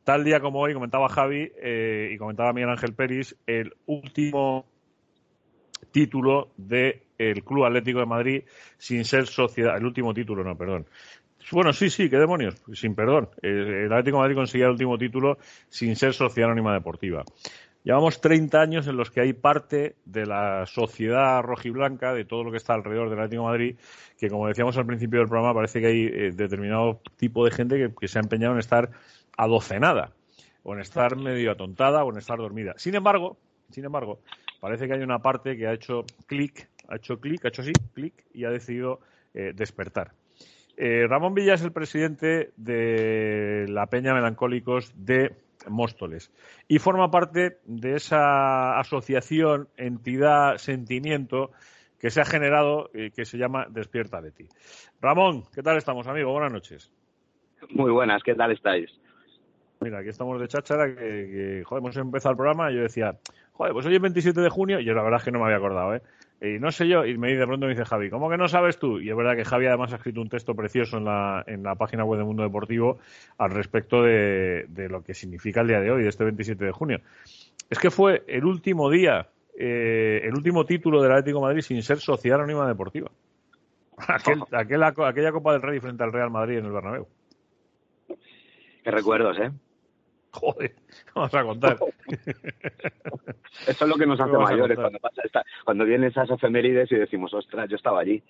Tal 0.04 0.24
día 0.24 0.40
como 0.40 0.60
hoy, 0.60 0.74
comentaba 0.74 1.10
Javi 1.10 1.52
eh, 1.62 2.10
y 2.14 2.18
comentaba 2.18 2.54
Miguel 2.54 2.72
Ángel 2.72 2.94
Peris, 2.94 3.36
el 3.46 3.74
último 3.86 4.66
título 5.92 6.50
del 6.58 7.02
Club 7.46 7.66
Atlético 7.66 8.00
de 8.00 8.06
Madrid 8.06 8.44
sin 8.78 9.06
ser 9.06 9.28
sociedad. 9.28 9.78
El 9.78 9.86
último 9.86 10.14
título, 10.14 10.44
no, 10.44 10.58
perdón. 10.58 10.86
Bueno, 11.52 11.74
sí, 11.74 11.90
sí, 11.90 12.10
qué 12.10 12.18
demonios, 12.18 12.56
sin 12.74 12.96
perdón. 12.96 13.30
El 13.42 13.92
Atlético 13.92 14.20
Madrid 14.20 14.36
conseguía 14.36 14.66
el 14.66 14.74
último 14.74 14.98
título 14.98 15.38
sin 15.68 15.96
ser 15.96 16.14
sociedad 16.14 16.50
anónima 16.50 16.74
deportiva. 16.74 17.24
Llevamos 17.84 18.20
30 18.20 18.60
años 18.60 18.88
en 18.88 18.98
los 18.98 19.10
que 19.10 19.22
hay 19.22 19.34
parte 19.34 19.96
de 20.06 20.26
la 20.26 20.66
sociedad 20.66 21.42
rojiblanca, 21.42 22.14
de 22.14 22.26
todo 22.26 22.44
lo 22.44 22.52
que 22.52 22.58
está 22.58 22.74
alrededor 22.74 23.10
del 23.10 23.20
Atlético 23.20 23.46
Madrid, 23.46 23.78
que 24.18 24.30
como 24.30 24.48
decíamos 24.48 24.78
al 24.78 24.86
principio 24.86 25.20
del 25.20 25.30
programa, 25.30 25.54
parece 25.54 25.80
que 25.80 25.88
hay 25.88 26.06
eh, 26.06 26.32
determinado 26.34 27.02
tipo 27.16 27.46
de 27.46 27.52
gente 27.52 27.78
que, 27.78 27.94
que 27.98 28.08
se 28.08 28.20
ha 28.20 28.22
empeñado 28.22 28.54
en 28.54 28.60
estar 28.60 28.92
adocenada, 29.38 30.12
o 30.64 30.74
en 30.74 30.82
estar 30.82 31.16
medio 31.16 31.52
atontada, 31.52 32.04
o 32.04 32.12
en 32.12 32.18
estar 32.18 32.38
dormida. 32.38 32.74
Sin 32.78 32.96
embargo, 32.96 33.38
sin 33.72 33.86
embargo, 33.86 34.20
parece 34.60 34.88
que 34.88 34.94
hay 34.94 35.02
una 35.02 35.20
parte 35.20 35.56
que 35.56 35.66
ha 35.66 35.74
hecho 35.74 36.04
clic, 36.26 36.70
ha 36.90 36.98
hecho 36.98 37.20
clic, 37.20 37.46
ha 37.46 37.48
hecho 37.48 37.62
así, 37.62 37.72
clic, 37.94 38.26
y 38.34 38.44
ha 38.44 38.50
decidido 38.50 39.00
eh, 39.34 39.54
despertar. 39.56 40.12
Eh, 40.82 41.08
Ramón 41.10 41.34
Villa 41.34 41.56
es 41.56 41.62
el 41.62 41.74
presidente 41.74 42.52
de 42.56 43.66
la 43.68 43.88
Peña 43.88 44.14
Melancólicos 44.14 44.94
de 44.96 45.36
Móstoles 45.68 46.32
y 46.70 46.80
forma 46.80 47.12
parte 47.12 47.58
de 47.66 47.96
esa 47.96 48.80
asociación, 48.80 49.68
entidad, 49.76 50.56
sentimiento 50.56 51.52
que 52.00 52.10
se 52.10 52.22
ha 52.22 52.26
generado 52.26 52.90
y 52.94 53.12
que 53.12 53.26
se 53.26 53.38
llama 53.38 53.68
Despierta 53.70 54.22
de 54.22 54.32
ti. 54.32 54.48
Ramón, 55.02 55.44
¿qué 55.54 55.62
tal 55.62 55.76
estamos, 55.76 56.08
amigo? 56.08 56.32
Buenas 56.32 56.54
noches. 56.54 56.90
Muy 57.72 57.92
buenas, 57.92 58.24
¿qué 58.24 58.34
tal 58.34 58.54
estáis? 58.54 58.90
Mira, 59.82 60.00
aquí 60.00 60.08
estamos 60.08 60.40
de 60.40 60.48
cháchara, 60.48 60.88
que, 60.88 60.96
que, 60.96 61.64
joder, 61.66 61.84
hemos 61.84 61.98
empezado 61.98 62.32
el 62.32 62.38
programa 62.38 62.72
y 62.72 62.76
yo 62.76 62.84
decía, 62.84 63.18
joder, 63.52 63.74
pues 63.74 63.86
hoy 63.86 63.96
es 63.96 64.02
27 64.02 64.40
de 64.40 64.50
junio, 64.50 64.80
y 64.80 64.86
yo 64.86 64.94
la 64.94 65.04
verdad 65.04 65.20
es 65.20 65.26
que 65.26 65.32
no 65.32 65.40
me 65.40 65.46
había 65.46 65.58
acordado, 65.58 65.94
¿eh? 65.94 66.02
Y 66.42 66.58
no 66.58 66.72
sé 66.72 66.88
yo, 66.88 67.06
y 67.06 67.18
me 67.18 67.36
de 67.36 67.46
pronto 67.46 67.66
me 67.66 67.74
dice 67.74 67.84
Javi, 67.84 68.10
¿cómo 68.10 68.30
que 68.30 68.38
no 68.38 68.48
sabes 68.48 68.80
tú? 68.80 69.00
Y 69.00 69.10
es 69.10 69.16
verdad 69.16 69.36
que 69.36 69.44
Javi 69.44 69.66
además 69.66 69.92
ha 69.92 69.98
escrito 69.98 70.22
un 70.22 70.30
texto 70.30 70.56
precioso 70.56 70.98
en 70.98 71.04
la, 71.04 71.44
en 71.46 71.64
la 71.64 71.76
página 71.76 72.06
web 72.06 72.20
de 72.20 72.26
Mundo 72.26 72.44
Deportivo 72.44 73.00
al 73.38 73.52
respecto 73.52 74.04
de, 74.04 74.66
de 74.70 74.88
lo 74.88 75.04
que 75.04 75.14
significa 75.14 75.62
el 75.62 75.68
día 75.68 75.82
de 75.82 75.92
hoy, 75.92 76.04
de 76.04 76.10
este 76.10 76.24
27 76.24 76.64
de 76.64 76.72
junio. 76.72 77.02
Es 77.70 77.78
que 77.78 77.92
fue 77.92 78.24
el 78.28 78.46
último 78.46 78.90
día, 78.90 79.28
eh, 79.58 80.22
el 80.24 80.34
último 80.34 80.66
título 80.66 81.02
del 81.02 81.12
Atlético 81.12 81.40
de 81.40 81.46
Madrid 81.46 81.62
sin 81.62 81.84
ser 81.84 82.00
sociedad 82.00 82.40
anónima 82.40 82.66
deportiva. 82.68 83.12
Aquel, 84.08 84.42
aquel, 84.54 84.84
aquella 84.84 85.34
Copa 85.34 85.52
del 85.52 85.62
Rey 85.62 85.82
frente 85.82 86.04
al 86.04 86.14
Real 86.14 86.32
Madrid 86.32 86.60
en 86.60 86.66
el 86.66 86.72
Bernabéu. 86.72 87.06
Qué 88.82 88.92
recuerdos, 88.92 89.38
¿eh? 89.40 89.52
Joder, 90.32 90.76
vamos 91.16 91.34
a 91.34 91.44
contar. 91.44 91.78
Eso 93.68 93.86
es 93.86 93.90
lo 93.90 93.96
que 93.96 94.06
nos 94.06 94.20
hace 94.20 94.38
mayores 94.38 94.78
cuando 94.78 95.00
pasa 95.00 95.22
esta, 95.24 95.44
cuando 95.66 95.86
vienen 95.86 96.10
esas 96.10 96.30
efemérides 96.30 96.92
y 96.92 96.96
decimos, 96.96 97.34
ostras, 97.34 97.68
yo 97.70 97.76
estaba 97.76 98.02
allí. 98.02 98.22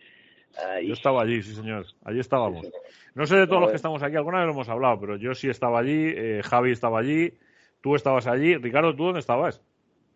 Ay. 0.58 0.88
Yo 0.88 0.94
estaba 0.94 1.22
allí, 1.22 1.44
sí 1.44 1.54
señor, 1.54 1.86
allí 2.04 2.20
estábamos. 2.20 2.66
No 3.14 3.26
sé 3.26 3.36
de 3.36 3.48
todos 3.48 3.62
los 3.62 3.70
que 3.70 3.76
estamos 3.76 4.02
aquí, 4.02 4.16
alguna 4.16 4.40
vez 4.40 4.48
lo 4.48 4.54
hemos 4.54 4.70
hablado, 4.70 5.00
pero 5.00 5.16
yo 5.18 5.36
sí 5.36 5.50
estaba 5.50 5.80
allí, 5.80 6.14
eh, 6.16 6.42
Javi 6.44 6.72
estaba 6.72 7.00
allí, 7.00 7.34
tú 7.82 7.96
estabas 7.96 8.28
allí. 8.28 8.56
Ricardo, 8.56 8.96
¿tú 8.96 9.06
dónde 9.06 9.20
estabas? 9.20 9.62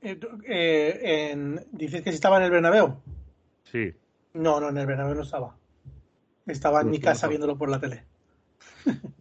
Eh, 0.01 0.19
eh, 0.45 1.31
en, 1.31 1.59
¿Dices 1.71 2.01
que 2.01 2.09
si 2.09 2.15
estaba 2.15 2.37
en 2.37 2.43
el 2.43 2.51
Bernabéu? 2.51 2.97
Sí. 3.63 3.93
No, 4.33 4.59
no, 4.59 4.69
en 4.69 4.77
el 4.77 4.85
Bernabéu 4.85 5.15
no 5.15 5.21
estaba. 5.21 5.55
Estaba 6.47 6.81
en 6.81 6.89
mi 6.89 6.99
casa 6.99 7.27
viéndolo 7.27 7.57
por 7.57 7.69
la 7.69 7.79
tele. 7.79 8.03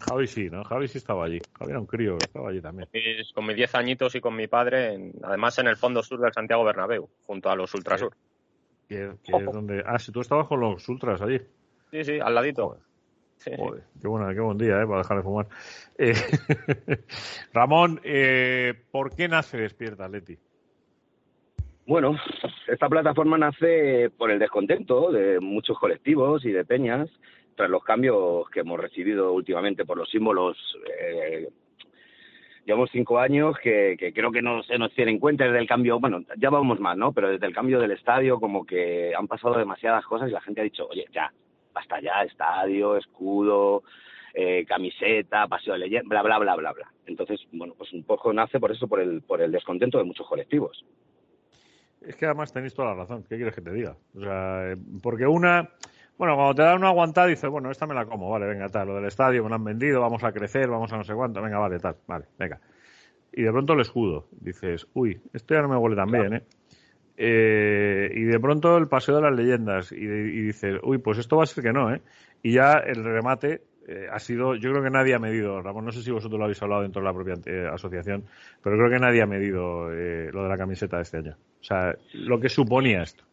Javi 0.00 0.26
sí, 0.26 0.50
¿no? 0.50 0.64
Javi 0.64 0.88
sí 0.88 0.98
estaba 0.98 1.24
allí. 1.24 1.38
Javi 1.58 1.70
era 1.70 1.80
un 1.80 1.86
crío, 1.86 2.16
estaba 2.16 2.50
allí 2.50 2.60
también. 2.60 2.88
Con 3.34 3.46
mis 3.46 3.56
10 3.56 3.74
añitos 3.74 4.14
y 4.14 4.20
con 4.20 4.34
mi 4.36 4.46
padre, 4.46 4.94
en, 4.94 5.12
además 5.22 5.58
en 5.58 5.68
el 5.68 5.76
fondo 5.76 6.02
sur 6.02 6.20
del 6.20 6.32
Santiago 6.32 6.64
Bernabéu, 6.64 7.08
junto 7.26 7.50
a 7.50 7.56
los 7.56 7.74
Ultrasur. 7.74 8.14
Que, 8.88 9.12
que 9.22 9.36
es 9.36 9.44
donde... 9.44 9.82
Ah, 9.86 9.98
si 9.98 10.12
tú 10.12 10.20
estabas 10.20 10.46
con 10.46 10.60
los 10.60 10.88
Ultras 10.88 11.20
allí. 11.20 11.40
Sí, 11.90 12.04
sí, 12.04 12.18
al 12.20 12.34
ladito. 12.34 12.68
Joder. 12.68 12.82
Sí. 13.36 13.50
Joder, 13.56 13.84
qué, 14.00 14.08
buena, 14.08 14.34
qué 14.34 14.40
buen 14.40 14.58
día, 14.58 14.82
¿eh? 14.82 14.86
Para 14.86 14.98
dejar 14.98 15.16
de 15.18 15.22
fumar. 15.22 15.46
Eh, 15.96 16.14
Ramón, 17.52 18.00
eh, 18.02 18.74
¿por 18.90 19.14
qué 19.14 19.28
nace 19.28 19.58
Despierta, 19.58 20.08
Leti? 20.08 20.36
Bueno, 21.86 22.16
esta 22.66 22.88
plataforma 22.88 23.38
nace 23.38 24.10
por 24.10 24.30
el 24.30 24.38
descontento 24.38 25.10
de 25.10 25.40
muchos 25.40 25.78
colectivos 25.78 26.44
y 26.44 26.50
de 26.50 26.64
peñas 26.64 27.08
tras 27.58 27.68
los 27.68 27.82
cambios 27.82 28.48
que 28.50 28.60
hemos 28.60 28.78
recibido 28.78 29.32
últimamente 29.32 29.84
por 29.84 29.98
los 29.98 30.08
símbolos. 30.08 30.56
Eh, 30.96 31.48
llevamos 32.64 32.88
cinco 32.92 33.18
años 33.18 33.56
que, 33.60 33.96
creo 34.14 34.30
que 34.30 34.40
no 34.40 34.62
se 34.62 34.78
nos 34.78 34.94
tiene 34.94 35.10
en 35.10 35.18
cuenta 35.18 35.44
desde 35.44 35.58
el 35.58 35.66
cambio, 35.66 35.98
bueno, 35.98 36.22
ya 36.36 36.50
vamos 36.50 36.78
más, 36.78 36.96
¿no? 36.96 37.12
Pero 37.12 37.30
desde 37.30 37.46
el 37.46 37.52
cambio 37.52 37.80
del 37.80 37.90
estadio 37.90 38.38
como 38.38 38.64
que 38.64 39.12
han 39.12 39.26
pasado 39.26 39.58
demasiadas 39.58 40.04
cosas 40.06 40.28
y 40.28 40.32
la 40.32 40.40
gente 40.40 40.60
ha 40.60 40.64
dicho, 40.64 40.86
oye, 40.86 41.04
ya, 41.12 41.32
basta 41.74 42.00
ya, 42.00 42.22
estadio, 42.22 42.96
escudo, 42.96 43.82
eh, 44.34 44.64
camiseta, 44.64 45.48
paseo 45.48 45.72
de 45.72 45.80
leyenda, 45.80 46.08
bla, 46.08 46.22
bla, 46.22 46.38
bla, 46.38 46.54
bla, 46.54 46.72
bla. 46.72 46.92
Entonces, 47.06 47.40
bueno, 47.50 47.74
pues 47.76 47.92
un 47.92 48.04
poco 48.04 48.32
nace 48.32 48.60
por 48.60 48.70
eso, 48.70 48.86
por 48.86 49.00
el, 49.00 49.20
por 49.22 49.42
el 49.42 49.50
descontento 49.50 49.98
de 49.98 50.04
muchos 50.04 50.28
colectivos. 50.28 50.84
Es 52.00 52.14
que 52.14 52.26
además 52.26 52.52
tenéis 52.52 52.72
toda 52.72 52.90
la 52.90 52.94
razón. 52.94 53.24
¿Qué 53.28 53.34
quieres 53.34 53.56
que 53.56 53.62
te 53.62 53.72
diga? 53.72 53.96
O 54.14 54.20
sea, 54.20 54.76
porque 55.02 55.26
una, 55.26 55.68
bueno, 56.18 56.34
cuando 56.34 56.54
te 56.54 56.62
dan 56.62 56.78
una 56.78 56.88
aguantada 56.88 57.28
dices, 57.28 57.48
bueno, 57.48 57.70
esta 57.70 57.86
me 57.86 57.94
la 57.94 58.04
como, 58.04 58.28
vale, 58.28 58.46
venga, 58.46 58.68
tal, 58.68 58.88
lo 58.88 58.96
del 58.96 59.06
estadio 59.06 59.42
me 59.44 59.48
lo 59.48 59.54
han 59.54 59.64
vendido, 59.64 60.00
vamos 60.00 60.24
a 60.24 60.32
crecer, 60.32 60.68
vamos 60.68 60.92
a 60.92 60.96
no 60.96 61.04
sé 61.04 61.14
cuánto, 61.14 61.40
venga, 61.40 61.58
vale, 61.58 61.78
tal, 61.78 61.96
vale, 62.06 62.26
venga. 62.38 62.60
Y 63.32 63.42
de 63.42 63.52
pronto 63.52 63.72
el 63.74 63.80
escudo, 63.80 64.26
dices, 64.32 64.86
uy, 64.94 65.20
esto 65.32 65.54
ya 65.54 65.62
no 65.62 65.68
me 65.68 65.76
huele 65.76 65.96
tan 65.96 66.10
bien, 66.10 66.34
¿eh? 66.34 66.42
eh 67.16 68.10
y 68.14 68.24
de 68.24 68.40
pronto 68.40 68.76
el 68.76 68.88
paseo 68.88 69.16
de 69.16 69.22
las 69.22 69.34
leyendas, 69.34 69.92
y, 69.92 69.96
y, 69.96 70.42
dices, 70.42 70.80
uy, 70.82 70.98
pues 70.98 71.18
esto 71.18 71.36
va 71.36 71.44
a 71.44 71.46
ser 71.46 71.62
que 71.62 71.72
no, 71.72 71.94
¿eh? 71.94 72.02
Y 72.42 72.52
ya 72.52 72.74
el 72.74 73.04
remate 73.04 73.62
eh, 73.90 74.06
ha 74.12 74.18
sido, 74.18 74.54
yo 74.54 74.70
creo 74.70 74.82
que 74.82 74.90
nadie 74.90 75.14
ha 75.14 75.18
medido, 75.18 75.62
Ramón, 75.62 75.86
no 75.86 75.92
sé 75.92 76.02
si 76.02 76.10
vosotros 76.10 76.38
lo 76.38 76.44
habéis 76.44 76.62
hablado 76.62 76.82
dentro 76.82 77.00
de 77.00 77.06
la 77.06 77.14
propia 77.14 77.36
eh, 77.46 77.66
asociación, 77.72 78.24
pero 78.62 78.76
creo 78.76 78.90
que 78.90 78.98
nadie 78.98 79.22
ha 79.22 79.26
medido 79.26 79.90
eh, 79.90 80.30
lo 80.30 80.42
de 80.42 80.48
la 80.50 80.58
camiseta 80.58 80.96
de 80.96 81.02
este 81.04 81.16
año. 81.16 81.36
O 81.58 81.64
sea, 81.64 81.94
lo 82.12 82.38
que 82.38 82.50
suponía 82.50 83.02
esto. 83.02 83.24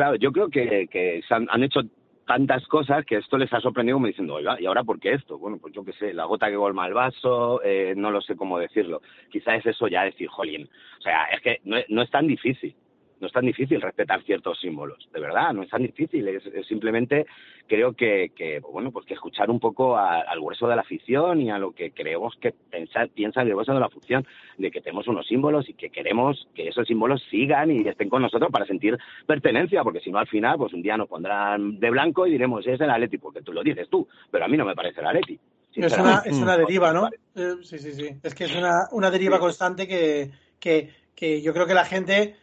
Claro, 0.00 0.16
yo 0.16 0.32
creo 0.32 0.48
que, 0.48 1.20
se 1.28 1.34
han, 1.34 1.46
han, 1.50 1.62
hecho 1.62 1.82
tantas 2.26 2.66
cosas 2.68 3.04
que 3.04 3.18
esto 3.18 3.36
les 3.36 3.52
ha 3.52 3.60
sorprendido 3.60 3.96
como 3.96 4.06
diciendo, 4.06 4.32
oiga, 4.32 4.58
¿y 4.58 4.64
ahora 4.64 4.82
por 4.82 4.98
qué 4.98 5.12
esto? 5.12 5.36
Bueno, 5.36 5.58
pues 5.60 5.74
yo 5.74 5.84
qué 5.84 5.92
sé, 5.92 6.14
la 6.14 6.24
gota 6.24 6.48
que 6.48 6.56
colma 6.56 6.86
el 6.86 6.94
vaso, 6.94 7.60
eh, 7.62 7.92
no 7.94 8.10
lo 8.10 8.22
sé 8.22 8.34
cómo 8.34 8.58
decirlo. 8.58 9.02
Quizá 9.30 9.56
es 9.56 9.66
eso 9.66 9.88
ya 9.88 10.04
decir, 10.04 10.26
jolín. 10.28 10.70
O 11.00 11.02
sea, 11.02 11.24
es 11.24 11.42
que 11.42 11.60
no 11.64 12.00
es 12.00 12.10
tan 12.10 12.26
difícil 12.26 12.74
no 13.20 13.26
es 13.26 13.32
tan 13.32 13.44
difícil 13.44 13.80
respetar 13.80 14.22
ciertos 14.24 14.58
símbolos, 14.60 15.08
de 15.12 15.20
verdad, 15.20 15.52
no 15.52 15.62
es 15.62 15.70
tan 15.70 15.82
difícil, 15.82 16.26
es, 16.28 16.44
es 16.46 16.66
simplemente 16.66 17.26
creo 17.66 17.92
que, 17.92 18.32
que, 18.34 18.58
bueno, 18.60 18.90
pues 18.90 19.06
que 19.06 19.14
escuchar 19.14 19.48
un 19.48 19.60
poco 19.60 19.96
a, 19.96 20.22
al 20.22 20.40
grueso 20.40 20.66
de 20.66 20.74
la 20.74 20.82
afición 20.82 21.40
y 21.40 21.50
a 21.50 21.58
lo 21.58 21.72
que 21.72 21.92
creemos 21.92 22.34
que 22.40 22.52
pensar, 22.52 23.08
piensa 23.10 23.42
el 23.42 23.50
grueso 23.50 23.72
de 23.72 23.78
la 23.80 23.86
afición, 23.86 24.26
de 24.58 24.70
que 24.72 24.80
tenemos 24.80 25.06
unos 25.06 25.26
símbolos 25.26 25.68
y 25.68 25.74
que 25.74 25.90
queremos 25.90 26.48
que 26.54 26.66
esos 26.66 26.86
símbolos 26.88 27.22
sigan 27.30 27.70
y 27.70 27.86
estén 27.86 28.08
con 28.08 28.22
nosotros 28.22 28.50
para 28.50 28.66
sentir 28.66 28.98
pertenencia, 29.26 29.84
porque 29.84 30.00
si 30.00 30.10
no 30.10 30.18
al 30.18 30.26
final, 30.26 30.58
pues 30.58 30.72
un 30.72 30.82
día 30.82 30.96
nos 30.96 31.08
pondrán 31.08 31.78
de 31.78 31.90
blanco 31.90 32.26
y 32.26 32.32
diremos, 32.32 32.66
es 32.66 32.80
el 32.80 32.90
Atleti, 32.90 33.18
porque 33.18 33.42
tú 33.42 33.52
lo 33.52 33.62
dices 33.62 33.88
tú, 33.88 34.08
pero 34.30 34.44
a 34.44 34.48
mí 34.48 34.56
no 34.56 34.64
me 34.64 34.74
parece 34.74 35.00
el 35.00 35.06
Atleti. 35.06 35.38
Es 35.72 35.96
una, 35.96 36.22
es 36.24 36.36
una 36.36 36.56
deriva, 36.56 36.92
¿no? 36.92 37.08
Eh, 37.36 37.54
sí, 37.62 37.78
sí, 37.78 37.92
sí. 37.92 38.08
Es 38.22 38.34
que 38.34 38.44
es 38.44 38.56
una, 38.56 38.88
una 38.90 39.10
deriva 39.10 39.36
sí. 39.36 39.40
constante 39.40 39.86
que, 39.86 40.32
que, 40.58 40.90
que 41.14 41.40
yo 41.40 41.52
creo 41.52 41.66
que 41.66 41.74
la 41.74 41.84
gente 41.84 42.34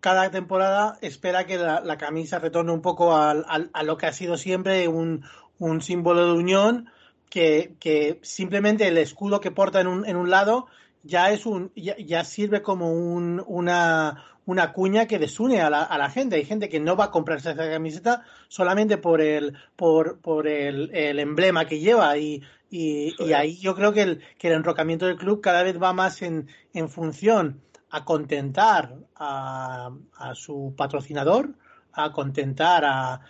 cada 0.00 0.30
temporada 0.30 0.98
espera 1.00 1.46
que 1.46 1.58
la, 1.58 1.80
la 1.80 1.98
camisa 1.98 2.38
retorne 2.38 2.72
un 2.72 2.82
poco 2.82 3.14
a, 3.14 3.32
a, 3.32 3.64
a, 3.72 3.82
lo 3.82 3.96
que 3.96 4.06
ha 4.06 4.12
sido 4.12 4.36
siempre 4.36 4.88
un, 4.88 5.24
un 5.58 5.80
símbolo 5.80 6.26
de 6.26 6.32
unión, 6.38 6.90
que, 7.30 7.74
que, 7.80 8.20
simplemente 8.22 8.86
el 8.86 8.98
escudo 8.98 9.40
que 9.40 9.50
porta 9.50 9.80
en 9.80 9.86
un, 9.88 10.06
en 10.06 10.16
un 10.16 10.30
lado 10.30 10.66
ya 11.02 11.30
es 11.30 11.46
un 11.46 11.72
ya, 11.74 11.96
ya 11.98 12.24
sirve 12.24 12.62
como 12.62 12.92
un, 12.92 13.42
una, 13.46 14.24
una 14.44 14.72
cuña 14.72 15.06
que 15.06 15.18
desune 15.18 15.60
a 15.60 15.70
la, 15.70 15.82
a 15.82 15.98
la 15.98 16.10
gente. 16.10 16.36
Hay 16.36 16.44
gente 16.44 16.68
que 16.68 16.80
no 16.80 16.96
va 16.96 17.06
a 17.06 17.10
comprarse 17.10 17.50
esa 17.50 17.70
camiseta 17.70 18.22
solamente 18.48 18.96
por 18.98 19.20
el 19.20 19.54
por, 19.76 20.20
por 20.20 20.48
el, 20.48 20.94
el 20.94 21.18
emblema 21.18 21.66
que 21.66 21.80
lleva 21.80 22.16
y, 22.16 22.42
y, 22.70 23.14
y 23.18 23.32
ahí 23.32 23.56
yo 23.58 23.74
creo 23.74 23.92
que 23.92 24.02
el, 24.02 24.22
que 24.38 24.48
el 24.48 24.54
enrocamiento 24.54 25.06
del 25.06 25.16
club 25.16 25.40
cada 25.40 25.62
vez 25.62 25.80
va 25.80 25.92
más 25.92 26.22
en, 26.22 26.48
en 26.72 26.88
función 26.88 27.60
a 27.90 28.04
contentar 28.04 28.94
a, 29.14 29.90
a 30.16 30.34
su 30.34 30.74
patrocinador, 30.76 31.54
a 31.92 32.12
contentar 32.12 32.84
a, 32.84 33.20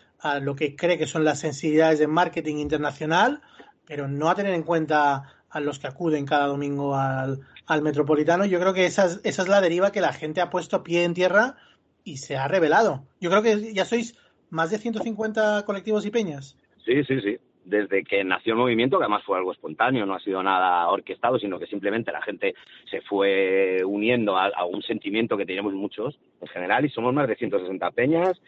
lo 0.40 0.56
que 0.56 0.74
cree 0.74 0.98
que 0.98 1.06
son 1.06 1.22
las 1.22 1.38
sensibilidades 1.38 2.00
de 2.00 2.08
marketing 2.08 2.56
internacional, 2.56 3.42
pero 3.84 4.08
no 4.08 4.28
a 4.28 4.34
tener 4.34 4.54
en 4.54 4.64
cuenta 4.64 5.22
a 5.48 5.60
los 5.60 5.78
que 5.78 5.86
acuden 5.86 6.26
cada 6.26 6.46
domingo 6.46 6.96
al, 6.96 7.40
al 7.66 7.82
Metropolitano. 7.82 8.44
Yo 8.44 8.58
creo 8.58 8.74
que 8.74 8.86
esa 8.86 9.04
es, 9.04 9.20
esa 9.22 9.42
es 9.42 9.48
la 9.48 9.60
deriva 9.60 9.92
que 9.92 10.00
la 10.00 10.12
gente 10.12 10.40
ha 10.40 10.50
puesto 10.50 10.82
pie 10.82 11.04
en 11.04 11.14
tierra 11.14 11.54
y 12.02 12.16
se 12.16 12.36
ha 12.36 12.48
revelado. 12.48 13.06
Yo 13.20 13.30
creo 13.30 13.42
que 13.42 13.72
ya 13.72 13.84
sois 13.84 14.16
más 14.50 14.70
de 14.70 14.78
150 14.78 15.64
colectivos 15.64 16.04
y 16.06 16.10
peñas. 16.10 16.56
Sí, 16.84 17.04
sí, 17.04 17.20
sí. 17.20 17.38
Desde 17.68 18.04
que 18.04 18.22
nació 18.22 18.52
el 18.52 18.60
movimiento, 18.60 18.96
que 18.96 19.04
además 19.04 19.24
fue 19.24 19.36
algo 19.38 19.50
espontáneo, 19.50 20.06
no 20.06 20.14
ha 20.14 20.20
sido 20.20 20.40
nada 20.40 20.88
orquestado, 20.88 21.36
sino 21.38 21.58
que 21.58 21.66
simplemente 21.66 22.12
la 22.12 22.22
gente 22.22 22.54
se 22.88 23.00
fue 23.00 23.82
uniendo 23.84 24.36
a, 24.36 24.46
a 24.46 24.64
un 24.64 24.82
sentimiento 24.82 25.36
que 25.36 25.44
teníamos 25.44 25.74
muchos 25.74 26.16
en 26.40 26.46
general 26.46 26.84
y 26.84 26.90
somos 26.90 27.12
más 27.12 27.26
de 27.26 27.34
160 27.34 27.90
peñas. 27.90 28.40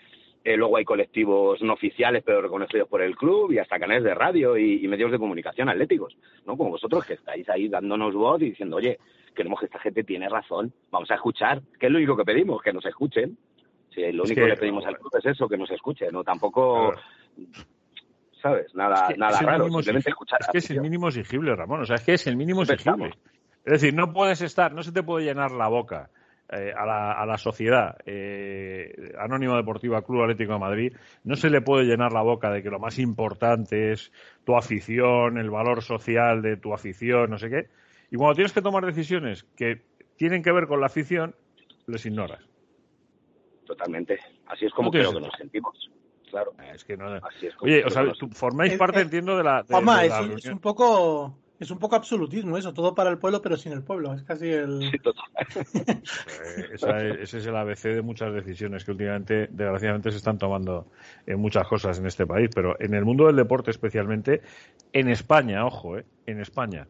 Eh, 0.44 0.56
luego 0.56 0.76
hay 0.76 0.84
colectivos 0.84 1.60
no 1.62 1.72
oficiales 1.72 2.22
pero 2.24 2.40
reconocidos 2.40 2.88
por 2.88 3.02
el 3.02 3.16
club 3.16 3.50
y 3.52 3.58
hasta 3.58 3.80
canales 3.80 4.04
de 4.04 4.14
radio 4.14 4.56
y, 4.56 4.84
y 4.84 4.86
medios 4.88 5.10
de 5.10 5.18
comunicación 5.18 5.68
atléticos, 5.68 6.16
¿no? 6.46 6.56
Como 6.56 6.70
vosotros 6.70 7.04
que 7.04 7.14
estáis 7.14 7.48
ahí 7.48 7.68
dándonos 7.68 8.14
voz 8.14 8.40
y 8.40 8.50
diciendo, 8.50 8.76
oye, 8.76 8.98
queremos 9.34 9.58
que 9.58 9.66
esta 9.66 9.80
gente 9.80 10.04
tiene 10.04 10.28
razón, 10.28 10.72
vamos 10.92 11.10
a 11.10 11.16
escuchar, 11.16 11.60
que 11.80 11.86
es 11.86 11.92
lo 11.92 11.98
único 11.98 12.16
que 12.16 12.24
pedimos, 12.24 12.62
que 12.62 12.72
nos 12.72 12.86
escuchen. 12.86 13.36
Sí, 13.92 14.12
lo 14.12 14.22
Es 14.22 14.30
único 14.30 14.34
que- 14.42 14.46
que 14.46 14.54
le 14.54 14.56
pedimos 14.56 14.86
al 14.86 14.96
club 14.96 15.10
es 15.18 15.26
eso, 15.26 15.48
que 15.48 15.58
nos 15.58 15.70
escuchen, 15.72 16.10
no 16.12 16.22
tampoco, 16.22 16.94
¿sabes? 18.42 18.74
Nada, 18.74 19.06
Es 19.08 19.14
que 19.14 19.18
nada 19.18 19.40
raro, 19.40 19.68
simplemente 19.68 20.10
escuchar. 20.10 20.40
Es 20.40 20.48
que 20.48 20.58
es 20.58 20.70
el 20.70 20.80
mínimo 20.80 21.08
exigible, 21.08 21.54
Ramón. 21.54 21.82
O 21.82 21.84
sea, 21.84 21.96
es 21.96 22.02
que 22.02 22.14
es 22.14 22.26
el 22.26 22.36
mínimo 22.36 22.62
exigible. 22.62 23.10
Es 23.64 23.72
decir, 23.72 23.94
no 23.94 24.12
puedes 24.12 24.40
estar, 24.40 24.72
no 24.72 24.82
se 24.82 24.92
te 24.92 25.02
puede 25.02 25.26
llenar 25.26 25.50
la 25.52 25.68
boca 25.68 26.10
eh, 26.50 26.72
a, 26.74 26.86
la, 26.86 27.12
a 27.12 27.26
la 27.26 27.36
sociedad 27.36 27.98
eh, 28.06 29.12
Anónimo 29.18 29.54
Deportiva 29.56 30.00
Club 30.00 30.22
Atlético 30.22 30.54
de 30.54 30.58
Madrid, 30.58 30.92
no 31.24 31.36
se 31.36 31.50
le 31.50 31.60
puede 31.60 31.84
llenar 31.84 32.12
la 32.12 32.22
boca 32.22 32.50
de 32.50 32.62
que 32.62 32.70
lo 32.70 32.78
más 32.78 32.98
importante 32.98 33.92
es 33.92 34.10
tu 34.44 34.56
afición, 34.56 35.36
el 35.36 35.50
valor 35.50 35.82
social 35.82 36.40
de 36.40 36.56
tu 36.56 36.72
afición, 36.72 37.28
no 37.28 37.36
sé 37.36 37.50
qué. 37.50 37.68
Y 38.10 38.16
cuando 38.16 38.36
tienes 38.36 38.54
que 38.54 38.62
tomar 38.62 38.86
decisiones 38.86 39.44
que 39.54 39.82
tienen 40.16 40.42
que 40.42 40.50
ver 40.50 40.66
con 40.66 40.80
la 40.80 40.86
afición, 40.86 41.34
les 41.86 42.06
ignoras. 42.06 42.42
Totalmente. 43.66 44.18
Así 44.46 44.64
es 44.64 44.72
como 44.72 44.90
creo 44.90 45.12
que 45.12 45.20
nos 45.20 45.34
sentimos. 45.36 45.90
Claro. 46.30 46.52
Es 46.74 46.84
que 46.84 46.96
no. 46.96 47.06
Así 47.14 47.46
es 47.46 47.54
como 47.54 47.70
Oye, 47.70 47.84
o 47.84 47.90
sea, 47.90 48.04
formáis 48.32 48.74
parte, 48.74 49.00
entiendo, 49.00 49.36
de 49.36 49.44
la. 49.44 49.62
de- 49.62 49.68
Juanma, 49.74 50.00
de 50.00 50.06
es, 50.06 50.10
la 50.12 50.18
un- 50.20 50.24
es 50.24 50.28
reunión. 50.34 50.52
un 50.54 50.60
poco 50.60 51.38
es 51.60 51.70
un 51.72 51.78
poco 51.80 51.96
absolutismo 51.96 52.56
eso, 52.56 52.72
todo 52.72 52.94
para 52.94 53.10
el 53.10 53.18
pueblo 53.18 53.42
pero 53.42 53.56
sin 53.56 53.72
el 53.72 53.82
pueblo. 53.82 54.14
Es 54.14 54.22
casi 54.22 54.48
el... 54.48 54.80
Sí, 54.92 54.98
total. 55.00 55.24
Esa 56.72 56.98
es- 56.98 57.18
ese 57.20 57.38
es 57.38 57.46
el 57.46 57.56
ABC 57.56 57.94
de 57.94 58.02
muchas 58.02 58.32
decisiones 58.32 58.84
que 58.84 58.92
últimamente, 58.92 59.48
desgraciadamente, 59.50 60.10
se 60.10 60.18
están 60.18 60.38
tomando 60.38 60.86
en 61.26 61.40
muchas 61.40 61.66
cosas 61.66 61.98
en 61.98 62.06
este 62.06 62.26
país, 62.26 62.48
pero 62.54 62.76
en 62.80 62.94
el 62.94 63.04
mundo 63.04 63.26
del 63.26 63.36
deporte 63.36 63.70
especialmente, 63.70 64.42
en 64.92 65.08
España, 65.08 65.66
ojo, 65.66 65.98
eh, 65.98 66.04
en 66.26 66.40
España. 66.40 66.86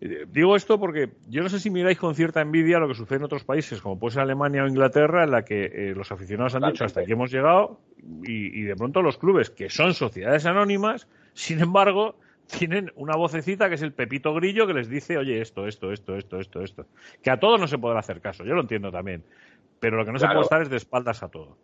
Eh, 0.00 0.26
Digo 0.30 0.56
esto 0.56 0.78
porque 0.78 1.10
yo 1.28 1.42
no 1.42 1.48
sé 1.48 1.58
si 1.58 1.70
miráis 1.70 1.98
con 1.98 2.14
cierta 2.14 2.40
envidia 2.40 2.78
lo 2.78 2.88
que 2.88 2.94
sucede 2.94 3.18
en 3.18 3.24
otros 3.24 3.44
países, 3.44 3.80
como 3.80 3.98
puede 3.98 4.12
ser 4.12 4.22
Alemania 4.22 4.64
o 4.64 4.68
Inglaterra, 4.68 5.24
en 5.24 5.30
la 5.30 5.44
que 5.44 5.64
eh, 5.64 5.94
los 5.96 6.12
aficionados 6.12 6.54
han 6.54 6.70
dicho 6.70 6.84
hasta 6.84 7.00
aquí 7.00 7.12
hemos 7.12 7.30
llegado 7.30 7.80
y, 8.24 8.60
y 8.60 8.62
de 8.62 8.76
pronto 8.76 9.02
los 9.02 9.16
clubes, 9.18 9.50
que 9.50 9.70
son 9.70 9.94
sociedades 9.94 10.44
anónimas, 10.46 11.08
sin 11.32 11.60
embargo, 11.60 12.16
tienen 12.46 12.92
una 12.94 13.16
vocecita 13.16 13.68
que 13.68 13.74
es 13.74 13.82
el 13.82 13.92
Pepito 13.92 14.32
Grillo 14.34 14.66
que 14.66 14.74
les 14.74 14.88
dice, 14.88 15.18
oye, 15.18 15.40
esto, 15.40 15.66
esto, 15.66 15.92
esto, 15.92 16.16
esto, 16.16 16.40
esto, 16.40 16.62
esto. 16.62 16.86
Que 17.22 17.30
a 17.30 17.40
todo 17.40 17.58
no 17.58 17.66
se 17.66 17.78
podrá 17.78 18.00
hacer 18.00 18.20
caso, 18.20 18.44
yo 18.44 18.54
lo 18.54 18.60
entiendo 18.60 18.90
también. 18.90 19.24
Pero 19.80 19.96
lo 19.96 20.04
que 20.04 20.12
no 20.12 20.18
se 20.18 20.26
puede 20.26 20.40
estar 20.40 20.62
es 20.62 20.70
de 20.70 20.76
espaldas 20.76 21.22
a 21.22 21.28
todo. 21.28 21.56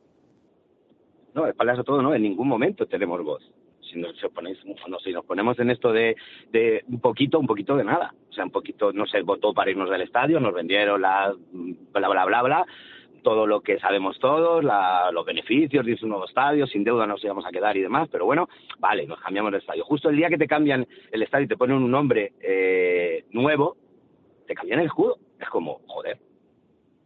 No, 1.34 1.44
de 1.44 1.50
espaldas 1.50 1.78
a 1.78 1.84
todo, 1.84 2.02
no, 2.02 2.14
en 2.14 2.22
ningún 2.22 2.48
momento 2.48 2.86
tenemos 2.86 3.22
voz. 3.22 3.50
Si 3.92 3.98
nos, 4.00 4.14
ponéis- 4.34 4.64
no, 4.88 4.98
si 5.00 5.12
nos 5.12 5.24
ponemos 5.24 5.58
en 5.58 5.70
esto 5.70 5.92
de, 5.92 6.16
de 6.50 6.84
un 6.88 7.00
poquito, 7.00 7.38
un 7.38 7.46
poquito 7.46 7.76
de 7.76 7.84
nada. 7.84 8.14
O 8.30 8.32
sea, 8.32 8.44
un 8.44 8.50
poquito, 8.50 8.92
no 8.92 9.06
se 9.06 9.20
votó 9.22 9.52
para 9.52 9.70
irnos 9.70 9.90
del 9.90 10.00
estadio, 10.02 10.40
nos 10.40 10.54
vendieron 10.54 11.00
la 11.02 11.34
bla, 11.52 12.08
bla, 12.08 12.24
bla, 12.24 12.42
bla, 12.42 12.66
todo 13.22 13.46
lo 13.46 13.60
que 13.60 13.78
sabemos 13.78 14.18
todos, 14.18 14.64
los 14.64 15.24
beneficios 15.26 15.84
de 15.86 15.96
un 16.02 16.08
nuevo 16.08 16.24
estadio, 16.24 16.66
sin 16.66 16.82
deuda 16.84 17.06
nos 17.06 17.22
íbamos 17.22 17.46
a 17.46 17.50
quedar 17.50 17.76
y 17.76 17.82
demás, 17.82 18.08
pero 18.10 18.24
bueno, 18.24 18.48
vale, 18.78 19.06
nos 19.06 19.20
cambiamos 19.20 19.52
de 19.52 19.58
estadio. 19.58 19.84
Justo 19.84 20.08
el 20.08 20.16
día 20.16 20.28
que 20.28 20.38
te 20.38 20.48
cambian 20.48 20.86
el 21.12 21.22
estadio 21.22 21.44
y 21.44 21.48
te 21.48 21.56
ponen 21.56 21.76
un 21.76 21.90
nombre 21.90 22.32
eh, 22.40 23.24
nuevo, 23.30 23.76
te 24.46 24.54
cambian 24.54 24.80
el 24.80 24.86
escudo. 24.86 25.18
Es 25.38 25.48
como, 25.48 25.80
joder, 25.86 26.18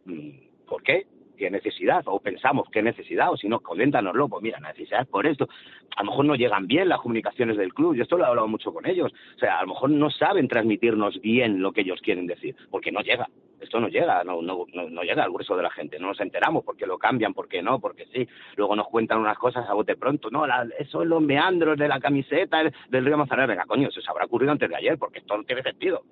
mm, 0.06 0.30
¿por 0.66 0.82
qué? 0.82 1.06
¿Qué 1.36 1.50
necesidad? 1.50 2.02
O 2.06 2.18
pensamos, 2.20 2.68
¿qué 2.72 2.82
necesidad? 2.82 3.30
O 3.30 3.36
si 3.36 3.48
no, 3.48 3.60
coméntanoslo, 3.60 4.28
pues 4.28 4.42
mira, 4.42 4.58
necesidad 4.60 5.02
es 5.02 5.08
por 5.08 5.26
esto. 5.26 5.48
A 5.96 6.02
lo 6.02 6.10
mejor 6.10 6.24
no 6.24 6.34
llegan 6.34 6.66
bien 6.66 6.88
las 6.88 7.00
comunicaciones 7.00 7.56
del 7.56 7.72
club, 7.74 7.94
yo 7.94 8.02
esto 8.02 8.16
lo 8.16 8.24
he 8.24 8.26
hablado 8.28 8.48
mucho 8.48 8.72
con 8.72 8.86
ellos. 8.86 9.12
O 9.36 9.38
sea, 9.38 9.58
a 9.58 9.62
lo 9.62 9.68
mejor 9.68 9.90
no 9.90 10.10
saben 10.10 10.48
transmitirnos 10.48 11.20
bien 11.20 11.60
lo 11.62 11.72
que 11.72 11.82
ellos 11.82 12.00
quieren 12.02 12.26
decir, 12.26 12.56
porque 12.70 12.90
no 12.92 13.00
llega. 13.00 13.28
Esto 13.60 13.80
no 13.80 13.88
llega, 13.88 14.22
no, 14.22 14.42
no, 14.42 14.66
no, 14.74 15.02
llega 15.02 15.24
al 15.24 15.30
grueso 15.32 15.56
de 15.56 15.62
la 15.62 15.70
gente, 15.70 15.98
no 15.98 16.08
nos 16.08 16.20
enteramos 16.20 16.62
porque 16.64 16.86
lo 16.86 16.98
cambian, 16.98 17.32
porque 17.32 17.62
no, 17.62 17.80
porque 17.80 18.04
sí. 18.12 18.28
Luego 18.56 18.76
nos 18.76 18.86
cuentan 18.88 19.18
unas 19.18 19.38
cosas 19.38 19.68
a 19.68 19.72
bote 19.72 19.96
pronto, 19.96 20.30
no, 20.30 20.46
la- 20.46 20.68
eso 20.78 21.02
es 21.02 21.08
los 21.08 21.22
meandros 21.22 21.78
de 21.78 21.88
la 21.88 21.98
camiseta 21.98 22.58
del 22.90 23.04
río 23.04 23.16
Manzanares. 23.16 23.48
Venga, 23.48 23.64
coño, 23.64 23.88
eso 23.88 24.00
se 24.02 24.10
habrá 24.10 24.26
ocurrido 24.26 24.52
antes 24.52 24.68
de 24.68 24.76
ayer, 24.76 24.98
porque 24.98 25.20
esto 25.20 25.36
no 25.36 25.44
tiene 25.44 25.62
sentido. 25.62 26.02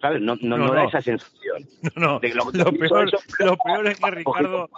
¿Sabes? 0.00 0.20
No, 0.20 0.36
no, 0.40 0.56
No, 0.58 0.66
no 0.68 0.74
da 0.74 0.84
esa 0.84 1.02
sensación. 1.02 1.64
No, 1.96 2.12
no, 2.14 2.20
De 2.20 2.28
lo- 2.34 2.44
lo, 2.52 2.72
peor, 2.72 3.08
eso- 3.08 3.44
lo 3.44 3.56
peor 3.56 3.86
es 3.88 3.98
que. 3.98 4.10
Ricardo, 4.10 4.68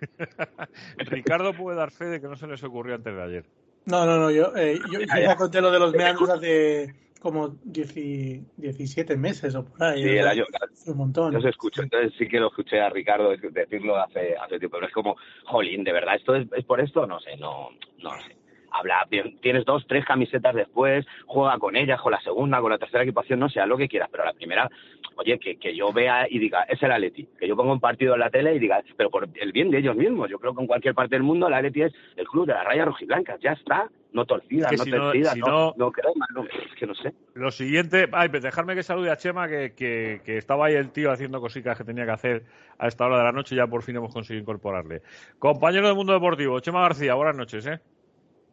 Ricardo 0.98 1.52
puede 1.54 1.76
dar 1.76 1.90
fe 1.90 2.06
de 2.06 2.20
que 2.20 2.28
no 2.28 2.36
se 2.36 2.46
les 2.46 2.62
ocurrió 2.62 2.94
antes 2.94 3.14
de 3.14 3.22
ayer. 3.22 3.44
No, 3.86 4.04
no, 4.04 4.18
no, 4.18 4.30
yo, 4.30 4.54
eh, 4.56 4.78
yo, 4.90 5.00
yo 5.00 5.06
Ya, 5.06 5.36
conté 5.36 5.60
lo 5.60 5.70
de 5.70 5.78
los 5.78 5.94
meandros 5.94 6.28
hace 6.28 6.92
como 7.20 7.56
10 7.62 7.94
17 7.94 9.16
meses 9.16 9.54
o 9.54 9.64
por 9.64 9.82
ahí. 9.82 10.02
Sí, 10.02 10.08
el 10.08 10.26
año, 10.26 10.44
Un 10.86 10.96
montón. 10.96 11.40
Yo 11.40 11.48
escucho, 11.48 11.82
entonces 11.82 12.12
sí 12.18 12.28
que 12.28 12.40
lo 12.40 12.48
escuché 12.48 12.80
a 12.80 12.90
Ricardo 12.90 13.30
decirlo 13.36 13.96
hace, 13.96 14.36
hace 14.36 14.58
tiempo, 14.58 14.76
pero 14.76 14.88
es 14.88 14.92
como, 14.92 15.16
jolín, 15.44 15.84
¿de 15.84 15.92
verdad 15.92 16.16
esto 16.16 16.34
es, 16.34 16.46
es 16.56 16.64
por 16.64 16.80
esto? 16.80 17.06
No 17.06 17.20
sé, 17.20 17.36
no, 17.36 17.70
no 17.98 18.10
sé. 18.22 18.36
Habla, 18.78 19.06
tienes 19.40 19.64
dos, 19.64 19.86
tres 19.88 20.04
camisetas 20.04 20.54
después, 20.54 21.06
juega 21.26 21.58
con 21.58 21.76
ellas, 21.76 22.00
con 22.00 22.12
la 22.12 22.20
segunda, 22.20 22.60
con 22.60 22.70
la 22.70 22.78
tercera 22.78 23.02
equipación, 23.04 23.40
no 23.40 23.46
haz 23.46 23.56
lo 23.66 23.76
que 23.76 23.88
quieras, 23.88 24.08
pero 24.10 24.24
la 24.24 24.32
primera, 24.32 24.68
oye, 25.16 25.38
que, 25.38 25.56
que 25.56 25.74
yo 25.74 25.92
vea 25.92 26.26
y 26.28 26.38
diga, 26.38 26.62
es 26.64 26.82
el 26.82 26.92
Atleti, 26.92 27.26
que 27.38 27.48
yo 27.48 27.56
ponga 27.56 27.72
un 27.72 27.80
partido 27.80 28.14
en 28.14 28.20
la 28.20 28.30
tele 28.30 28.54
y 28.54 28.58
diga, 28.58 28.82
pero 28.96 29.08
por 29.10 29.28
el 29.34 29.52
bien 29.52 29.70
de 29.70 29.78
ellos 29.78 29.96
mismos, 29.96 30.28
yo 30.28 30.38
creo 30.38 30.54
que 30.54 30.60
en 30.60 30.66
cualquier 30.66 30.94
parte 30.94 31.14
del 31.14 31.22
mundo 31.22 31.48
el 31.48 31.54
Atleti 31.54 31.82
es 31.82 31.92
el 32.16 32.26
club 32.26 32.46
de 32.46 32.52
las 32.54 32.64
rayas 32.64 32.86
rojiblancas, 32.86 33.40
ya 33.40 33.52
está, 33.52 33.88
no 34.12 34.24
torcida, 34.24 34.66
Es 34.66 34.70
que 34.70 34.76
no 34.76 34.84
si 34.84 34.90
no- 34.90 34.96
torcida, 34.98 35.30
si 35.32 35.40
no, 35.40 35.46
no- 35.46 35.74
no, 35.76 35.92
crema, 35.92 36.26
no, 36.34 36.42
es 36.44 36.74
que 36.78 36.86
no 36.86 36.94
sé. 36.94 37.12
Lo 37.34 37.50
siguiente, 37.50 38.08
ay, 38.12 38.28
pues 38.28 38.42
dejarme 38.42 38.74
que 38.74 38.82
salude 38.82 39.10
a 39.10 39.16
Chema, 39.16 39.48
que, 39.48 39.74
que, 39.74 40.20
que 40.24 40.36
estaba 40.38 40.66
ahí 40.66 40.74
el 40.74 40.90
tío 40.90 41.10
haciendo 41.10 41.40
cositas 41.40 41.76
que 41.76 41.84
tenía 41.84 42.04
que 42.04 42.12
hacer 42.12 42.42
a 42.78 42.88
esta 42.88 43.06
hora 43.06 43.18
de 43.18 43.24
la 43.24 43.32
noche 43.32 43.54
y 43.54 43.58
ya 43.58 43.66
por 43.66 43.82
fin 43.82 43.96
hemos 43.96 44.12
conseguido 44.12 44.42
incorporarle. 44.42 45.02
Compañero 45.38 45.86
del 45.86 45.96
mundo 45.96 46.12
deportivo, 46.12 46.60
Chema 46.60 46.80
García, 46.82 47.14
buenas 47.14 47.36
noches, 47.36 47.66
¿eh? 47.66 47.78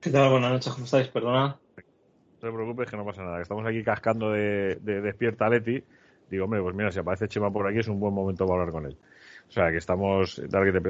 ¿Qué 0.04 0.10
tal? 0.10 0.32
Buenas 0.32 0.51
noches, 0.51 0.74
¿cómo 0.74 0.84
estáis? 0.84 1.08
Perdona. 1.08 1.47
No 1.47 2.49
te 2.49 2.51
preocupes 2.51 2.89
que 2.89 2.97
no 2.97 3.06
pasa 3.06 3.24
nada, 3.24 3.41
estamos 3.41 3.66
aquí 3.66 3.82
cascando 3.84 4.32
de, 4.32 4.76
de 4.82 4.99
Despierta 4.99 5.47
Leti. 5.47 5.82
Digo, 6.30 6.43
hombre, 6.43 6.62
pues 6.62 6.76
mira, 6.76 6.91
si 6.91 6.99
aparece 6.99 7.30
Chema 7.30 7.49
por 7.54 7.66
aquí 7.66 7.80
es 7.80 7.88
un 7.88 8.01
buen 8.01 8.14
momento 8.14 8.45
para 8.45 8.60
hablar 8.60 8.74
con 8.74 8.86
él. 8.86 8.97
O 9.47 9.51
sea, 9.51 9.72
que 9.72 9.78
estamos... 9.78 10.41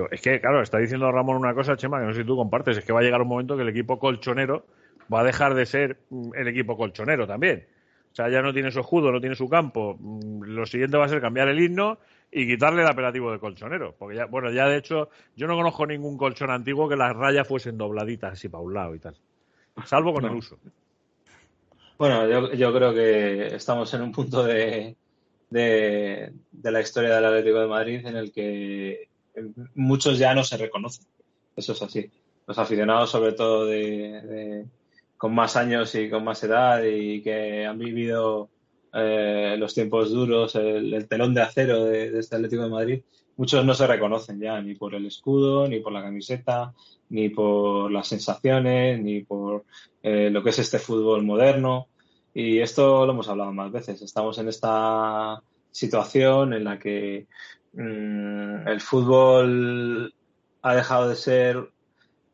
Es 0.09 0.22
que, 0.22 0.41
claro, 0.41 0.64
está 0.64 0.80
diciendo 0.80 1.11
Ramón 1.11 1.38
una 1.38 1.53
cosa, 1.53 1.78
Chema, 1.78 1.99
que 1.99 2.07
no 2.07 2.14
sé 2.14 2.22
si 2.22 2.26
tú 2.26 2.36
compartes, 2.36 2.78
es 2.78 2.86
que 2.86 2.91
va 2.91 3.01
a 3.01 3.03
llegar 3.03 3.22
un 3.22 3.28
momento 3.28 3.55
que 3.55 3.61
el 3.61 3.70
equipo 3.70 3.99
colchonero 3.99 4.66
va 5.14 5.20
a 5.20 5.24
dejar 5.24 5.53
de 5.53 5.68
ser 5.68 5.97
mm, 6.09 6.32
el 6.34 6.47
equipo 6.47 6.76
colchonero 6.76 7.28
también. 7.28 7.68
O 8.11 8.16
sea, 8.16 8.30
ya 8.30 8.41
no 8.41 8.51
tiene 8.51 8.72
su 8.72 8.80
escudo, 8.80 9.11
no 9.11 9.20
tiene 9.20 9.36
su 9.36 9.47
campo. 9.47 9.95
Mm, 9.99 10.41
Lo 10.41 10.66
siguiente 10.66 10.97
va 10.97 11.05
a 11.05 11.09
ser 11.09 11.22
cambiar 11.22 11.49
el 11.49 11.59
himno 11.59 11.99
y 12.34 12.47
quitarle 12.47 12.81
el 12.81 12.88
apelativo 12.88 13.31
de 13.31 13.39
colchonero. 13.39 13.95
Porque 13.97 14.15
ya, 14.17 14.25
bueno, 14.25 14.51
ya 14.51 14.67
de 14.67 14.77
hecho, 14.77 15.09
yo 15.36 15.47
no 15.47 15.55
conozco 15.55 15.86
ningún 15.86 16.17
colchón 16.17 16.49
antiguo 16.49 16.89
que 16.89 16.95
las 16.95 17.15
rayas 17.15 17.47
fuesen 17.47 17.77
dobladitas 17.77 18.34
así 18.34 18.49
para 18.49 18.63
un 18.63 18.73
lado 18.73 18.95
y 18.95 18.99
tal. 18.99 19.15
Salvo 19.86 20.13
con 20.13 20.23
No. 20.23 20.29
el 20.29 20.36
uso. 20.36 20.57
Bueno, 21.97 22.27
yo, 22.27 22.53
yo 22.53 22.73
creo 22.73 22.93
que 22.93 23.47
estamos 23.55 23.93
en 23.93 24.01
un 24.01 24.11
punto 24.11 24.43
de, 24.43 24.95
de, 25.49 26.34
de 26.51 26.71
la 26.71 26.81
historia 26.81 27.15
del 27.15 27.25
Atlético 27.25 27.59
de 27.59 27.67
Madrid 27.67 28.05
en 28.05 28.17
el 28.17 28.31
que 28.31 29.07
muchos 29.75 30.17
ya 30.17 30.34
no 30.34 30.43
se 30.43 30.57
reconocen. 30.57 31.05
Eso 31.55 31.73
es 31.73 31.81
así. 31.81 32.09
Los 32.47 32.57
aficionados, 32.57 33.09
sobre 33.11 33.34
todo 33.34 33.65
de, 33.65 34.21
de- 34.21 34.65
con 35.17 35.34
más 35.34 35.55
años 35.55 35.95
y 35.95 36.09
con 36.09 36.23
más 36.25 36.43
edad 36.43 36.84
y 36.84 37.21
que 37.21 37.65
han 37.65 37.79
vivido 37.79 38.49
eh, 38.93 39.55
los 39.57 39.73
tiempos 39.73 40.11
duros, 40.11 40.55
el, 40.55 40.93
el 40.93 41.07
telón 41.07 41.33
de 41.33 41.41
acero 41.41 41.85
de, 41.85 42.11
de 42.11 42.19
este 42.19 42.35
Atlético 42.35 42.63
de 42.63 42.69
Madrid, 42.69 43.01
muchos 43.37 43.65
no 43.65 43.73
se 43.73 43.87
reconocen 43.87 44.39
ya 44.39 44.61
ni 44.61 44.75
por 44.75 44.95
el 44.95 45.05
escudo, 45.05 45.67
ni 45.67 45.79
por 45.79 45.93
la 45.93 46.03
camiseta, 46.03 46.73
ni 47.09 47.29
por 47.29 47.91
las 47.91 48.07
sensaciones, 48.07 49.01
ni 49.01 49.21
por 49.23 49.65
eh, 50.01 50.29
lo 50.29 50.43
que 50.43 50.51
es 50.51 50.59
este 50.59 50.79
fútbol 50.79 51.23
moderno. 51.23 51.87
Y 52.33 52.59
esto 52.59 53.05
lo 53.05 53.13
hemos 53.13 53.29
hablado 53.29 53.53
más 53.53 53.71
veces. 53.71 54.01
Estamos 54.01 54.37
en 54.39 54.49
esta 54.49 55.41
situación 55.71 56.53
en 56.53 56.63
la 56.63 56.79
que 56.79 57.27
mm, 57.73 58.67
el 58.67 58.81
fútbol 58.81 60.13
ha 60.61 60.75
dejado 60.75 61.09
de 61.09 61.15
ser, 61.15 61.69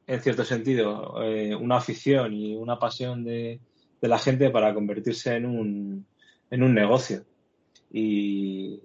en 0.07 0.22
cierto 0.22 0.43
sentido, 0.45 1.22
eh, 1.24 1.55
una 1.55 1.78
afición 1.78 2.34
y 2.34 2.55
una 2.55 2.80
pasión 2.80 3.24
de, 3.24 3.60
de 4.01 4.07
la 4.07 4.20
gente 4.20 4.49
para 4.49 4.74
convertirse 4.74 5.36
en 5.36 5.45
un, 5.45 6.05
en 6.52 6.64
un 6.64 6.74
negocio. 6.74 7.26
Y, 7.91 8.82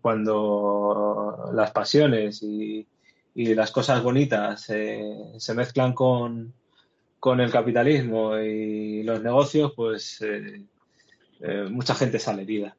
cuando 0.00 1.50
las 1.52 1.72
pasiones 1.72 2.42
y, 2.42 2.86
las 3.34 3.70
cosas 3.70 4.02
bonitas 4.02 4.62
se 4.62 5.54
mezclan 5.54 5.92
con, 5.92 6.54
con 7.20 7.40
el 7.40 7.50
capitalismo 7.50 8.38
y 8.38 9.02
los 9.02 9.22
negocios, 9.22 9.72
pues 9.74 10.20
eh, 10.22 10.62
eh, 11.40 11.66
mucha 11.70 11.94
gente 11.94 12.18
sale 12.18 12.42
herida. 12.42 12.76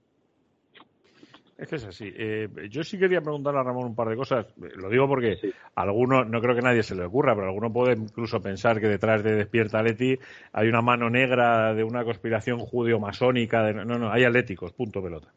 Es 1.60 1.68
que 1.68 1.76
es 1.76 1.86
así. 1.86 2.10
Eh, 2.16 2.48
yo 2.70 2.84
sí 2.84 2.98
quería 2.98 3.20
preguntarle 3.20 3.60
a 3.60 3.64
Ramón 3.64 3.88
un 3.88 3.96
par 3.96 4.08
de 4.08 4.16
cosas. 4.16 4.48
Lo 4.58 4.90
digo 4.90 5.10
porque 5.10 5.36
alguno, 5.76 6.24
no 6.24 6.40
creo 6.40 6.56
que 6.56 6.62
nadie 6.62 6.84
se 6.84 6.96
le 6.96 7.04
ocurra, 7.04 7.36
pero 7.36 7.48
alguno 7.48 7.72
puede 7.72 7.98
incluso 7.98 8.42
pensar 8.42 8.80
que 8.80 8.88
detrás 8.88 9.24
de 9.24 9.36
Despierta 9.36 9.84
Leti 9.84 10.18
hay 10.54 10.70
una 10.70 10.82
mano 10.82 11.10
negra 11.10 11.74
de 11.74 11.84
una 11.84 12.06
conspiración 12.06 12.60
judeo-masónica. 12.60 13.62
De... 13.64 13.74
No, 13.74 14.00
no, 14.00 14.10
hay 14.10 14.24
atléticos, 14.24 14.72
punto 14.72 15.04
pelota. 15.04 15.28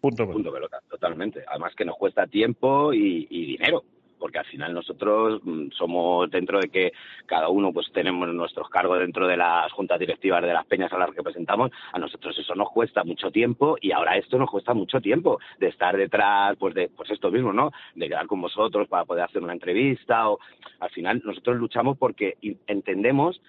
Punto 0.00 0.24
pelota. 0.24 0.34
Punto 0.34 0.52
pelota, 0.52 0.80
totalmente. 0.88 1.44
Además 1.46 1.72
que 1.76 1.84
nos 1.84 1.96
cuesta 1.96 2.26
tiempo 2.26 2.92
y, 2.92 3.28
y 3.30 3.46
dinero 3.46 3.84
porque 4.20 4.38
al 4.38 4.44
final 4.44 4.72
nosotros 4.72 5.40
mm, 5.42 5.70
somos 5.72 6.30
dentro 6.30 6.60
de 6.60 6.68
que 6.68 6.92
cada 7.26 7.48
uno 7.48 7.72
pues 7.72 7.90
tenemos 7.92 8.28
nuestros 8.28 8.68
cargos 8.68 9.00
dentro 9.00 9.26
de 9.26 9.36
las 9.36 9.72
juntas 9.72 9.98
directivas 9.98 10.42
de 10.42 10.52
las 10.52 10.66
peñas 10.66 10.92
a 10.92 10.98
las 10.98 11.10
que 11.10 11.16
representamos, 11.16 11.70
a 11.92 11.98
nosotros 11.98 12.38
eso 12.38 12.54
nos 12.54 12.70
cuesta 12.70 13.02
mucho 13.02 13.30
tiempo 13.30 13.76
y 13.80 13.92
ahora 13.92 14.16
esto 14.16 14.38
nos 14.38 14.50
cuesta 14.50 14.74
mucho 14.74 15.00
tiempo 15.00 15.40
de 15.58 15.68
estar 15.68 15.96
detrás 15.96 16.56
pues 16.58 16.74
de 16.74 16.88
pues 16.88 17.10
esto 17.10 17.30
mismo, 17.30 17.52
¿no? 17.52 17.72
De 17.94 18.08
quedar 18.08 18.26
con 18.26 18.40
vosotros 18.40 18.86
para 18.86 19.04
poder 19.04 19.24
hacer 19.24 19.42
una 19.42 19.54
entrevista 19.54 20.30
o 20.30 20.38
al 20.78 20.90
final 20.90 21.22
nosotros 21.24 21.56
luchamos 21.56 21.96
porque 21.98 22.36
entendemos 22.66 23.40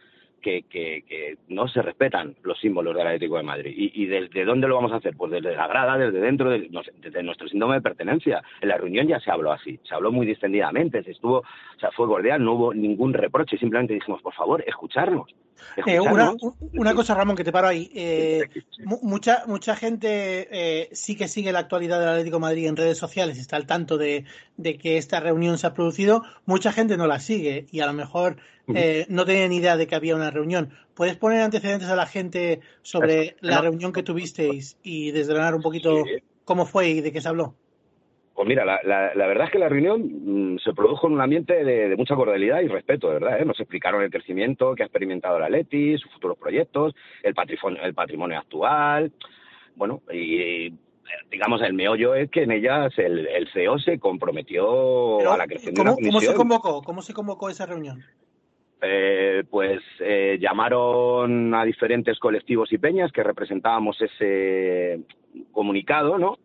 que, 0.42 0.64
que, 0.64 1.04
que 1.08 1.38
no 1.48 1.68
se 1.68 1.82
respetan 1.82 2.36
los 2.44 2.60
símbolos 2.60 2.96
del 2.96 3.08
Atlético 3.08 3.38
de 3.38 3.44
Madrid. 3.44 3.74
¿Y, 3.76 4.06
desde 4.06 4.46
dónde 4.46 4.68
lo 4.68 4.76
vamos 4.76 4.92
a 4.92 4.98
hacer? 4.98 5.16
Pues 5.16 5.32
desde 5.32 5.56
la 5.56 5.68
grada, 5.68 5.98
desde 5.98 6.20
dentro, 6.20 6.50
de, 6.50 6.70
desde 6.98 7.24
nuestro 7.24 7.48
síndrome 7.48 7.76
de 7.76 7.82
pertenencia. 7.82 8.42
En 8.60 8.70
la 8.70 8.78
reunión 8.78 9.08
ya 9.08 9.20
se 9.20 9.32
habló 9.32 9.52
así, 9.52 9.80
se 9.84 9.96
habló 9.96 10.12
muy 10.12 10.26
distendidamente, 10.26 11.04
se 11.04 11.12
estuvo, 11.12 11.40
o 11.40 11.80
sea, 11.80 11.92
fue 11.92 12.08
cordial, 12.08 12.44
no 12.44 12.54
hubo 12.54 12.74
ningún 12.74 13.14
reproche, 13.14 13.58
simplemente 13.58 13.94
dijimos, 13.94 14.22
por 14.22 14.34
favor, 14.34 14.64
escucharnos. 14.68 15.34
Eh, 15.86 16.00
una, 16.00 16.32
una 16.76 16.94
cosa, 16.94 17.14
Ramón, 17.16 17.36
que 17.36 17.44
te 17.44 17.52
paro 17.52 17.68
ahí. 17.68 17.92
Eh, 17.94 18.50
mu- 18.84 19.00
mucha, 19.04 19.44
mucha 19.48 19.76
gente 19.76 20.48
eh, 20.52 20.90
sí 20.94 21.16
que 21.16 21.28
sigue 21.28 21.52
la 21.52 21.60
actualidad 21.60 22.00
del 22.00 22.10
Atlético 22.10 22.38
de 22.38 22.42
Madrid 22.42 22.68
en 22.68 22.76
redes 22.78 22.98
sociales, 22.98 23.38
está 23.38 23.56
al 23.58 23.66
tanto 23.68 23.98
de, 23.98 24.26
de 24.58 24.78
que 24.78 24.98
esta 24.98 25.20
reunión 25.20 25.58
se 25.58 25.68
ha 25.68 25.74
producido. 25.74 26.24
Mucha 26.46 26.72
gente 26.72 26.98
no 26.98 27.08
la 27.08 27.20
sigue 27.20 27.68
y 27.72 27.80
a 27.82 27.86
lo 27.88 27.94
mejor 27.94 28.38
eh, 28.74 29.06
no 29.10 29.26
tenía 29.26 29.48
ni 29.48 29.58
idea 29.58 29.78
de 29.78 29.88
que 29.88 29.96
había 29.96 30.16
una 30.16 30.32
reunión. 30.32 30.74
¿Puedes 30.94 31.18
poner 31.18 31.42
antecedentes 31.42 31.90
a 31.90 31.96
la 31.96 32.06
gente 32.08 32.62
sobre 32.82 33.38
la 33.42 33.60
reunión 33.60 33.92
que 33.94 34.04
tuvisteis 34.04 34.78
y 34.84 35.12
desgranar 35.12 35.56
un 35.56 35.62
poquito 35.62 36.16
cómo 36.44 36.66
fue 36.66 36.90
y 36.90 37.02
de 37.02 37.12
qué 37.12 37.22
se 37.22 37.28
habló? 37.30 37.61
Pues 38.34 38.48
mira, 38.48 38.64
la, 38.66 38.80
la, 38.84 39.14
la 39.14 39.28
verdad 39.28 39.48
es 39.48 39.52
que 39.52 39.60
la 39.60 39.70
reunión 39.70 40.54
mm, 40.56 40.60
se 40.60 40.74
produjo 40.74 41.08
en 41.08 41.14
un 41.14 41.22
ambiente 41.22 41.64
de, 41.64 41.90
de 41.90 41.96
mucha 41.96 42.16
cordialidad 42.16 42.62
y 42.62 42.68
respeto, 42.68 43.08
de 43.08 43.20
verdad. 43.20 43.42
¿eh? 43.42 43.46
Nos 43.46 43.60
explicaron 43.60 44.02
el 44.02 44.10
crecimiento 44.10 44.74
que 44.74 44.84
ha 44.84 44.86
experimentado 44.86 45.38
la 45.38 45.50
Leti, 45.50 45.98
sus 45.98 46.12
futuros 46.14 46.38
proyectos, 46.38 46.96
el 47.24 47.34
patrimonio, 47.34 47.84
el 47.84 47.94
patrimonio 47.94 48.40
actual. 48.40 49.12
Bueno, 49.76 50.02
y 50.12 50.74
digamos, 51.30 51.62
el 51.62 51.74
meollo 51.74 52.16
es 52.16 52.30
que 52.30 52.44
en 52.44 52.52
ellas 52.52 52.94
el, 52.98 53.28
el 53.28 53.50
CEO 53.52 53.78
se 53.80 54.00
comprometió 54.00 55.18
Pero, 55.20 55.34
a 55.34 55.38
la 55.38 55.46
creación 55.48 55.76
de 55.76 55.82
una 55.82 55.92
¿cómo, 55.92 55.98
cómo 55.98 56.20
se 56.20 56.28
comisión. 56.28 56.36
convocó? 56.36 56.82
¿Cómo 56.84 57.02
se 57.02 57.14
convocó 57.14 57.50
esa 57.50 57.66
reunión? 57.66 58.02
Eh, 58.82 59.44
pues 59.50 59.82
eh, 60.00 60.38
llamaron 60.42 61.54
a 61.54 61.64
diferentes 61.66 62.18
colectivos 62.18 62.72
y 62.74 62.78
peñas 62.80 63.12
que 63.12 63.22
representábamos 63.24 64.02
ese 64.02 65.02
comunicado, 65.52 66.18
¿no? 66.18 66.38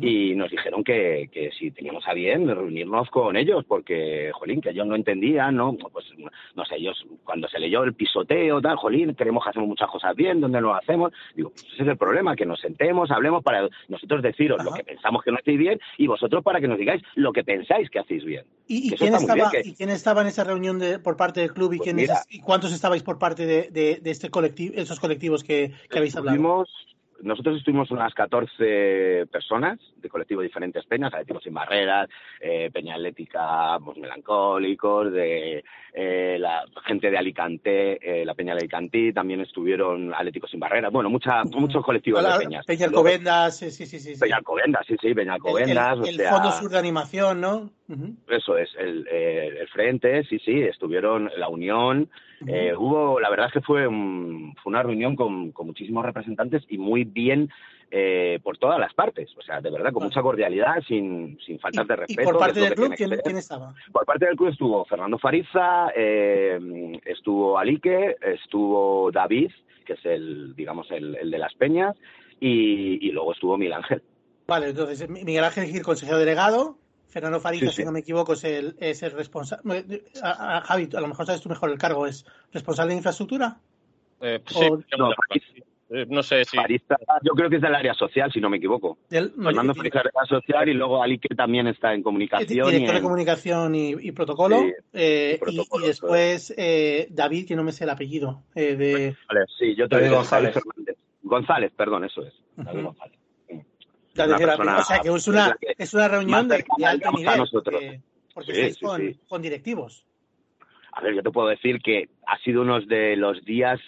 Y 0.00 0.34
nos 0.34 0.50
dijeron 0.50 0.84
que, 0.84 1.28
que 1.32 1.50
si 1.58 1.70
teníamos 1.70 2.06
a 2.06 2.12
bien 2.14 2.46
reunirnos 2.46 3.08
con 3.10 3.36
ellos, 3.36 3.64
porque, 3.66 4.30
jolín, 4.34 4.60
que 4.60 4.70
ellos 4.70 4.86
no 4.86 4.94
entendían, 4.94 5.56
¿no? 5.56 5.76
Pues, 5.76 6.06
no 6.54 6.64
sé, 6.66 6.76
ellos, 6.76 7.04
cuando 7.24 7.48
se 7.48 7.58
leyó 7.58 7.82
el 7.84 7.94
pisoteo, 7.94 8.60
tal, 8.60 8.76
jolín, 8.76 9.14
queremos 9.14 9.42
que 9.42 9.50
hacemos 9.50 9.68
muchas 9.68 9.88
cosas 9.90 10.14
bien, 10.14 10.40
¿dónde 10.40 10.60
lo 10.60 10.74
hacemos? 10.74 11.12
Digo, 11.34 11.50
pues 11.50 11.64
ese 11.72 11.82
es 11.82 11.88
el 11.88 11.96
problema, 11.96 12.36
que 12.36 12.46
nos 12.46 12.60
sentemos, 12.60 13.10
hablemos 13.10 13.42
para 13.42 13.68
nosotros 13.88 14.22
deciros 14.22 14.62
lo 14.62 14.72
que 14.72 14.84
pensamos 14.84 15.22
que 15.24 15.32
no 15.32 15.38
hacéis 15.38 15.58
bien 15.58 15.80
y 15.96 16.06
vosotros 16.06 16.44
para 16.44 16.60
que 16.60 16.68
nos 16.68 16.78
digáis 16.78 17.02
lo 17.14 17.32
que 17.32 17.42
pensáis 17.42 17.88
que 17.90 17.98
hacéis 17.98 18.24
bien. 18.24 18.44
¿Y, 18.66 18.94
quién, 18.94 19.14
estaba, 19.14 19.34
bien, 19.34 19.46
que- 19.50 19.68
¿Y 19.70 19.74
quién 19.74 19.88
estaba 19.90 20.20
en 20.20 20.28
esa 20.28 20.44
reunión 20.44 20.78
de, 20.78 20.98
por 20.98 21.16
parte 21.16 21.40
del 21.40 21.52
club 21.54 21.72
y, 21.72 21.78
Pues 21.78 21.94
mira. 21.94 22.22
y 22.28 22.40
cuántos 22.40 22.72
estabais 22.72 23.02
por 23.02 23.18
parte 23.18 23.46
de, 23.46 23.70
de, 23.70 23.98
de 24.02 24.10
este 24.10 24.28
colectivo, 24.30 24.74
esos 24.76 25.00
colectivos 25.00 25.42
que, 25.42 25.72
que 25.90 25.98
habéis 25.98 26.14
hablado? 26.16 26.36
Nosotros 27.22 27.56
estuvimos 27.58 27.90
unas 27.90 28.14
14 28.14 29.26
personas 29.30 29.78
de 29.96 30.08
colectivos 30.08 30.44
diferentes 30.44 30.84
peñas, 30.86 31.12
Atléticos 31.12 31.42
sin 31.42 31.54
Barreras, 31.54 32.08
eh, 32.40 32.70
Peña 32.72 32.94
Atlética, 32.94 33.78
pues, 33.84 33.96
Melancólicos, 33.98 35.12
de 35.12 35.64
eh, 35.92 36.36
la 36.38 36.64
gente 36.84 37.10
de 37.10 37.18
Alicante, 37.18 38.20
eh, 38.20 38.24
la 38.24 38.34
Peña 38.34 38.54
de 38.54 38.60
Alicantí, 38.60 39.12
también 39.12 39.40
estuvieron 39.40 40.14
Atléticos 40.14 40.50
sin 40.50 40.60
Barreras, 40.60 40.92
bueno, 40.92 41.10
mucha, 41.10 41.42
muchos 41.44 41.84
colectivos 41.84 42.20
Hola, 42.24 42.38
de 42.38 42.44
peñas. 42.44 42.66
Peña 42.66 42.86
Alcobendas, 42.86 43.56
sí, 43.58 43.70
sí, 43.70 43.86
sí. 43.86 43.98
sí. 43.98 44.18
Peña 44.20 44.36
Alcobendas, 44.36 44.86
sí, 44.86 44.96
sí, 45.00 45.14
Peña 45.14 45.34
Alcobendas, 45.34 45.98
el- 45.98 46.08
el 46.08 46.14
o 46.14 46.18
sea... 46.18 46.30
Fondo 46.32 46.50
Sur 46.52 46.70
de 46.70 46.78
Animación, 46.78 47.40
¿no? 47.40 47.70
Ujú. 47.88 48.14
Eso 48.28 48.56
es, 48.58 48.68
el, 48.78 49.08
eh, 49.10 49.56
el 49.60 49.68
frente, 49.68 50.22
sí, 50.24 50.38
sí, 50.44 50.60
estuvieron 50.60 51.30
la 51.36 51.48
unión. 51.48 52.08
eh, 52.46 52.72
hubo, 52.76 53.18
la 53.18 53.30
verdad 53.30 53.46
es 53.48 53.52
que 53.54 53.60
fue, 53.62 53.88
un- 53.88 54.54
fue 54.62 54.70
una 54.70 54.82
reunión 54.82 55.16
con, 55.16 55.50
con 55.50 55.66
muchísimos 55.66 56.04
representantes 56.04 56.62
y 56.68 56.78
muy 56.78 57.04
bien 57.12 57.50
eh, 57.90 58.38
por 58.42 58.58
todas 58.58 58.78
las 58.78 58.92
partes. 58.94 59.30
O 59.38 59.42
sea, 59.42 59.60
de 59.60 59.70
verdad, 59.70 59.92
con 59.92 60.04
mucha 60.04 60.20
cordialidad, 60.22 60.82
sin, 60.86 61.38
sin 61.44 61.58
faltas 61.58 61.88
de 61.88 61.94
Y 61.94 61.96
respeto. 61.96 62.22
por 62.22 62.32
que 62.34 62.38
parte 62.38 62.60
del 62.60 62.74
club, 62.74 62.94
¿quién, 62.96 63.36
estaba? 63.38 63.74
Por 63.92 64.04
parte 64.04 64.26
del 64.26 64.36
club 64.36 64.48
estuvo 64.50 64.84
Fernando 64.84 65.18
Fariza, 65.18 65.88
eh, 65.96 67.00
estuvo 67.06 67.58
Alique, 67.58 68.16
estuvo 68.20 69.10
David, 69.10 69.50
que 69.86 69.94
es 69.94 70.04
el, 70.04 70.54
digamos, 70.54 70.90
el, 70.90 71.16
el 71.16 71.30
de 71.30 71.38
las 71.38 71.54
peñas, 71.54 71.96
y, 72.40 73.06
y 73.08 73.10
luego 73.10 73.32
estuvo 73.32 73.56
Miguel 73.56 73.72
Ángel. 73.74 74.02
Vale, 74.46 74.68
entonces 74.68 75.08
Miguel 75.08 75.44
Ángel 75.44 75.66
Gil, 75.66 75.82
consejero 75.82 76.18
delegado. 76.18 76.78
Fernando 77.08 77.40
Fariza, 77.40 77.66
Sí, 77.66 77.70
sí. 77.72 77.76
si 77.82 77.84
no 77.86 77.92
me 77.92 78.00
equivoco, 78.00 78.34
es 78.34 78.44
el, 78.44 78.76
es 78.80 79.02
el 79.02 79.12
responsable. 79.12 80.02
Javi, 80.22 80.88
a 80.94 81.00
lo 81.00 81.08
mejor 81.08 81.24
sabes 81.24 81.40
tú 81.40 81.48
mejor 81.48 81.70
el 81.70 81.78
cargo, 81.78 82.06
¿es 82.06 82.26
responsable 82.52 82.90
de 82.92 82.98
infraestructura? 82.98 83.60
Eh, 84.20 84.40
O- 84.54 84.76
sí, 84.76 84.82
No, 84.98 85.10
no 86.08 86.22
sé 86.22 86.44
si. 86.44 86.56
Yo 87.22 87.32
creo 87.34 87.48
que 87.48 87.56
es 87.56 87.62
del 87.62 87.74
área 87.74 87.94
social, 87.94 88.30
si 88.32 88.40
no 88.40 88.50
me 88.50 88.58
equivoco. 88.58 88.98
No, 89.10 89.44
Fernando 89.44 89.72
del 89.74 89.90
área 89.96 90.24
social 90.28 90.68
y 90.68 90.74
luego 90.74 91.02
Alique 91.02 91.34
también 91.34 91.66
está 91.66 91.94
en 91.94 92.02
comunicación. 92.02 92.68
y 92.68 92.72
director 92.72 92.92
de 92.92 92.96
en- 92.98 93.02
comunicación 93.02 93.74
y, 93.74 93.90
y 94.00 94.12
protocolo. 94.12 94.60
Sí, 94.60 94.72
eh, 94.92 95.32
y 95.36 95.38
protocolo, 95.38 95.84
y, 95.84 95.86
y 95.86 95.88
después 95.88 96.54
eh, 96.56 97.08
David, 97.10 97.46
que 97.48 97.56
no 97.56 97.64
me 97.64 97.72
sé 97.72 97.84
el 97.84 97.90
apellido. 97.90 98.42
eh, 98.54 98.76
de, 98.76 99.16
Sí, 99.58 99.74
yo 99.76 99.88
te 99.88 99.96
David 99.96 100.04
digo 100.08 100.16
González. 100.16 100.54
Fernández. 100.54 100.96
González, 101.22 101.72
perdón, 101.76 102.04
eso 102.04 102.22
es. 102.22 102.34
David. 102.56 102.82
González. 102.84 103.18
La- 104.14 104.36
persona- 104.36 104.78
o 104.78 104.82
sea, 104.82 104.98
que 104.98 105.08
es 105.10 105.28
una, 105.28 105.56
es 105.78 105.90
que 105.90 105.96
una 105.96 106.08
reunión 106.08 106.48
de, 106.48 106.64
de 106.76 106.84
alto 106.86 107.08
a 107.08 107.12
nivel. 107.12 107.38
nosotros. 107.38 107.80
Porque, 107.80 108.00
porque 108.34 108.52
Sí, 108.52 108.58
estáis 108.60 108.74
sí, 108.78 108.84
con, 108.84 109.00
sí. 109.00 109.20
con 109.28 109.42
directivos. 109.42 110.04
A 110.92 111.00
ver, 111.02 111.14
yo 111.14 111.22
te 111.22 111.30
puedo 111.30 111.46
decir 111.48 111.80
que 111.80 112.08
ha 112.26 112.36
sido 112.40 112.62
uno 112.62 112.80
de 112.80 113.14
los 113.16 113.44
días 113.44 113.78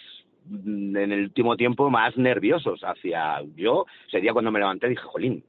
en 0.51 1.11
el 1.11 1.23
último 1.23 1.55
tiempo 1.55 1.89
más 1.89 2.17
nerviosos 2.17 2.81
hacia 2.83 3.41
yo. 3.55 3.85
Ese 4.07 4.19
día 4.19 4.33
cuando 4.33 4.51
me 4.51 4.59
levanté 4.59 4.89
dije 4.89 5.03
jolín 5.03 5.43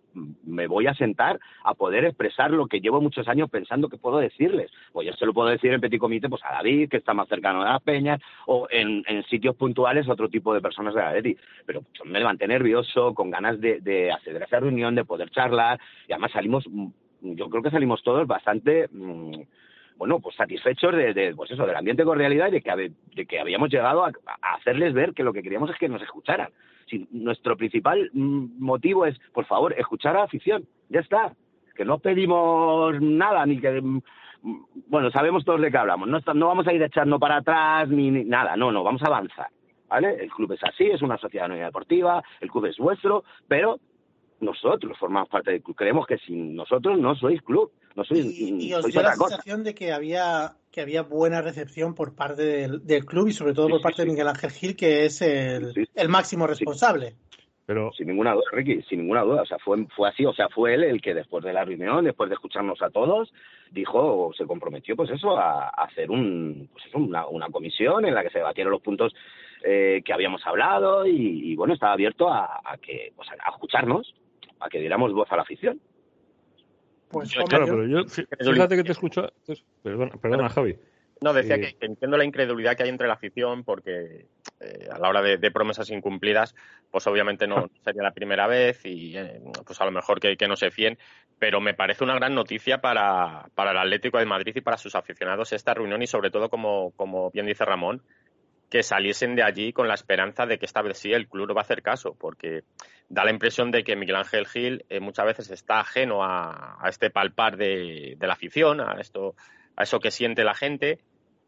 me 0.45 0.67
voy 0.67 0.87
a 0.87 0.95
sentar 0.95 1.41
a 1.65 1.75
poder 1.75 2.05
expresar 2.05 2.51
lo 2.51 2.67
que 2.67 2.81
llevo 2.81 3.01
muchos 3.01 3.27
años 3.29 3.51
pensando 3.51 3.89
que 3.89 3.97
puedo 3.97 4.19
decirles 4.19 4.71
pues 4.93 5.07
yo 5.07 5.13
se 5.15 5.27
lo 5.27 5.33
puedo 5.33 5.49
decir 5.49 5.73
en 5.73 5.81
petit 5.81 5.99
comité 5.99 6.29
pues 6.29 6.43
a 6.45 6.53
David 6.53 6.91
que 6.91 6.99
está 6.99 7.15
más 7.15 7.29
cercano 7.29 7.61
de 7.61 7.71
las 7.71 7.83
peñas 7.83 8.21
o 8.47 8.67
en, 8.71 9.03
sitios 9.31 9.57
puntuales 9.57 10.09
a 10.09 10.13
otro 10.13 10.29
tipo 10.29 10.53
de 10.53 10.61
personas 10.61 10.95
de 10.95 11.01
la 11.01 11.39
pero 11.65 11.83
yo 11.95 12.05
me 12.05 12.19
levanté 12.19 12.47
nervioso 12.47 13.15
con 13.15 13.31
ganas 13.31 13.61
de, 13.61 13.81
de 13.81 14.13
acceder 14.13 14.43
a 14.43 14.47
esa 14.47 14.61
reunión 14.61 14.95
de 14.95 15.05
poder 15.05 15.31
charlar 15.31 15.81
y 16.09 16.13
además 16.13 16.33
salimos 16.33 16.65
mm, 16.69 16.89
yo 17.23 17.49
creo 17.49 17.63
que 17.63 17.71
salimos 17.71 18.03
todos 18.03 18.27
bastante 18.27 18.89
mm, 18.93 19.41
bueno, 19.97 20.21
pues 20.21 20.37
satisfechos 20.37 20.95
de, 20.95 21.33
pues 21.37 21.51
eso, 21.51 21.67
del 21.67 21.77
ambiente 21.77 22.03
de 22.03 22.07
cordialidad 22.07 22.49
y 22.49 22.53
de 22.53 22.61
que, 22.63 22.93
de 23.15 23.27
que 23.27 23.41
habíamos 23.41 23.71
llegado 23.71 24.05
a, 24.05 24.13
hacerles 24.57 24.95
ver 24.95 25.13
que 25.13 25.23
lo 25.23 25.33
que 25.33 25.43
queríamos 25.43 25.71
es 25.71 25.79
que 25.79 25.89
nos 25.89 26.03
escucharan. 26.03 26.51
Si 26.89 27.07
nuestro 27.11 27.57
principal 27.57 28.11
mm, 28.13 28.63
motivo 28.63 29.07
es, 29.07 29.19
por 29.33 29.47
favor, 29.47 29.73
escuchar 29.79 30.17
a 30.17 30.25
afición. 30.25 30.65
Ya 30.89 31.01
está. 31.01 31.33
Que 31.75 31.85
no 31.85 31.99
pedimos 31.99 33.01
nada, 33.01 33.47
ni 33.47 33.61
que. 33.61 33.81
mm, 33.81 34.01
Bueno, 34.89 35.11
sabemos 35.11 35.45
todos 35.45 35.61
de 35.61 35.71
qué 35.71 35.79
hablamos. 35.79 36.09
No, 36.09 36.19
no 36.35 36.47
vamos 36.47 36.67
a 36.67 36.73
ir 36.73 36.83
echando 36.83 37.19
para 37.19 37.37
atrás 37.37 37.89
ni, 37.89 38.11
ni 38.11 38.25
nada. 38.25 38.57
No, 38.57 38.73
no, 38.73 38.83
vamos 38.83 39.03
a 39.03 39.07
avanzar. 39.07 39.49
¿Vale? 39.89 40.25
El 40.25 40.31
club 40.31 40.53
es 40.53 40.65
así, 40.65 40.85
es 40.85 41.03
una 41.03 41.19
sociedad 41.19 41.45
anónima 41.45 41.67
deportiva, 41.67 42.25
el 42.41 42.51
club 42.51 42.65
es 42.65 42.79
vuestro, 42.79 43.25
pero 43.47 43.79
nosotros 44.43 44.99
formamos 44.99 45.29
parte 45.29 45.53
del 45.53 45.63
club. 45.63 45.77
Creemos 45.77 46.07
que 46.07 46.19
sin 46.19 46.55
nosotros 46.55 46.99
no 46.99 47.15
sois 47.15 47.41
club, 47.43 47.73
no 47.97 48.05
sois, 48.05 48.25
Y, 48.25 48.69
y 48.69 48.75
os 48.75 48.83
sois 48.83 48.93
dio 48.95 49.03
la 49.03 49.17
cosa. 49.17 49.37
sensación 49.37 49.65
de 49.65 49.75
que 49.75 49.93
había 49.93 50.53
que 50.71 50.81
había 50.81 51.03
buena 51.03 51.43
recepción 51.43 51.95
por 51.95 52.15
parte 52.15 52.43
del, 52.43 52.87
del 52.87 53.05
club 53.05 53.29
y 53.29 53.33
sobre 53.33 53.53
todo 53.55 53.69
por 53.69 53.81
parte 53.83 54.03
de 54.03 54.09
Miguel 54.09 54.29
Ángel 54.29 54.51
Gil, 54.51 54.75
que 54.77 55.05
es 55.05 55.21
el, 55.23 55.73
el 55.95 56.09
máximo 56.09 56.47
responsable. 56.47 57.15
Pero 57.65 57.93
sin 57.93 58.09
ninguna 58.09 58.33
duda, 58.33 58.43
Ricky, 58.51 58.83
sin 58.89 58.99
ninguna 59.01 59.23
duda, 59.23 59.43
o 59.43 59.47
sea, 59.47 59.59
fue 59.59 59.87
fue 59.95 60.09
así, 60.09 60.25
o 60.27 60.33
sea, 60.33 60.49
fue 60.49 60.75
él 60.75 60.83
el 60.83 61.01
que 61.01 61.15
después 61.15 61.45
de 61.45 61.53
la 61.53 61.65
reunión, 61.65 62.05
después 62.05 62.29
de 62.29 62.35
escucharnos 62.35 62.83
a 62.83 62.91
todos, 62.91 63.33
dijo 63.71 63.99
o 64.27 64.33
se 64.35 64.47
comprometió, 64.47 64.97
pues 64.97 65.11
eso, 65.11 65.39
a, 65.39 65.69
a 65.69 65.85
hacer 65.85 66.11
un, 66.11 66.69
pues 66.73 66.85
eso, 66.87 66.99
una, 66.99 67.27
una 67.29 67.49
comisión 67.51 68.05
en 68.05 68.15
la 68.15 68.23
que 68.25 68.31
se 68.31 68.39
debatieron 68.39 68.73
los 68.73 68.83
puntos 68.83 69.15
eh, 69.63 70.03
que 70.05 70.13
habíamos 70.13 70.45
hablado 70.45 71.07
y, 71.07 71.53
y, 71.53 71.55
bueno, 71.55 71.73
estaba 71.75 71.93
abierto 71.93 72.29
a, 72.29 72.61
a 72.65 72.79
que, 72.79 73.13
pues 73.15 73.29
a, 73.31 73.35
a 73.35 73.53
escucharnos, 73.53 74.13
a 74.63 74.69
que 74.69 74.79
diéramos 74.81 75.13
voz 75.13 75.31
a 75.33 75.37
la 75.37 75.43
afición. 75.43 75.81
Pues 77.09 77.31
Yo- 77.31 77.45
claro, 77.45 77.67
pero 77.67 77.87
yo, 77.87 77.99
fí- 78.05 78.27
fíjate 78.39 78.77
que 78.77 78.85
te 78.85 78.93
escucho. 78.93 79.29
Perdona, 79.83 80.13
perdona 80.17 80.49
Javi. 80.49 80.79
No, 81.21 81.33
decía 81.33 81.55
Eh, 81.57 81.61
que, 81.61 81.75
que 81.79 81.87
entiendo 81.87 82.17
la 82.17 82.25
incredulidad 82.25 82.77
que 82.77 82.83
hay 82.83 82.89
entre 82.89 83.07
la 83.07 83.15
afición 83.15 83.63
porque 83.63 84.27
eh, 84.59 84.89
a 84.91 84.99
la 84.99 85.09
hora 85.09 85.23
de, 85.23 85.37
de 85.37 85.51
promesas 85.53 85.89
incumplidas, 85.91 86.55
pues 86.91 87.07
obviamente 87.07 87.47
no 87.47 87.69
sería 87.85 88.03
la 88.03 88.13
primera 88.13 88.47
vez 88.49 88.85
y 88.85 89.17
eh, 89.17 89.41
pues 89.65 89.81
a 89.81 89.85
lo 89.85 89.93
mejor 89.93 90.19
que, 90.19 90.37
que 90.37 90.49
no 90.49 90.57
se 90.57 90.71
fíen, 90.73 90.99
pero 91.39 91.61
me 91.61 91.75
parece 91.75 92.03
una 92.03 92.15
gran 92.17 92.35
noticia 92.35 92.81
para, 92.81 93.47
para 93.55 93.71
el 93.71 93.79
Atlético 93.79 94.19
de 94.19 94.27
Madrid 94.27 94.55
y 94.57 94.61
para 94.63 94.79
sus 94.79 94.95
aficionados 94.97 95.53
esta 95.53 95.75
reunión 95.75 96.03
y 96.03 96.07
sobre 96.09 96.31
todo, 96.31 96.49
como, 96.49 96.91
como 96.97 97.31
bien 97.31 97.47
dice 97.47 97.65
Ramón, 97.65 98.03
que 98.73 98.83
saliesen 98.83 99.37
de 99.37 99.43
allí 99.43 99.75
con 99.75 99.87
la 99.87 99.93
esperanza 99.93 100.47
de 100.47 100.59
que 100.59 100.65
esta 100.65 100.81
vez 100.81 100.97
sí 100.97 101.13
el 101.13 101.29
club 101.29 101.55
va 101.55 101.61
a 101.61 101.65
hacer 101.65 101.83
caso, 101.83 102.17
porque 102.19 102.63
da 103.11 103.23
la 103.23 103.31
impresión 103.31 103.71
de 103.71 103.85
que 103.85 103.97
Miguel 103.97 104.17
Ángel 104.17 104.47
Gil 104.47 104.87
eh, 104.89 104.99
muchas 104.99 105.27
veces 105.27 105.51
está 105.51 105.81
ajeno 105.81 106.25
a, 106.25 106.79
este 106.89 107.11
palpar 107.11 107.59
de, 107.59 108.17
la 108.19 108.33
afición, 108.33 108.81
a 108.81 108.95
esto, 108.99 109.35
a 109.77 109.83
eso 109.83 110.01
que 110.01 110.11
siente 110.11 110.43
la 110.43 110.55
gente, 110.55 111.01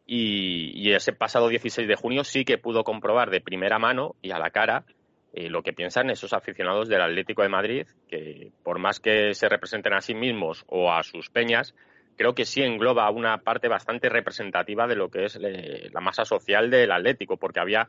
y, 0.04 0.78
y 0.78 0.92
ese 0.92 1.14
pasado 1.14 1.48
16 1.48 1.88
de 1.88 1.94
junio 1.94 2.24
sí 2.24 2.44
que 2.44 2.58
pudo 2.58 2.84
comprobar 2.84 3.30
de 3.30 3.40
primera 3.40 3.78
mano 3.78 4.16
y 4.20 4.32
a 4.32 4.38
la 4.38 4.50
cara 4.50 4.84
eh, 5.32 5.48
lo 5.48 5.62
que 5.62 5.72
piensan 5.72 6.10
esos 6.10 6.34
aficionados 6.34 6.90
del 6.90 7.00
Atlético 7.00 7.40
de 7.40 7.48
Madrid, 7.48 7.86
que 8.06 8.52
por 8.62 8.78
más 8.78 9.00
que 9.00 9.32
se 9.32 9.48
representen 9.48 9.94
a 9.94 10.02
sí 10.02 10.14
mismos 10.14 10.62
o 10.66 10.92
a 10.92 11.02
sus 11.02 11.30
peñas, 11.30 11.74
creo 12.16 12.34
que 12.34 12.44
sí 12.44 12.62
engloba 12.62 13.10
una 13.10 13.38
parte 13.38 13.68
bastante 13.68 14.08
representativa 14.08 14.86
de 14.86 14.96
lo 14.96 15.10
que 15.10 15.26
es 15.26 15.38
eh, 15.42 15.90
la 15.92 16.00
masa 16.00 16.24
social 16.24 16.70
del 16.70 16.92
Atlético, 16.92 17.36
porque 17.36 17.60
había 17.60 17.88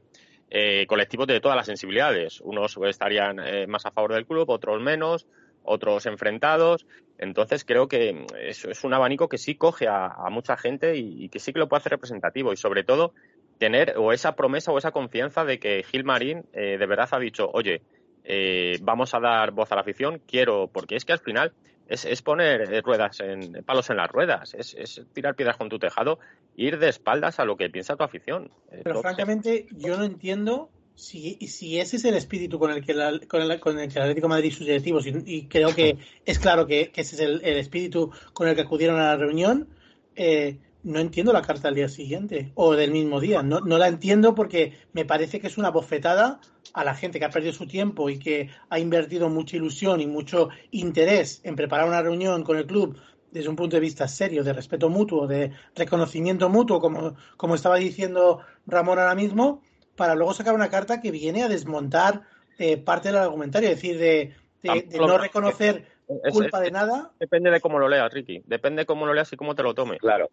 eh, 0.49 0.86
colectivos 0.88 1.28
de 1.28 1.39
todas 1.39 1.55
las 1.55 1.65
sensibilidades. 1.65 2.41
Unos 2.41 2.78
estarían 2.86 3.39
eh, 3.39 3.67
más 3.67 3.86
a 3.86 3.91
favor 3.91 4.13
del 4.13 4.26
club, 4.26 4.49
otros 4.49 4.82
menos, 4.82 5.28
otros 5.63 6.05
enfrentados. 6.05 6.86
Entonces 7.17 7.63
creo 7.63 7.88
que 7.88 8.26
eso 8.41 8.69
es 8.69 8.84
un 8.84 8.93
abanico 8.93 9.30
que 9.30 9.38
sí 9.38 9.55
coge 9.55 9.88
a, 9.88 10.15
mucha 10.30 10.57
gente 10.57 10.97
y, 10.97 11.26
y 11.26 11.30
que 11.30 11.39
sí 11.39 11.53
que 11.53 11.59
lo 11.59 11.69
puede 11.69 11.80
hacer 11.80 11.93
representativo 11.93 12.51
y 12.51 12.57
sobre 12.57 12.84
todo 12.84 13.13
tener 13.57 13.95
o 13.97 14.11
esa 14.11 14.36
promesa 14.36 14.71
o 14.71 14.78
esa 14.78 14.91
confianza 14.91 15.45
de 15.45 15.59
que 15.59 15.84
Gil 15.84 16.03
Marín 16.03 16.45
eh, 16.53 16.78
de 16.78 16.86
verdad 16.86 17.09
ha 17.11 17.19
dicho, 17.19 17.49
oye, 17.53 17.82
eh, 18.23 18.78
vamos 18.82 19.13
a 19.13 19.19
dar 19.19 19.51
voz 19.51 19.71
a 19.71 19.76
la 19.76 19.82
afición, 19.82 20.21
quiero, 20.28 20.69
porque 20.71 20.95
es 20.95 21.05
que 21.05 21.13
al 21.13 21.19
final 21.19 21.53
es, 21.88 22.06
es 22.06 22.22
poner 22.22 22.62
eh, 22.74 22.82
ruedas 22.82 23.20
en 23.20 23.64
palos 23.64 23.90
en 23.90 23.98
las 23.98 24.10
ruedas, 24.10 24.54
es, 24.54 24.74
es 24.74 25.02
tirar 25.14 25.36
piedras 25.36 25.58
con 25.58 25.70
tu 25.70 25.78
tejado, 25.80 26.20
ir 26.56 26.80
de 26.80 26.90
espaldas 26.90 27.40
a 27.40 27.46
lo 27.46 27.58
que 27.58 27.70
piensa 27.70 27.96
tu 27.96 28.04
afición. 28.04 28.50
Pero 28.70 28.84
todo- 28.94 29.02
francamente, 29.02 29.68
yo 29.78 29.98
no 29.98 30.04
entiendo 30.04 30.70
si, 30.96 31.36
si 31.48 31.80
ese 31.80 31.98
es 31.98 32.06
el 32.06 32.16
espíritu 32.16 32.58
con 32.58 32.72
el 32.72 32.86
que, 32.86 32.94
la- 32.94 33.20
con 33.28 33.42
el, 33.42 33.60
con 33.60 33.78
el 33.80 33.88
que 33.92 33.96
el 34.00 34.04
Atlético 34.04 34.28
de 34.28 34.30
Madrid 34.30 34.48
y 34.50 34.52
sus 34.52 34.66
directivos, 34.66 35.06
y, 35.06 35.14
y 35.26 35.48
creo 35.48 35.76
que 35.76 35.98
es 36.26 36.40
claro 36.40 36.66
que, 36.66 36.92
que 36.92 37.02
ese 37.02 37.16
es 37.16 37.22
el, 37.22 37.42
el 37.44 37.58
espíritu 37.58 38.12
con 38.34 38.48
el 38.48 38.56
que 38.56 38.62
acudieron 38.62 39.00
a 39.00 39.08
la 39.08 39.18
reunión, 39.18 39.68
eh, 40.16 40.58
no 40.86 41.00
entiendo 41.00 41.34
la 41.34 41.42
carta 41.42 41.68
al 41.68 41.76
día 41.76 41.90
siguiente 41.90 42.52
o 42.56 42.76
del 42.76 42.92
mismo 42.92 43.20
día. 43.20 43.42
No, 43.44 43.60
no 43.60 43.78
la 43.78 43.88
entiendo 43.88 44.36
porque 44.36 44.74
me 44.94 45.04
parece 45.04 45.40
que 45.40 45.48
es 45.48 45.58
una 45.58 45.72
bofetada 45.72 46.40
a 46.74 46.84
la 46.84 46.96
gente 46.96 47.20
que 47.20 47.26
ha 47.26 47.30
perdido 47.30 47.54
su 47.54 47.68
tiempo 47.68 48.10
y 48.10 48.20
que 48.20 48.50
ha 48.70 48.80
invertido 48.80 49.30
mucha 49.30 49.58
ilusión 49.58 50.00
y 50.00 50.08
mucho 50.08 50.50
interés 50.72 51.42
en 51.44 51.56
preparar 51.56 51.88
una 51.88 52.02
reunión 52.02 52.44
con 52.44 52.58
el 52.58 52.66
club 52.66 52.98
desde 53.32 53.50
un 53.50 53.56
punto 53.56 53.76
de 53.76 53.82
vista 53.82 54.08
serio, 54.08 54.44
de 54.44 54.54
respeto 54.54 54.88
mutuo, 54.90 55.28
de 55.28 55.52
reconocimiento 55.76 56.50
mutuo, 56.50 56.80
como, 56.80 57.16
como 57.36 57.56
estaba 57.56 57.76
diciendo 57.78 58.40
Ramón 58.66 59.00
ahora 59.00 59.16
mismo, 59.16 59.62
para 59.96 60.16
luego 60.16 60.34
sacar 60.34 60.54
una 60.56 60.70
carta 60.70 61.02
que 61.02 61.12
viene 61.12 61.44
a 61.44 61.50
desmontar 61.50 62.22
eh, 62.58 62.78
parte 62.78 63.10
del 63.10 63.18
argumentario, 63.18 63.70
es 63.70 63.76
decir, 63.76 63.98
de, 63.98 64.34
de- 64.64 64.98
no 65.00 65.18
reconocer 65.18 65.86
es- 66.08 66.34
culpa 66.34 66.60
es- 66.60 66.64
de 66.66 66.72
nada. 66.72 67.12
Depende 67.20 67.52
de 67.52 67.60
cómo 67.60 67.80
lo 67.80 67.90
leas, 67.90 68.14
Ricky. 68.14 68.42
Depende 68.46 68.84
de 68.84 68.86
cómo 68.86 69.06
lo 69.06 69.14
leas 69.14 69.34
y 69.34 69.36
cómo 69.36 69.56
te 69.56 69.64
lo 69.64 69.74
tomes. 69.74 70.00
Claro. 70.00 70.30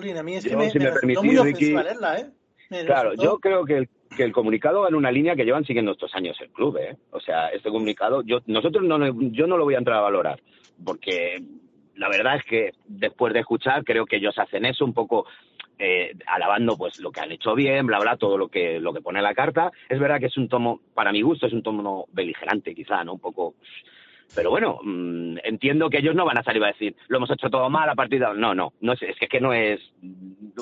Jolín, 0.00 0.16
a 0.18 0.22
mí 0.22 0.34
es 0.36 0.44
Yo, 0.44 0.50
que 0.50 0.56
me, 0.56 0.70
si 0.70 0.78
me 0.78 0.84
me 0.86 0.90
resultó 0.90 1.00
permitís, 1.22 1.24
muy 1.24 1.36
Ricky, 1.36 1.54
ofensiva 1.56 1.82
leerla, 1.82 2.18
¿eh? 2.18 2.26
Me 2.70 2.84
Claro, 2.84 3.10
resultó- 3.10 3.22
yo 3.24 3.38
creo 3.38 3.64
que 3.64 3.76
el, 3.78 3.88
que 4.16 4.22
el 4.24 4.32
comunicado 4.32 4.80
va 4.82 4.88
en 4.88 4.94
una 4.94 5.10
línea 5.12 5.36
que 5.36 5.44
llevan 5.44 5.64
siguiendo 5.64 5.92
estos 5.92 6.14
años 6.14 6.36
el 6.40 6.50
club, 6.50 6.76
¿eh? 6.78 6.96
O 7.10 7.20
sea, 7.20 7.48
este 7.48 7.70
comunicado, 7.70 8.22
yo 8.22 8.40
nosotros 8.46 8.84
no, 8.84 8.98
yo 9.30 9.46
no 9.46 9.56
lo 9.56 9.64
voy 9.64 9.74
a 9.74 9.78
entrar 9.78 9.98
a 9.98 10.02
valorar, 10.02 10.40
porque 10.84 11.42
la 11.96 12.08
verdad 12.08 12.36
es 12.36 12.44
que 12.44 12.70
después 12.86 13.32
de 13.34 13.40
escuchar 13.40 13.84
creo 13.84 14.06
que 14.06 14.16
ellos 14.16 14.38
hacen 14.38 14.64
eso 14.64 14.84
un 14.84 14.94
poco 14.94 15.26
eh, 15.78 16.12
alabando 16.26 16.76
pues 16.76 16.98
lo 16.98 17.10
que 17.10 17.20
han 17.20 17.32
hecho 17.32 17.54
bien, 17.54 17.86
bla 17.86 17.98
bla, 17.98 18.16
todo 18.16 18.36
lo 18.36 18.48
que 18.48 18.78
lo 18.80 18.92
que 18.92 19.00
pone 19.00 19.20
la 19.22 19.34
carta. 19.34 19.70
Es 19.88 19.98
verdad 19.98 20.18
que 20.20 20.26
es 20.26 20.36
un 20.36 20.48
tomo, 20.48 20.80
para 20.94 21.12
mi 21.12 21.22
gusto, 21.22 21.46
es 21.46 21.52
un 21.52 21.62
tomo 21.62 22.06
beligerante, 22.12 22.74
quizá, 22.74 23.02
¿no? 23.04 23.14
Un 23.14 23.20
poco 23.20 23.54
pero 24.34 24.50
bueno, 24.50 24.78
mm, 24.82 25.38
entiendo 25.44 25.90
que 25.90 25.98
ellos 25.98 26.14
no 26.14 26.24
van 26.24 26.38
a 26.38 26.42
salir 26.42 26.62
a 26.64 26.68
decir, 26.68 26.94
lo 27.08 27.16
hemos 27.18 27.30
hecho 27.30 27.50
todo 27.50 27.68
mal 27.70 27.88
a 27.88 27.94
partir 27.94 28.20
de... 28.20 28.34
No, 28.34 28.54
no, 28.54 28.72
no 28.80 28.92
es, 28.92 29.02
es 29.02 29.16
que, 29.18 29.28
que 29.28 29.40
no 29.40 29.52
es... 29.52 29.80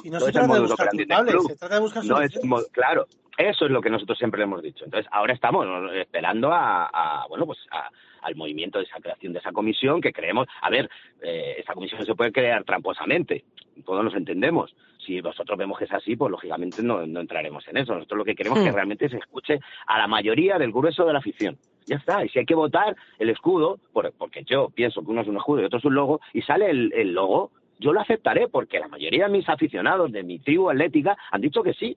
Si 0.03 0.11
no 0.11 0.19
no 0.19 0.21
se 0.21 0.31
es 0.31 0.37
el 0.37 0.47
trata 0.47 0.47
culpables, 0.91 1.47
se 1.49 1.57
trata 1.57 1.75
de 1.75 1.81
buscar 1.81 2.05
No 2.05 2.21
es 2.21 2.33
claro, 2.73 3.07
eso 3.37 3.65
es 3.67 3.71
lo 3.71 3.81
que 3.81 3.91
nosotros 3.91 4.19
siempre 4.19 4.39
le 4.39 4.45
hemos 4.45 4.63
dicho. 4.63 4.85
Entonces, 4.85 5.09
ahora 5.13 5.33
estamos 5.35 5.67
esperando 5.95 6.53
a, 6.53 6.87
a, 6.87 7.27
bueno, 7.29 7.47
pues 7.47 7.59
a- 7.71 7.89
al 8.23 8.35
movimiento 8.35 8.79
de 8.79 8.85
esa 8.85 8.99
creación 9.01 9.33
de 9.33 9.39
esa 9.39 9.53
comisión 9.53 10.01
que 10.01 10.13
creemos, 10.13 10.49
a 10.61 10.69
ver, 10.71 10.91
eh, 11.23 11.55
esa 11.59 11.73
comisión 11.73 12.05
se 12.05 12.15
puede 12.17 12.33
crear 12.33 12.65
tramposamente, 12.65 13.45
todos 13.87 14.03
nos 14.05 14.15
entendemos. 14.15 14.75
Si 15.09 15.23
nosotros 15.23 15.59
vemos 15.59 15.79
que 15.79 15.85
es 15.87 15.93
así, 15.93 16.17
pues 16.17 16.31
lógicamente 16.31 16.83
no, 16.83 17.07
no 17.07 17.21
entraremos 17.21 17.67
en 17.67 17.79
eso. 17.79 17.95
Nosotros 17.95 18.19
lo 18.19 18.25
que 18.25 18.35
queremos 18.35 18.59
es 18.59 18.65
que 18.65 18.71
Hmm. 18.71 18.75
realmente 18.75 19.09
se 19.09 19.17
escuche 19.17 19.59
a 19.87 19.99
la 19.99 20.07
mayoría 20.07 20.59
del 20.59 20.71
grueso 20.71 21.07
de 21.07 21.13
la 21.15 21.19
afición. 21.21 21.57
Ya 21.87 21.97
está. 21.97 22.23
Y 22.25 22.29
si 22.29 22.39
hay 22.41 22.45
que 22.45 22.55
votar 22.55 22.95
el 23.19 23.31
escudo, 23.31 23.79
por- 23.95 24.13
porque 24.13 24.45
yo 24.45 24.69
pienso 24.69 25.01
que 25.03 25.11
uno 25.11 25.23
es 25.23 25.29
un 25.29 25.39
escudo 25.39 25.63
y 25.63 25.65
otro 25.65 25.79
es 25.79 25.85
un 25.87 25.95
logo, 25.95 26.21
y 26.35 26.43
sale 26.43 26.69
el, 26.71 26.93
el 26.95 27.13
logo, 27.15 27.51
yo 27.81 27.93
lo 27.95 28.01
aceptaré 28.01 28.49
porque 28.49 28.79
la 28.79 28.89
mayoría 28.89 29.25
de 29.27 29.33
mis 29.33 29.49
aficionados 29.49 30.13
de 30.13 30.23
mi 30.23 30.39
tribu 30.41 30.69
atlética 30.69 31.17
han 31.31 31.41
dicho 31.41 31.63
que 31.63 31.73
sí. 31.73 31.97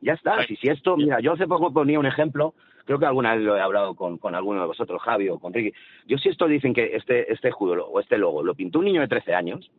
Ya 0.00 0.14
está. 0.14 0.42
Si, 0.46 0.56
si 0.56 0.68
esto, 0.68 0.96
mira, 0.96 1.20
yo 1.20 1.32
hace 1.34 1.46
poco 1.46 1.72
ponía 1.72 1.98
un 1.98 2.06
ejemplo, 2.06 2.54
creo 2.86 2.98
que 2.98 3.06
alguna 3.06 3.34
vez 3.34 3.44
lo 3.44 3.56
he 3.56 3.60
hablado 3.60 3.94
con, 3.94 4.16
con 4.18 4.34
alguno 4.34 4.60
de 4.60 4.66
vosotros, 4.66 5.02
Javi 5.02 5.28
o 5.28 5.38
con 5.38 5.52
Ricky. 5.52 5.72
Yo 6.06 6.16
si 6.16 6.28
esto 6.30 6.46
dicen 6.46 6.72
que 6.72 6.94
este, 6.96 7.30
este 7.32 7.48
escudo 7.48 7.86
o 7.86 8.00
este 8.00 8.16
logo 8.16 8.42
lo 8.42 8.54
pintó 8.54 8.78
un 8.78 8.84
niño 8.86 9.00
de 9.02 9.08
13 9.08 9.34
años, 9.34 9.70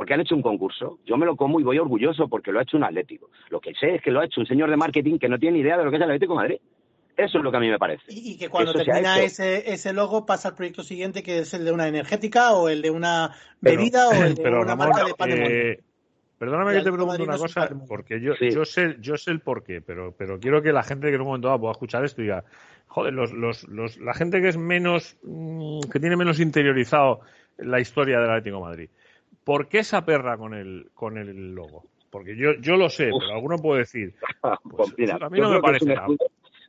porque 0.00 0.14
han 0.14 0.20
hecho 0.22 0.34
un 0.34 0.40
concurso, 0.40 0.98
yo 1.04 1.18
me 1.18 1.26
lo 1.26 1.36
como 1.36 1.60
y 1.60 1.62
voy 1.62 1.78
orgulloso 1.78 2.26
porque 2.26 2.50
lo 2.52 2.58
ha 2.58 2.62
hecho 2.62 2.78
un 2.78 2.84
atlético. 2.84 3.28
Lo 3.50 3.60
que 3.60 3.74
sé 3.74 3.96
es 3.96 4.02
que 4.02 4.10
lo 4.10 4.20
ha 4.20 4.24
hecho 4.24 4.40
un 4.40 4.46
señor 4.46 4.70
de 4.70 4.76
marketing 4.78 5.18
que 5.18 5.28
no 5.28 5.38
tiene 5.38 5.58
ni 5.58 5.60
idea 5.60 5.76
de 5.76 5.84
lo 5.84 5.90
que 5.90 5.96
es 5.98 6.02
el 6.02 6.08
Atlético 6.08 6.32
de 6.32 6.36
Madrid. 6.38 6.56
Eso 7.18 7.36
es 7.36 7.44
lo 7.44 7.50
que 7.50 7.58
a 7.58 7.60
mí 7.60 7.68
me 7.68 7.78
parece. 7.78 8.04
Y 8.08 8.38
que 8.38 8.48
cuando 8.48 8.70
Eso 8.72 8.82
termina 8.82 9.20
ese, 9.20 9.70
ese 9.70 9.92
logo 9.92 10.24
pasa 10.24 10.48
al 10.48 10.54
proyecto 10.54 10.82
siguiente, 10.82 11.22
que 11.22 11.40
es 11.40 11.52
el 11.52 11.66
de 11.66 11.72
una 11.72 11.86
energética 11.86 12.54
o 12.54 12.70
el 12.70 12.80
de 12.80 12.90
una 12.90 13.32
Pero- 13.60 13.76
bebida 13.76 14.08
o 14.08 14.12
el 14.14 14.34
de 14.36 14.42
pero, 14.42 14.62
una 14.62 14.68
Ramón, 14.70 14.88
marca 14.88 15.04
de 15.04 15.12
pan 15.14 15.28
de 15.28 15.36
molde. 15.36 15.70
eh, 15.72 15.80
perdóname 16.38 16.72
Y 16.72 16.78
que 16.78 16.84
te 16.84 16.92
pregunte 16.92 17.22
una 17.22 17.36
cosa, 17.36 17.68
porque 17.86 18.20
yo, 18.22 18.32
Sí. 18.36 18.50
yo 18.52 18.64
sé, 18.64 18.96
yo 19.00 19.18
sé 19.18 19.32
el 19.32 19.40
porqué, 19.40 19.82
pero, 19.82 20.14
pero 20.16 20.40
quiero 20.40 20.62
que 20.62 20.72
la 20.72 20.82
gente 20.82 21.08
que 21.10 21.16
en 21.16 21.20
un 21.20 21.26
momento 21.26 21.48
dado 21.48 21.60
pueda 21.60 21.72
escuchar 21.72 22.02
esto 22.06 22.22
diga, 22.22 22.42
joder, 22.86 23.12
los, 23.12 23.32
los, 23.32 23.68
los, 23.68 23.98
la 23.98 24.14
gente 24.14 24.40
que 24.40 24.48
es 24.48 24.56
menos, 24.56 25.18
mm, 25.22 25.80
que 25.92 26.00
tiene 26.00 26.16
menos 26.16 26.40
interiorizado 26.40 27.20
la 27.58 27.80
historia 27.80 28.18
del 28.18 28.30
Atlético 28.30 28.56
de 28.56 28.62
Madrid, 28.62 28.88
¿por 29.44 29.68
qué 29.68 29.80
esa 29.80 30.04
perra 30.04 30.36
con 30.36 30.54
el, 30.54 30.90
con 30.94 31.18
el 31.18 31.54
logo? 31.54 31.84
Porque 32.10 32.36
yo, 32.36 32.54
yo 32.60 32.76
lo 32.76 32.90
sé, 32.90 33.12
Uf. 33.12 33.20
pero 33.20 33.34
alguno 33.34 33.56
puede 33.58 33.80
decir, 33.80 34.14
Pues 34.76 34.94
mira, 34.98 35.18
a 35.20 35.30
mí 35.30 35.40
no 35.40 35.50
me 35.50 35.60
parece 35.60 35.86
nada. 35.86 36.08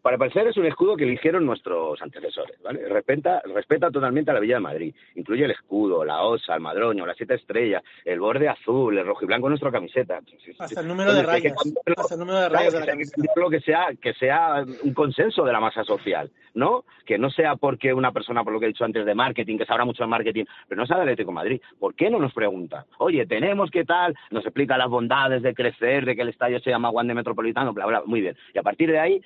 Para 0.02 0.18
parecer 0.18 0.48
es 0.48 0.58
un 0.58 0.66
escudo 0.66 0.96
que 0.96 1.04
eligieron 1.04 1.46
nuestros 1.46 2.02
antecesores, 2.02 2.60
¿vale? 2.64 2.88
Respeta, 2.90 3.42
respeta 3.54 3.92
totalmente 3.92 4.32
a 4.32 4.34
la 4.34 4.40
Villa 4.40 4.56
de 4.56 4.62
Madrid. 4.62 4.96
Incluye 5.16 5.46
el 5.46 5.52
escudo, 5.52 6.04
la 6.04 6.24
osa, 6.24 6.56
el 6.56 6.62
madroño, 6.62 7.06
las 7.06 7.16
siete 7.18 7.36
estrellas, 7.36 7.84
el 8.04 8.20
borde 8.20 8.50
azul, 8.50 8.98
el 8.98 9.06
rojo 9.06 9.24
y 9.24 9.28
blanco 9.28 9.46
en 9.48 9.52
nuestra 9.52 9.72
camiseta. 9.72 10.20
Hasta 10.58 10.82
el 10.82 10.88
número 10.88 11.14
de 11.14 11.22
rayas. 11.22 11.54
Hasta 11.98 12.16
el 12.16 12.20
número 12.20 12.40
de 12.40 12.50
rayas 12.50 12.74
de 12.74 12.80
la 12.80 12.86
sea- 12.86 12.94
que 12.98 13.06
camiseta. 13.12 13.50
que 13.52 13.60
sea, 13.60 13.88
que 14.02 14.14
sea 14.16 14.66
un 14.84 14.94
consenso 14.96 15.44
de 15.46 15.54
la 15.54 15.60
masa 15.60 15.84
social, 15.84 16.32
¿no? 16.56 16.84
Que 17.06 17.20
no 17.20 17.30
sea 17.30 17.56
porque 17.56 17.94
una 17.94 18.12
persona, 18.12 18.44
por 18.44 18.54
lo 18.54 18.60
que 18.60 18.66
he 18.66 18.70
dicho 18.70 18.86
antes, 18.86 19.06
de 19.06 19.14
marketing, 19.14 19.60
que 19.60 19.66
sabrá 19.68 19.86
mucho 19.86 20.04
de 20.04 20.10
marketing, 20.10 20.46
pero 20.68 20.82
no 20.82 20.88
sabe 20.88 21.02
de 21.02 21.12
Atlético 21.12 21.30
de 21.30 21.36
Madrid. 21.36 21.62
¿Por 21.80 21.94
qué 21.94 22.10
no 22.10 22.18
nos 22.18 22.34
pregunta? 22.34 22.86
Oye, 22.98 23.28
tenemos 23.28 23.70
que 23.70 23.86
tal, 23.86 24.16
nos 24.32 24.44
explica 24.46 24.78
las 24.80 24.90
bondades 24.90 25.44
de 25.44 25.54
crecer, 25.54 26.06
de 26.06 26.16
que 26.16 26.24
el 26.24 26.30
estadio 26.30 26.60
se 26.60 26.72
llama 26.72 26.90
Wanda 26.90 27.14
Metropolitano, 27.14 27.72
bla, 27.72 27.86
bla, 27.86 28.02
muy 28.06 28.22
bien. 28.22 28.36
Y 28.56 28.58
a 28.58 28.64
partir 28.64 28.90
de 28.92 29.00
ahí 29.00 29.22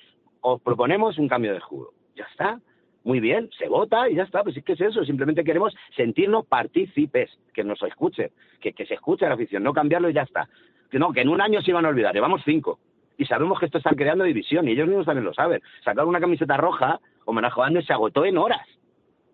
os 0.48 0.62
proponemos 0.62 1.18
un 1.18 1.28
cambio 1.28 1.50
de 1.52 1.58
escudo. 1.58 1.92
Ya 2.14 2.24
está. 2.30 2.60
Muy 3.02 3.20
bien, 3.20 3.50
se 3.58 3.68
vota 3.68 4.08
y 4.08 4.14
ya 4.14 4.22
está. 4.22 4.44
Pues 4.44 4.56
es 4.56 4.64
que 4.64 4.74
es 4.74 4.80
eso, 4.80 5.04
simplemente 5.04 5.42
queremos 5.44 5.74
sentirnos 5.96 6.46
partícipes, 6.46 7.30
que 7.52 7.64
nos 7.64 7.82
escuchen, 7.82 8.30
que, 8.60 8.72
que 8.72 8.86
se 8.86 8.94
escuche 8.94 9.26
a 9.26 9.28
la 9.28 9.34
afición, 9.34 9.62
no 9.64 9.72
cambiarlo 9.72 10.08
y 10.08 10.12
ya 10.14 10.22
está. 10.22 10.48
Que 10.90 10.98
no, 10.98 11.12
que 11.12 11.22
en 11.22 11.28
un 11.28 11.40
año 11.40 11.60
se 11.62 11.70
iban 11.70 11.84
a 11.84 11.88
olvidar, 11.88 12.14
llevamos 12.14 12.42
cinco. 12.44 12.78
Y 13.18 13.24
sabemos 13.26 13.58
que 13.58 13.66
esto 13.66 13.78
está 13.78 13.90
creando 13.90 14.24
división, 14.24 14.68
y 14.68 14.72
ellos 14.72 14.86
mismos 14.86 15.06
también 15.06 15.24
lo 15.24 15.34
saben. 15.34 15.62
Sacar 15.84 16.04
una 16.04 16.20
camiseta 16.20 16.56
roja, 16.56 17.00
homenaje 17.24 17.60
a 17.60 17.82
se 17.82 17.92
agotó 17.92 18.24
en 18.24 18.38
horas. 18.38 18.66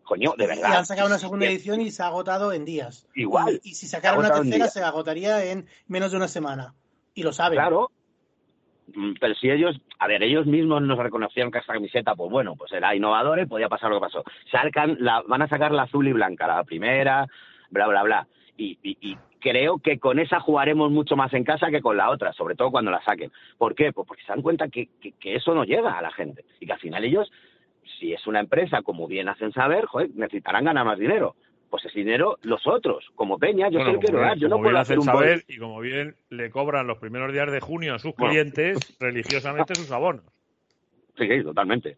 Coño, 0.05 0.33
de 0.37 0.45
Y 0.45 0.47
verdad. 0.47 0.79
han 0.79 0.87
sacado 0.87 1.09
una 1.09 1.19
segunda 1.19 1.47
edición 1.47 1.81
y 1.81 1.91
se 1.91 2.03
ha 2.03 2.07
agotado 2.07 2.53
en 2.53 2.65
días. 2.65 3.07
Igual. 3.15 3.61
Y, 3.63 3.71
y 3.71 3.75
si 3.75 3.87
sacaran 3.87 4.19
una 4.19 4.31
tercera, 4.31 4.69
se 4.69 4.83
agotaría 4.83 5.45
en 5.45 5.67
menos 5.87 6.11
de 6.11 6.17
una 6.17 6.29
semana. 6.29 6.75
Y 7.15 7.23
lo 7.23 7.33
saben. 7.33 7.59
Claro. 7.59 7.91
Mm, 8.95 9.12
Pero 9.20 9.35
si 9.37 9.51
ellos, 9.51 9.80
a 9.99 10.07
ver, 10.07 10.22
ellos 10.22 10.47
mismos 10.47 10.83
nos 10.83 10.99
reconocieron 10.99 11.51
que 11.53 11.59
esta 11.59 11.72
camiseta, 11.74 12.14
pues 12.14 12.30
bueno, 12.30 12.57
pues 12.57 12.72
era 12.72 12.95
innovador 12.95 13.41
y 13.41 13.47
podía 13.47 13.68
pasar 13.68 13.91
lo 13.91 13.97
que 13.97 14.07
pasó. 14.07 14.24
Sacan 14.51 14.97
la, 15.01 15.22
van 15.26 15.43
a 15.43 15.49
sacar 15.49 15.72
la 15.72 15.83
azul 15.83 16.07
y 16.09 16.12
blanca, 16.12 16.47
la 16.47 16.64
primera, 16.64 17.26
bla, 17.70 17.87
bla, 17.87 18.03
bla. 18.03 18.26
Y, 18.57 18.78
y- 18.83 18.99
y 19.01 19.16
creo 19.41 19.78
que 19.78 19.99
con 19.99 20.18
esa 20.18 20.41
jugaremos 20.41 20.91
mucho 20.91 21.16
más 21.16 21.33
en 21.35 21.43
casa 21.45 21.70
que 21.70 21.80
con 21.80 21.97
la 21.97 22.11
otra, 22.11 22.33
sobre 22.33 22.55
todo 22.55 22.70
cuando 22.70 22.91
la 22.91 23.03
saquen. 23.03 23.33
¿Por 23.59 23.74
qué? 23.74 23.93
Pues 23.93 24.07
porque 24.07 24.22
se 24.22 24.33
dan 24.33 24.43
cuenta 24.43 24.68
que, 24.68 24.89
que- 25.01 25.12
que 25.12 25.37
eso 25.37 25.55
no 25.55 25.64
llega 25.64 25.97
a 25.99 26.03
la 26.03 26.11
gente 26.12 26.45
y 26.61 26.66
que 26.66 26.72
al 26.72 26.78
final 26.78 27.05
ellos, 27.05 27.30
si 27.99 28.12
es 28.12 28.26
una 28.26 28.41
empresa, 28.41 28.83
como 28.83 29.07
bien 29.09 29.28
hacen 29.28 29.53
saber, 29.53 29.87
necesitarán 30.14 30.64
ganar 30.64 30.85
más 30.85 30.99
dinero. 30.99 31.35
Pues 31.73 31.87
ese 31.87 32.01
dinero, 32.01 32.37
los 32.43 32.66
otros, 32.66 33.11
como 33.14 33.39
Peña, 33.39 33.70
yo 33.70 33.79
Bueno, 33.79 33.99
quiero 33.99 34.20
dar. 34.20 34.37
Yo 34.37 34.47
no 34.47 34.59
puedo 34.61 34.77
hacer 34.77 34.99
un 34.99 35.07
saber 35.07 35.43
y 35.49 35.57
como 35.57 35.81
bien 35.81 36.16
le 36.29 36.51
cobran 36.51 36.87
los 36.87 36.99
primeros 36.99 37.33
días 37.33 37.51
de 37.51 37.61
junio 37.61 37.95
a 37.95 37.99
sus 37.99 38.14
Bueno. 38.14 38.31
clientes 38.31 38.95
religiosamente 39.01 39.75
sus 39.75 39.91
abonos. 39.91 40.27
Sí, 41.16 41.27
sí, 41.27 41.43
totalmente. 41.43 41.97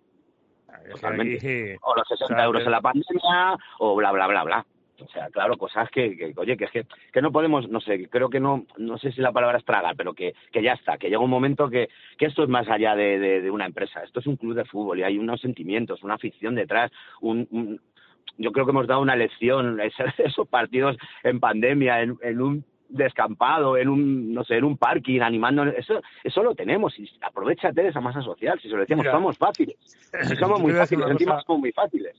Totalmente. 0.92 1.38
aquí- 1.38 1.78
o 1.82 1.96
los 1.96 2.06
60 2.06 2.24
o 2.34 2.36
sea, 2.36 2.44
euros 2.44 2.62
en 2.64 2.70
la 2.70 2.80
pandemia, 2.80 3.56
o 3.80 3.96
bla, 3.96 4.12
bla, 4.12 4.28
bla, 4.28 4.44
bla. 4.44 4.66
O 5.00 5.08
sea, 5.08 5.28
claro, 5.30 5.56
cosas 5.58 5.90
que, 5.90 6.16
que, 6.16 6.32
oye, 6.36 6.56
que 6.56 6.66
es 6.66 6.70
que, 6.70 6.86
que 7.12 7.20
no 7.20 7.32
podemos, 7.32 7.68
no 7.68 7.80
sé, 7.80 8.08
creo 8.08 8.30
que 8.30 8.38
no, 8.38 8.64
no 8.76 8.96
sé 8.98 9.10
si 9.10 9.20
la 9.22 9.32
palabra 9.32 9.58
es 9.58 9.64
tragar, 9.64 9.96
pero 9.96 10.14
que, 10.14 10.34
que 10.52 10.62
ya 10.62 10.74
está, 10.74 10.98
que 10.98 11.08
llega 11.08 11.18
un 11.18 11.30
momento 11.30 11.68
que, 11.68 11.88
que 12.16 12.26
esto 12.26 12.44
es 12.44 12.48
más 12.48 12.68
allá 12.68 12.94
de, 12.94 13.18
de- 13.18 13.40
de 13.40 13.50
una 13.50 13.66
empresa, 13.66 14.04
esto 14.04 14.20
es 14.20 14.26
un 14.28 14.36
club 14.36 14.54
de 14.54 14.64
fútbol 14.66 15.00
y 15.00 15.02
hay 15.02 15.18
unos 15.18 15.40
sentimientos, 15.40 16.04
una 16.04 16.14
afición 16.14 16.54
detrás, 16.54 16.92
un, 17.20 17.48
un- 17.50 17.80
yo 18.38 18.52
creo 18.52 18.64
que 18.64 18.72
hemos 18.72 18.86
dado 18.86 19.00
una 19.00 19.16
lección, 19.16 19.80
esos 20.18 20.48
partidos 20.48 20.96
en 21.22 21.40
pandemia, 21.40 22.02
en, 22.02 22.16
en 22.22 22.40
un 22.40 22.64
descampado, 22.88 23.76
en 23.76 23.88
un, 23.88 24.32
no 24.32 24.44
sé, 24.44 24.56
en 24.56 24.64
un 24.64 24.76
parking, 24.76 25.20
animando, 25.20 25.64
eso, 25.64 26.00
eso 26.22 26.42
lo 26.42 26.54
tenemos, 26.54 26.98
y 26.98 27.10
aprovechate 27.20 27.82
de 27.82 27.88
esa 27.88 28.00
masa 28.00 28.22
social, 28.22 28.58
si 28.60 28.68
se 28.68 28.74
lo 28.74 28.80
decíamos, 28.80 29.04
Mira, 29.04 29.12
somos 29.12 29.38
fáciles, 29.38 29.76
si 30.28 30.36
somos 30.36 30.60
muy 30.60 30.72
fáciles, 30.72 31.06
encima 31.08 31.40
somos 31.42 31.60
muy 31.60 31.72
fáciles. 31.72 32.14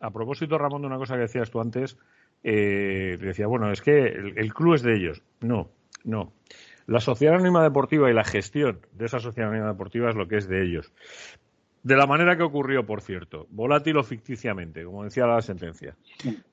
A 0.00 0.10
propósito, 0.10 0.58
Ramón, 0.58 0.82
de 0.82 0.88
una 0.88 0.98
cosa 0.98 1.14
que 1.14 1.22
decías 1.22 1.50
tú 1.50 1.60
antes, 1.60 1.96
eh, 2.42 3.16
decía, 3.20 3.46
bueno, 3.46 3.70
es 3.70 3.80
que 3.82 4.06
el, 4.06 4.36
el 4.36 4.52
club 4.52 4.74
es 4.74 4.82
de 4.82 4.96
ellos. 4.96 5.22
No, 5.40 5.68
no. 6.02 6.32
La 6.86 6.98
sociedad 6.98 7.36
anónima 7.36 7.62
deportiva 7.62 8.10
y 8.10 8.14
la 8.14 8.24
gestión 8.24 8.80
de 8.92 9.06
esa 9.06 9.20
sociedad 9.20 9.48
anónima 9.48 9.70
deportiva 9.70 10.10
es 10.10 10.16
lo 10.16 10.26
que 10.26 10.38
es 10.38 10.48
de 10.48 10.64
ellos. 10.64 10.92
De 11.82 11.96
la 11.96 12.06
manera 12.06 12.36
que 12.36 12.44
ocurrió, 12.44 12.86
por 12.86 13.00
cierto, 13.00 13.46
volátil 13.50 13.96
o 13.96 14.04
ficticiamente, 14.04 14.84
como 14.84 15.04
decía 15.04 15.26
la 15.26 15.42
sentencia. 15.42 15.96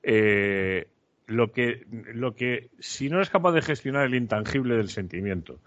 Eh, 0.02 0.88
lo 1.26 1.52
que, 1.52 1.86
lo 2.14 2.34
que, 2.34 2.70
si 2.80 3.08
no 3.08 3.18
eres 3.18 3.30
capaz 3.30 3.52
de 3.52 3.62
gestionar 3.62 4.06
el 4.06 4.16
intangible 4.16 4.76
del 4.76 4.88
sentimiento, 4.88 5.60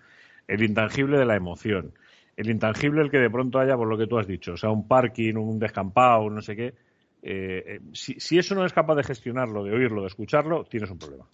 el 0.48 0.64
intangible 0.64 1.18
de 1.18 1.26
la 1.26 1.38
emoción, 1.38 1.94
el 2.36 2.50
intangible 2.50 3.02
el 3.02 3.10
que 3.10 3.20
de 3.20 3.30
pronto 3.30 3.60
haya, 3.60 3.78
por 3.78 3.88
lo 3.88 3.98
que 3.98 4.08
tú 4.08 4.18
has 4.18 4.28
dicho, 4.28 4.54
o 4.54 4.58
sea, 4.58 4.70
un 4.70 4.86
parking, 4.86 5.36
un 5.36 5.60
descampado, 5.60 6.30
no 6.30 6.42
sé 6.42 6.58
qué, 6.58 6.74
eh, 7.22 7.64
eh, 7.66 7.80
si, 7.94 8.20
si 8.20 8.38
eso 8.38 8.56
no 8.56 8.66
es 8.66 8.74
capaz 8.74 8.96
de 8.96 9.04
gestionarlo, 9.04 9.64
de 9.64 9.72
oírlo, 9.72 10.02
de 10.02 10.08
escucharlo, 10.08 10.66
tienes 10.66 10.92
un 10.92 10.98
problema. 10.98 11.26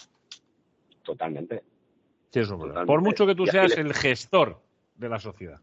Totalmente. 1.02 1.64
Tienes 2.30 2.52
un 2.52 2.60
problema. 2.60 2.82
Totalmente. 2.82 2.86
Por 2.86 3.02
mucho 3.02 3.26
que 3.26 3.34
tú 3.34 3.48
seas 3.48 3.76
el 3.76 3.96
gestor 3.96 4.62
de 4.96 5.10
la 5.10 5.18
sociedad. 5.18 5.60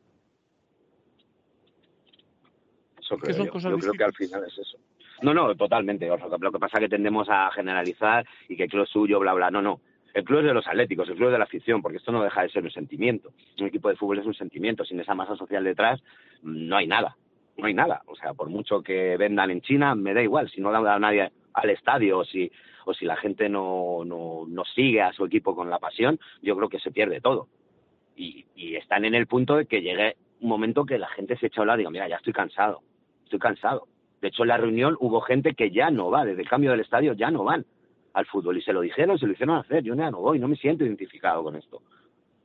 Eso 3.07 3.19
creo 3.19 3.37
son 3.37 3.47
yo. 3.47 3.53
cosas 3.53 3.71
Yo 3.71 3.79
creo 3.79 3.93
que 3.93 4.05
al 4.05 4.15
final 4.15 4.45
es 4.45 4.59
eso. 4.59 4.79
No, 5.23 5.33
no, 5.33 5.55
totalmente. 5.55 6.09
Lo 6.09 6.53
que 6.53 6.59
pasa 6.59 6.79
es 6.79 6.85
que 6.85 6.89
tendemos 6.89 7.29
a 7.31 7.51
generalizar 7.53 8.27
y 8.49 8.57
que 8.57 8.65
el 8.65 8.71
club 8.71 8.85
es 8.85 8.91
suyo, 8.91 9.19
bla, 9.21 9.33
bla. 9.33 9.51
No, 9.51 9.63
no. 9.63 9.81
El 10.13 10.25
club 10.25 10.41
es 10.41 10.47
de 10.47 10.55
los 10.55 10.67
atléticos, 10.67 11.09
el 11.09 11.17
club 11.17 11.29
es 11.29 11.33
de 11.33 11.39
la 11.39 11.45
afición, 11.45 11.83
porque 11.83 11.99
esto 11.99 12.11
no 12.11 12.23
deja 12.23 12.43
de 12.43 12.49
ser 12.49 12.65
un 12.65 12.71
sentimiento. 12.71 13.33
Un 13.61 13.67
equipo 13.67 13.89
de 13.89 13.97
fútbol 13.97 14.19
es 14.19 14.27
un 14.27 14.35
sentimiento. 14.35 14.85
Sin 14.85 15.01
esa 15.01 15.15
masa 15.15 15.37
social 15.37 15.63
detrás, 15.65 16.03
no 16.43 16.77
hay 16.77 16.87
nada. 16.87 17.17
No 17.57 17.67
hay 17.67 17.75
nada. 17.75 18.03
O 18.07 18.17
sea, 18.17 18.35
por 18.35 18.49
mucho 18.49 18.83
que 18.83 19.17
vendan 19.17 19.51
en 19.51 19.63
China, 19.63 19.95
me 19.95 20.15
da 20.15 20.23
igual. 20.23 20.51
Si 20.51 20.61
no 20.61 20.71
da 20.71 20.99
nadie 20.99 21.31
al 21.55 21.71
estadio 21.71 22.19
o 22.19 22.25
si, 22.25 22.51
o 22.85 22.93
si 22.93 23.07
la 23.07 23.17
gente 23.17 23.49
no, 23.49 24.05
no, 24.05 24.45
no 24.47 24.65
sigue 24.65 25.01
a 25.01 25.13
su 25.13 25.25
equipo 25.25 25.55
con 25.55 25.71
la 25.71 25.79
pasión, 25.79 26.19
yo 26.43 26.57
creo 26.57 26.69
que 26.69 26.81
se 26.81 26.91
pierde 26.91 27.21
todo. 27.21 27.49
Y, 28.15 28.47
y 28.55 28.77
están 28.77 29.05
en 29.05 29.15
el 29.15 29.27
punto 29.27 29.57
de 29.57 29.67
que 29.67 29.81
llegue 29.81 30.17
un 30.41 30.51
momento 30.51 30.85
que 30.85 30.99
la 30.99 31.09
gente 31.09 31.37
se 31.37 31.47
echa 31.47 31.61
a 31.61 31.63
hablar 31.63 31.79
y 31.79 31.81
diga, 31.81 31.91
mira, 31.91 32.09
ya 32.09 32.17
estoy 32.17 32.35
cansado 32.35 32.83
estoy 33.27 33.39
cansado. 33.39 33.87
De 34.21 34.29
hecho, 34.29 34.43
en 34.43 34.49
la 34.49 34.57
reunión 34.57 34.97
hubo 35.01 35.21
gente 35.21 35.55
que 35.55 35.71
ya 35.71 35.91
no 35.91 36.11
va, 36.11 36.25
desde 36.25 36.43
el 36.43 36.49
cambio 36.49 36.71
del 36.71 36.81
estadio 36.81 37.13
ya 37.13 37.31
no 37.31 37.45
van 37.45 37.67
al 38.15 38.27
fútbol. 38.27 38.57
Y 38.57 38.63
se 38.63 38.73
lo 38.73 38.81
dijeron, 38.81 39.19
se 39.19 39.27
lo 39.27 39.33
hicieron 39.33 39.57
hacer. 39.57 39.83
Yo 39.83 39.95
ya 39.95 40.11
no 40.11 40.21
voy, 40.21 40.39
no 40.39 40.49
me 40.49 40.57
siento 40.57 40.85
identificado 40.85 41.43
con 41.43 41.57
esto. 41.57 41.83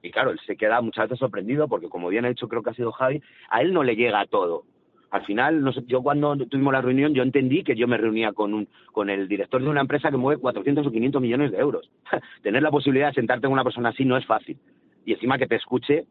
Y 0.03 0.11
claro, 0.11 0.31
él 0.31 0.39
se 0.45 0.57
queda 0.57 0.81
muchas 0.81 1.05
veces 1.05 1.19
sorprendido 1.19 1.67
porque, 1.67 1.87
como 1.87 2.09
bien 2.09 2.25
ha 2.25 2.29
dicho, 2.29 2.47
creo 2.47 2.63
que 2.63 2.71
ha 2.71 2.73
sido 2.73 2.91
Javi, 2.91 3.21
a 3.49 3.61
él 3.61 3.73
no 3.73 3.83
le 3.83 3.95
llega 3.95 4.25
todo. 4.25 4.63
Al 5.11 5.25
final, 5.25 5.61
no 5.61 5.73
sé, 5.73 5.83
yo 5.87 6.01
cuando 6.01 6.35
tuvimos 6.37 6.73
la 6.73 6.81
reunión, 6.81 7.13
yo 7.13 7.21
entendí 7.21 7.63
que 7.63 7.75
yo 7.75 7.87
me 7.87 7.97
reunía 7.97 8.31
con, 8.31 8.53
un, 8.53 8.67
con 8.91 9.09
el 9.09 9.27
director 9.27 9.61
de 9.61 9.69
una 9.69 9.81
empresa 9.81 10.09
que 10.09 10.17
mueve 10.17 10.41
400 10.41 10.87
o 10.87 10.91
500 10.91 11.21
millones 11.21 11.51
de 11.51 11.57
euros. 11.57 11.89
Tener 12.41 12.63
la 12.63 12.71
posibilidad 12.71 13.07
de 13.09 13.13
sentarte 13.13 13.43
con 13.43 13.53
una 13.53 13.63
persona 13.63 13.89
así 13.89 14.05
no 14.05 14.17
es 14.17 14.25
fácil. 14.25 14.57
Y 15.05 15.13
encima 15.13 15.37
que 15.37 15.47
te 15.47 15.55
escuche, 15.55 16.05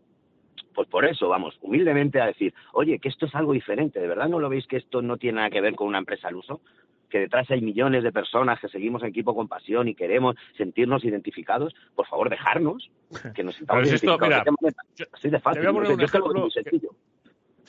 pues 0.74 0.88
por 0.88 1.04
eso, 1.04 1.28
vamos, 1.28 1.58
humildemente 1.62 2.20
a 2.20 2.26
decir, 2.26 2.54
oye, 2.72 2.98
que 2.98 3.08
esto 3.08 3.26
es 3.26 3.34
algo 3.34 3.52
diferente, 3.52 4.00
¿de 4.00 4.08
verdad 4.08 4.28
no 4.28 4.38
lo 4.38 4.48
veis 4.48 4.66
que 4.66 4.76
esto 4.76 5.02
no 5.02 5.16
tiene 5.16 5.36
nada 5.36 5.50
que 5.50 5.60
ver 5.60 5.74
con 5.74 5.88
una 5.88 5.98
empresa 5.98 6.28
al 6.28 6.36
uso? 6.36 6.60
Que 7.08 7.20
detrás 7.20 7.50
hay 7.50 7.60
millones 7.60 8.04
de 8.04 8.12
personas 8.12 8.60
que 8.60 8.68
seguimos 8.68 9.02
en 9.02 9.08
equipo 9.08 9.34
con 9.34 9.48
pasión 9.48 9.88
y 9.88 9.94
queremos 9.94 10.36
sentirnos 10.56 11.04
identificados, 11.04 11.74
por 11.94 12.06
favor, 12.06 12.30
dejarnos, 12.30 12.90
que 13.34 13.42
nos 13.42 13.56
sintamos 13.56 13.82
Pero 13.82 13.88
si 13.90 13.94
esto, 13.96 14.06
identificados. 14.06 14.28
mira, 14.28 14.38
¿De 14.38 14.44
qué 14.44 14.50
manera? 14.60 15.08
Así 15.12 15.30
de 15.30 15.40
fácil. 15.40 15.62
te 15.62 15.68
voy 15.68 15.76
a 15.76 15.80
poner 15.80 15.92
un 15.96 16.02
ejemplo 16.02 16.34
muy 16.34 16.50
sencillo. 16.50 16.90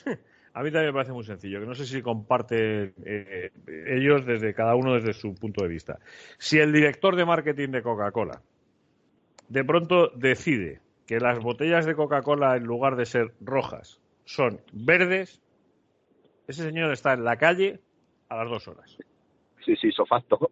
A 0.54 0.62
mí 0.62 0.70
también 0.70 0.88
me 0.88 0.92
parece 0.92 1.12
muy 1.12 1.24
sencillo, 1.24 1.60
que 1.60 1.66
no 1.66 1.74
sé 1.74 1.86
si 1.86 2.02
comparte 2.02 2.92
eh, 3.06 3.50
ellos 3.86 4.26
desde 4.26 4.52
cada 4.52 4.74
uno 4.74 4.92
desde 4.94 5.14
su 5.14 5.34
punto 5.34 5.62
de 5.62 5.68
vista. 5.70 5.98
Si 6.36 6.58
el 6.58 6.74
director 6.74 7.16
de 7.16 7.24
marketing 7.24 7.70
de 7.70 7.82
Coca-Cola 7.82 8.42
de 9.48 9.64
pronto 9.64 10.08
decide 10.14 10.80
que 11.06 11.20
las 11.20 11.38
botellas 11.40 11.86
de 11.86 11.94
Coca-Cola 11.94 12.56
en 12.56 12.64
lugar 12.64 12.96
de 12.96 13.06
ser 13.06 13.32
rojas 13.40 14.00
son 14.24 14.60
verdes, 14.72 15.40
ese 16.46 16.62
señor 16.62 16.92
está 16.92 17.12
en 17.12 17.24
la 17.24 17.36
calle 17.36 17.80
a 18.28 18.36
las 18.36 18.48
dos 18.48 18.68
horas. 18.68 18.96
Sí, 19.64 19.76
sí, 19.76 19.92
sofacto. 19.92 20.50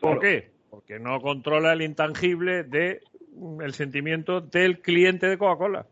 ¿Por 0.00 0.20
qué? 0.20 0.50
Porque 0.70 0.98
no 0.98 1.20
controla 1.20 1.72
el 1.72 1.82
intangible 1.82 2.64
de 2.64 3.02
mm, 3.34 3.60
el 3.62 3.74
sentimiento 3.74 4.40
del 4.40 4.80
cliente 4.80 5.26
de 5.28 5.38
Coca-Cola. 5.38 5.86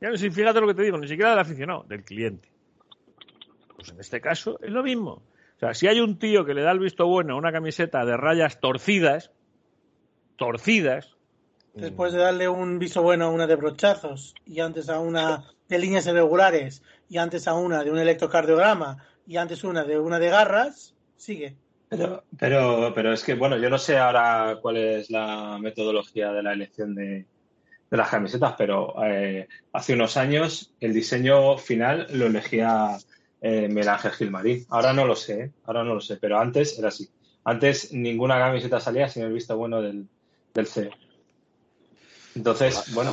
Ya 0.00 0.10
no 0.10 0.16
fíjate 0.16 0.60
lo 0.60 0.68
que 0.68 0.74
te 0.74 0.82
digo, 0.82 0.98
ni 0.98 1.08
siquiera 1.08 1.30
del 1.30 1.40
aficionado, 1.40 1.84
del 1.88 2.04
cliente. 2.04 2.48
Pues 3.74 3.90
en 3.90 4.00
este 4.00 4.20
caso 4.20 4.58
es 4.62 4.70
lo 4.70 4.82
mismo. 4.82 5.22
O 5.56 5.58
sea, 5.58 5.74
si 5.74 5.88
hay 5.88 6.00
un 6.00 6.18
tío 6.18 6.44
que 6.44 6.54
le 6.54 6.62
da 6.62 6.70
el 6.70 6.78
visto 6.78 7.06
bueno 7.06 7.34
a 7.34 7.36
una 7.36 7.50
camiseta 7.50 8.04
de 8.04 8.16
rayas 8.16 8.60
torcidas, 8.60 9.32
torcidas, 10.36 11.16
Después 11.80 12.12
de 12.12 12.18
darle 12.18 12.48
un 12.48 12.78
viso 12.78 13.02
bueno 13.02 13.26
a 13.26 13.30
una 13.30 13.46
de 13.46 13.56
brochazos 13.56 14.34
y 14.44 14.60
antes 14.60 14.88
a 14.88 14.98
una 14.98 15.44
de 15.68 15.78
líneas 15.78 16.06
irregulares 16.06 16.82
y 17.08 17.18
antes 17.18 17.46
a 17.46 17.54
una 17.54 17.84
de 17.84 17.90
un 17.90 17.98
electrocardiograma 17.98 18.98
y 19.26 19.36
antes 19.36 19.62
una 19.64 19.84
de 19.84 19.98
una 19.98 20.18
de 20.18 20.28
garras, 20.28 20.94
sigue. 21.16 21.56
Pero, 21.88 22.24
pero, 22.38 22.92
pero 22.94 23.12
es 23.12 23.22
que, 23.22 23.34
bueno, 23.34 23.56
yo 23.56 23.70
no 23.70 23.78
sé 23.78 23.96
ahora 23.96 24.58
cuál 24.60 24.76
es 24.76 25.10
la 25.10 25.58
metodología 25.60 26.32
de 26.32 26.42
la 26.42 26.52
elección 26.52 26.94
de, 26.94 27.26
de 27.90 27.96
las 27.96 28.10
camisetas, 28.10 28.54
pero 28.58 28.94
eh, 29.04 29.48
hace 29.72 29.94
unos 29.94 30.16
años 30.16 30.74
el 30.80 30.92
diseño 30.92 31.56
final 31.56 32.06
lo 32.12 32.26
elegía 32.26 32.98
eh, 33.40 33.68
Miguel 33.68 33.88
Ángel 33.88 34.12
Gilmarín. 34.12 34.66
Ahora 34.68 34.92
no 34.92 35.06
lo 35.06 35.16
sé, 35.16 35.40
¿eh? 35.40 35.52
ahora 35.64 35.84
no 35.84 35.94
lo 35.94 36.00
sé, 36.00 36.16
pero 36.16 36.38
antes 36.38 36.78
era 36.78 36.88
así. 36.88 37.08
Antes 37.44 37.92
ninguna 37.92 38.38
camiseta 38.38 38.80
salía 38.80 39.08
sin 39.08 39.22
el 39.22 39.32
visto 39.32 39.56
bueno 39.56 39.80
del, 39.80 40.06
del 40.52 40.66
CEO. 40.66 40.90
Entonces, 42.38 42.92
bueno, 42.94 43.10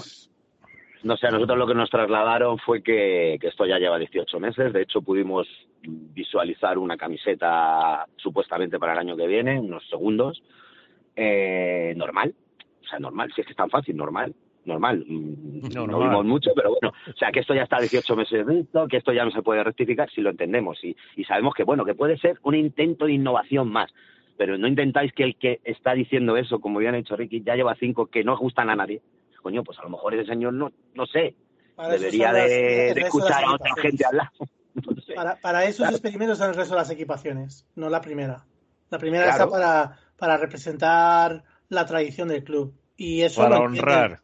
No 1.03 1.17
sé, 1.17 1.27
a 1.27 1.31
nosotros 1.31 1.57
lo 1.57 1.67
que 1.67 1.73
nos 1.75 1.89
trasladaron 1.89 2.57
fue 2.59 2.81
que, 2.81 3.37
que 3.41 3.47
esto 3.47 3.65
ya 3.65 3.77
lleva 3.79 3.97
18 3.99 4.39
meses. 4.39 4.71
De 4.73 4.81
hecho, 4.83 5.01
pudimos 5.01 5.47
visualizar 5.83 6.77
una 6.77 6.97
camiseta 6.97 8.05
supuestamente 8.17 8.79
para 8.79 8.93
el 8.93 8.99
año 8.99 9.17
que 9.17 9.27
viene, 9.27 9.59
unos 9.59 9.87
segundos. 9.89 10.41
Eh, 11.15 11.93
normal. 11.95 12.33
O 12.83 12.87
sea, 12.87 12.99
normal. 12.99 13.31
Si 13.35 13.41
es 13.41 13.47
que 13.47 13.53
es 13.53 13.57
tan 13.57 13.69
fácil, 13.69 13.95
normal. 13.95 14.33
Normal. 14.65 15.03
Mm, 15.07 15.69
No, 15.75 15.85
Normal. 15.87 16.09
vimos 16.09 16.25
mucho, 16.25 16.51
pero 16.55 16.69
bueno. 16.71 16.93
O 17.07 17.17
sea, 17.17 17.31
que 17.31 17.39
esto 17.41 17.53
ya 17.53 17.63
está 17.63 17.79
18 17.79 18.15
meses 18.15 18.45
visto, 18.45 18.87
que 18.87 18.97
esto 18.97 19.13
ya 19.13 19.23
no 19.25 19.31
se 19.31 19.41
puede 19.43 19.63
rectificar 19.63 20.09
si 20.09 20.21
lo 20.21 20.31
entendemos. 20.31 20.83
Y, 20.83 20.95
y 21.15 21.23
sabemos 21.23 21.53
que, 21.53 21.63
bueno, 21.63 21.85
que 21.85 21.93
puede 21.93 22.17
ser 22.17 22.39
un 22.43 22.55
intento 22.55 23.05
de 23.05 23.13
innovación 23.13 23.69
más. 23.71 23.91
Pero 24.37 24.57
no 24.57 24.67
intentáis 24.67 25.13
que 25.13 25.23
el 25.23 25.37
que 25.37 25.61
está 25.63 25.93
diciendo 25.93 26.35
eso, 26.37 26.59
como 26.59 26.79
bien 26.79 26.93
ha 26.93 26.97
dicho 26.97 27.15
Ricky, 27.15 27.41
ya 27.43 27.55
lleva 27.55 27.75
cinco 27.79 28.07
que 28.07 28.23
no 28.23 28.37
gustan 28.37 28.69
a 28.69 28.75
nadie. 28.75 29.01
Coño, 29.41 29.63
pues 29.63 29.77
a 29.79 29.83
lo 29.83 29.89
mejor 29.89 30.13
ese 30.15 30.25
señor 30.25 30.53
no, 30.53 30.71
no 30.95 31.05
sé, 31.05 31.35
Para 31.75 31.89
debería 31.93 32.31
las- 32.33 32.49
de, 32.49 32.93
de 32.95 33.01
escuchar 33.01 33.43
a 33.43 33.53
otra 33.53 33.71
gente 33.81 34.05
hablar. 34.05 34.29
No 34.75 35.01
sé. 35.01 35.13
Para, 35.13 35.37
para 35.37 35.63
esos 35.63 35.77
Claro. 35.77 35.95
experimentos 35.95 36.37
son 36.37 36.49
el 36.49 36.55
resto 36.55 36.73
de 36.73 36.81
las 36.81 36.89
equipaciones, 36.89 37.65
no 37.75 37.89
la 37.89 38.01
primera. 38.01 38.45
La 38.89 38.97
primera 38.97 39.23
Claro. 39.23 39.45
está 39.45 39.49
para, 39.49 39.99
para 40.17 40.35
representar 40.35 41.45
la 41.69 41.85
tradición 41.85 42.27
del 42.27 42.43
club. 42.43 42.73
Y 42.97 43.21
eso 43.21 43.41
Para 43.41 43.55
lo 43.59 43.63
honrar. 43.63 44.19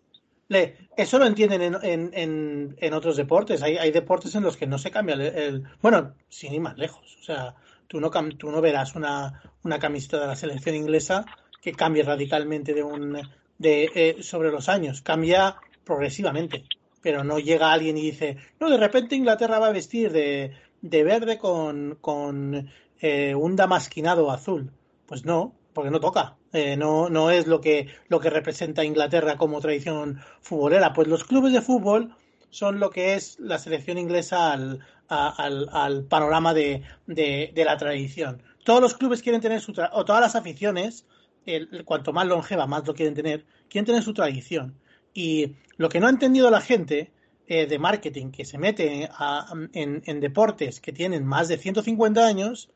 Le- 0.49 0.75
eso 0.97 1.19
lo 1.19 1.25
entienden 1.25 1.61
en, 1.61 1.75
en, 1.83 2.11
en, 2.13 2.75
en 2.77 2.93
otros 2.93 3.15
deportes. 3.15 3.63
Hay, 3.63 3.77
hay 3.77 3.91
deportes 3.91 4.35
en 4.35 4.43
los 4.43 4.57
que 4.57 4.67
no 4.67 4.77
se 4.77 4.91
cambia 4.91 5.15
el, 5.15 5.21
el- 5.21 5.63
Bueno, 5.81 6.15
sin 6.27 6.53
ir 6.53 6.59
más 6.59 6.77
lejos. 6.77 7.15
O 7.21 7.23
sea, 7.23 7.55
tú 7.91 7.99
no, 7.99 8.09
tú 8.09 8.49
no 8.49 8.61
verás 8.61 8.95
una, 8.95 9.43
una 9.65 9.77
camiseta 9.77 10.21
de 10.21 10.27
la 10.27 10.37
selección 10.37 10.75
inglesa 10.75 11.25
que 11.61 11.73
cambie 11.73 12.03
radicalmente 12.03 12.73
de 12.73 12.83
un, 12.83 13.21
de, 13.57 13.91
eh, 13.93 14.23
sobre 14.23 14.49
los 14.49 14.69
años. 14.69 15.01
Cambia 15.01 15.57
progresivamente. 15.83 16.63
Pero 17.01 17.25
no 17.25 17.37
llega 17.37 17.73
alguien 17.73 17.97
y 17.97 18.03
dice, 18.03 18.37
no, 18.61 18.69
de 18.69 18.77
repente 18.77 19.17
Inglaterra 19.17 19.59
va 19.59 19.67
a 19.67 19.73
vestir 19.73 20.09
de, 20.13 20.53
de 20.81 21.03
verde 21.03 21.37
con, 21.37 21.97
con 21.99 22.69
eh, 23.01 23.35
un 23.35 23.57
damasquinado 23.57 24.31
azul. 24.31 24.71
Pues 25.05 25.25
no, 25.25 25.53
porque 25.73 25.91
no 25.91 25.99
toca. 25.99 26.37
Eh, 26.53 26.77
no, 26.77 27.09
no 27.09 27.29
es 27.29 27.45
lo 27.45 27.59
que, 27.59 27.87
lo 28.07 28.21
que 28.21 28.29
representa 28.29 28.85
Inglaterra 28.85 29.35
como 29.35 29.59
tradición 29.59 30.21
futbolera. 30.39 30.93
Pues 30.93 31.09
los 31.09 31.25
clubes 31.25 31.51
de 31.51 31.61
fútbol 31.61 32.15
son 32.51 32.79
lo 32.79 32.89
que 32.91 33.15
es 33.15 33.39
la 33.39 33.57
selección 33.57 33.97
inglesa 33.97 34.51
al, 34.53 34.79
al, 35.07 35.67
al 35.71 36.03
panorama 36.05 36.53
de, 36.53 36.83
de, 37.07 37.51
de 37.55 37.65
la 37.65 37.77
tradición. 37.77 38.43
Todos 38.63 38.81
los 38.81 38.93
clubes 38.93 39.21
quieren 39.23 39.41
tener 39.41 39.59
su 39.61 39.73
o 39.93 40.05
todas 40.05 40.21
las 40.21 40.35
aficiones, 40.35 41.05
el- 41.45 41.83
cuanto 41.85 42.13
más 42.13 42.27
longeva, 42.27 42.67
más 42.67 42.85
lo 42.85 42.93
quieren 42.93 43.15
tener, 43.15 43.45
quieren 43.69 43.85
tener 43.87 44.03
su 44.03 44.13
tradición. 44.13 44.75
Y 45.13 45.55
lo 45.77 45.89
que 45.89 45.99
no 45.99 46.07
ha 46.07 46.11
entendido 46.11 46.51
la 46.51 46.61
gente 46.61 47.11
eh, 47.47 47.65
de 47.65 47.79
marketing 47.79 48.31
que 48.31 48.45
se 48.45 48.57
mete 48.57 49.09
a- 49.11 49.51
en, 49.73 50.03
en 50.05 50.19
deportes 50.19 50.79
que 50.79 50.93
tienen 50.93 51.25
más 51.25 51.47
de 51.47 51.57
150 51.57 52.25
años 52.25 52.69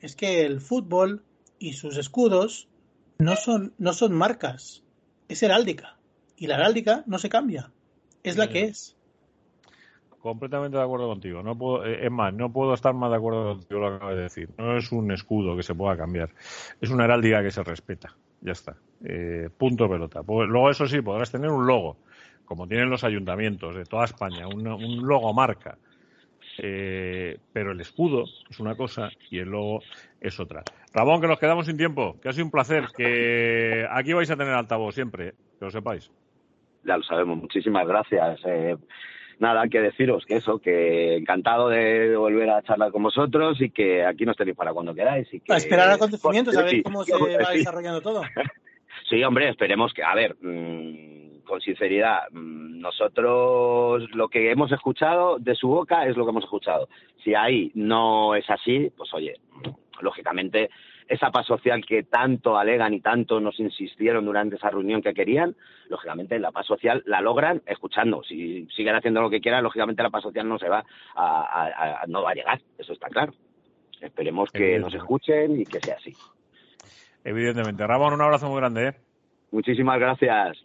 es 0.00 0.16
que 0.16 0.44
el 0.44 0.60
fútbol 0.60 1.22
y 1.58 1.72
sus 1.74 1.96
escudos 1.96 2.68
no 3.18 3.36
son, 3.36 3.72
no 3.78 3.92
son 3.92 4.12
marcas, 4.12 4.82
es 5.28 5.42
heráldica. 5.42 5.96
Y 6.36 6.46
la 6.46 6.54
heráldica 6.56 7.04
no 7.06 7.18
se 7.18 7.28
cambia, 7.28 7.72
es 8.22 8.36
la 8.36 8.48
que 8.48 8.64
es. 8.64 8.96
Completamente 10.20 10.76
de 10.76 10.82
acuerdo 10.82 11.06
contigo. 11.08 11.42
No 11.42 11.56
puedo, 11.56 11.86
eh, 11.86 12.06
es 12.06 12.10
más, 12.10 12.34
no 12.34 12.52
puedo 12.52 12.74
estar 12.74 12.92
más 12.92 13.10
de 13.10 13.16
acuerdo 13.16 13.54
contigo 13.54 13.80
lo 13.80 13.90
que 13.90 13.96
acabas 13.96 14.16
de 14.16 14.22
decir. 14.22 14.48
No 14.58 14.76
es 14.76 14.90
un 14.90 15.12
escudo 15.12 15.56
que 15.56 15.62
se 15.62 15.74
pueda 15.74 15.96
cambiar. 15.96 16.30
Es 16.80 16.90
una 16.90 17.04
heráldica 17.04 17.42
que 17.42 17.50
se 17.50 17.62
respeta. 17.62 18.14
Ya 18.40 18.52
está. 18.52 18.76
Eh, 19.04 19.48
punto 19.56 19.88
pelota. 19.88 20.22
Pues 20.22 20.48
luego, 20.48 20.70
eso 20.70 20.86
sí, 20.86 21.00
podrás 21.00 21.30
tener 21.30 21.50
un 21.50 21.66
logo, 21.66 21.98
como 22.44 22.66
tienen 22.66 22.90
los 22.90 23.04
ayuntamientos 23.04 23.76
de 23.76 23.84
toda 23.84 24.04
España, 24.04 24.46
un, 24.48 25.06
logo 25.06 25.32
marca. 25.32 25.78
Eh, 26.60 27.38
pero 27.52 27.70
el 27.70 27.80
escudo 27.80 28.24
es 28.50 28.58
una 28.58 28.74
cosa 28.74 29.10
y 29.30 29.38
el 29.38 29.48
logo 29.50 29.80
es 30.20 30.40
otra. 30.40 30.64
Ramón, 30.92 31.20
que 31.20 31.28
nos 31.28 31.38
quedamos 31.38 31.66
sin 31.66 31.76
tiempo, 31.76 32.16
que 32.20 32.28
ha 32.28 32.32
sido 32.32 32.46
un 32.46 32.50
placer. 32.50 32.86
Que 32.96 33.86
aquí 33.88 34.12
vais 34.12 34.30
a 34.30 34.36
tener 34.36 34.54
altavoz 34.54 34.94
siempre, 34.94 35.34
que 35.58 35.64
lo 35.64 35.70
sepáis. 35.70 36.10
Ya 36.84 36.96
lo 36.96 37.02
sabemos, 37.04 37.38
muchísimas 37.38 37.86
gracias. 37.86 38.40
Eh, 38.46 38.76
nada, 39.38 39.68
que 39.68 39.80
deciros 39.80 40.24
que 40.26 40.36
eso, 40.36 40.58
que 40.58 41.16
encantado 41.16 41.68
de 41.68 42.16
volver 42.16 42.50
a 42.50 42.62
charlar 42.62 42.90
con 42.90 43.02
vosotros 43.02 43.60
y 43.60 43.70
que 43.70 44.04
aquí 44.04 44.24
nos 44.24 44.36
tenéis 44.36 44.56
para 44.56 44.72
cuando 44.72 44.94
queráis. 44.94 45.32
Y 45.32 45.40
que, 45.40 45.52
A 45.52 45.56
esperar 45.56 45.90
acontecimientos, 45.90 46.56
a 46.56 46.62
ver 46.62 46.82
cómo 46.82 47.04
se 47.04 47.12
va 47.16 47.52
desarrollando 47.52 48.00
todo. 48.00 48.22
Sí, 49.08 49.24
hombre, 49.24 49.48
esperemos 49.48 49.94
que, 49.94 50.02
a 50.02 50.14
ver, 50.14 50.36
mm, 50.42 51.40
con 51.44 51.62
sinceridad, 51.62 52.28
mm, 52.30 52.78
nosotros 52.78 54.04
lo 54.12 54.28
que 54.28 54.50
hemos 54.50 54.70
escuchado 54.70 55.38
de 55.38 55.54
su 55.54 55.68
boca 55.68 56.06
es 56.06 56.16
lo 56.16 56.24
que 56.24 56.30
hemos 56.30 56.44
escuchado. 56.44 56.88
Si 57.24 57.34
ahí 57.34 57.70
no 57.74 58.34
es 58.34 58.48
así, 58.50 58.92
pues 58.94 59.14
oye, 59.14 59.34
lógicamente 60.00 60.68
esa 61.08 61.30
paz 61.30 61.46
social 61.46 61.84
que 61.84 62.02
tanto 62.04 62.56
alegan 62.58 62.92
y 62.94 63.00
tanto 63.00 63.40
nos 63.40 63.58
insistieron 63.58 64.24
durante 64.26 64.56
esa 64.56 64.70
reunión 64.70 65.00
que 65.02 65.14
querían, 65.14 65.56
lógicamente 65.88 66.38
la 66.38 66.52
paz 66.52 66.66
social 66.66 67.02
la 67.06 67.20
logran 67.20 67.62
escuchando. 67.66 68.22
Si 68.22 68.66
siguen 68.76 68.94
haciendo 68.94 69.20
lo 69.22 69.30
que 69.30 69.40
quieran, 69.40 69.62
lógicamente 69.64 70.02
la 70.02 70.10
paz 70.10 70.22
social 70.22 70.46
no 70.48 70.58
se 70.58 70.68
va 70.68 70.84
a, 71.14 71.42
a- 71.42 72.02
a- 72.02 72.06
no 72.06 72.22
va 72.22 72.30
a 72.32 72.34
llegar, 72.34 72.60
eso 72.76 72.92
está 72.92 73.08
claro. 73.08 73.32
Esperemos 74.00 74.50
que 74.52 74.78
nos 74.78 74.94
escuchen 74.94 75.60
y 75.60 75.64
que 75.64 75.80
sea 75.80 75.96
así. 75.96 76.14
Evidentemente. 77.24 77.86
Ramón, 77.86 78.14
un 78.14 78.22
abrazo 78.22 78.48
muy 78.48 78.58
grande. 78.58 78.88
¿eh? 78.88 78.92
Muchísimas 79.50 79.98
gracias. 79.98 80.58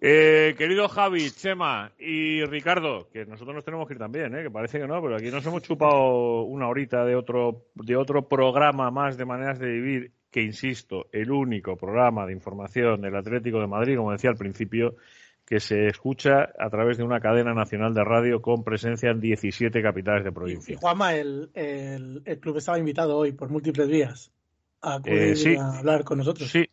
Eh, 0.00 0.54
querido 0.58 0.88
Javi, 0.88 1.30
Chema 1.30 1.90
y 1.98 2.44
Ricardo, 2.44 3.08
que 3.10 3.24
nosotros 3.24 3.54
nos 3.54 3.64
tenemos 3.64 3.86
que 3.88 3.94
ir 3.94 3.98
también, 3.98 4.34
¿eh? 4.36 4.42
que 4.42 4.50
parece 4.50 4.78
que 4.78 4.86
no, 4.86 5.00
pero 5.00 5.16
aquí 5.16 5.30
nos 5.30 5.44
hemos 5.46 5.62
chupado 5.62 6.42
una 6.42 6.68
horita 6.68 7.04
de 7.04 7.16
otro, 7.16 7.64
de 7.74 7.96
otro 7.96 8.28
programa 8.28 8.90
más 8.90 9.16
de 9.16 9.24
maneras 9.24 9.58
de 9.58 9.68
vivir, 9.68 10.12
que 10.30 10.42
insisto, 10.42 11.06
el 11.12 11.30
único 11.30 11.76
programa 11.76 12.26
de 12.26 12.32
información 12.34 13.00
del 13.00 13.16
Atlético 13.16 13.58
de 13.58 13.66
Madrid, 13.68 13.96
como 13.96 14.12
decía 14.12 14.28
al 14.30 14.36
principio, 14.36 14.96
que 15.46 15.60
se 15.60 15.86
escucha 15.86 16.50
a 16.58 16.68
través 16.68 16.98
de 16.98 17.04
una 17.04 17.20
cadena 17.20 17.54
nacional 17.54 17.94
de 17.94 18.04
radio 18.04 18.42
con 18.42 18.64
presencia 18.64 19.10
en 19.10 19.20
17 19.20 19.80
capitales 19.80 20.24
de 20.24 20.30
Y 20.30 20.32
provincia. 20.34 20.76
Juanma, 20.78 21.14
el, 21.14 21.48
el, 21.54 22.22
el 22.24 22.38
club 22.40 22.58
estaba 22.58 22.78
invitado 22.78 23.16
hoy 23.16 23.32
por 23.32 23.48
múltiples 23.48 23.88
vías 23.88 24.32
a 24.82 24.96
acudir 24.96 25.18
Eh, 25.22 25.36
sí. 25.36 25.56
a 25.56 25.78
hablar 25.78 26.04
con 26.04 26.18
nosotros. 26.18 26.50
Sí, 26.50 26.66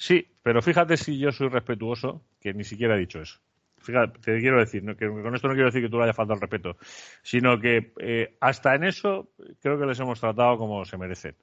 sí, 0.00 0.26
pero 0.42 0.62
fíjate 0.62 0.96
si 0.96 1.18
yo 1.18 1.30
soy 1.30 1.48
respetuoso, 1.48 2.22
que 2.40 2.54
ni 2.54 2.64
siquiera 2.64 2.96
he 2.96 2.98
dicho 2.98 3.20
eso. 3.20 3.38
Fíjate, 3.78 4.18
te 4.20 4.40
quiero 4.40 4.58
decir, 4.58 4.82
¿no? 4.82 4.96
que 4.96 5.08
con 5.08 5.34
esto 5.34 5.48
no 5.48 5.54
quiero 5.54 5.68
decir 5.68 5.82
que 5.82 5.88
tú 5.88 5.98
le 5.98 6.04
haya 6.04 6.12
faltado 6.12 6.34
el 6.34 6.40
respeto, 6.40 6.76
sino 7.22 7.58
que 7.58 7.92
eh, 7.98 8.36
hasta 8.40 8.74
en 8.74 8.84
eso 8.84 9.30
creo 9.60 9.78
que 9.78 9.86
les 9.86 9.98
hemos 10.00 10.20
tratado 10.20 10.58
como 10.58 10.84
se 10.84 10.98
merecen. 10.98 11.36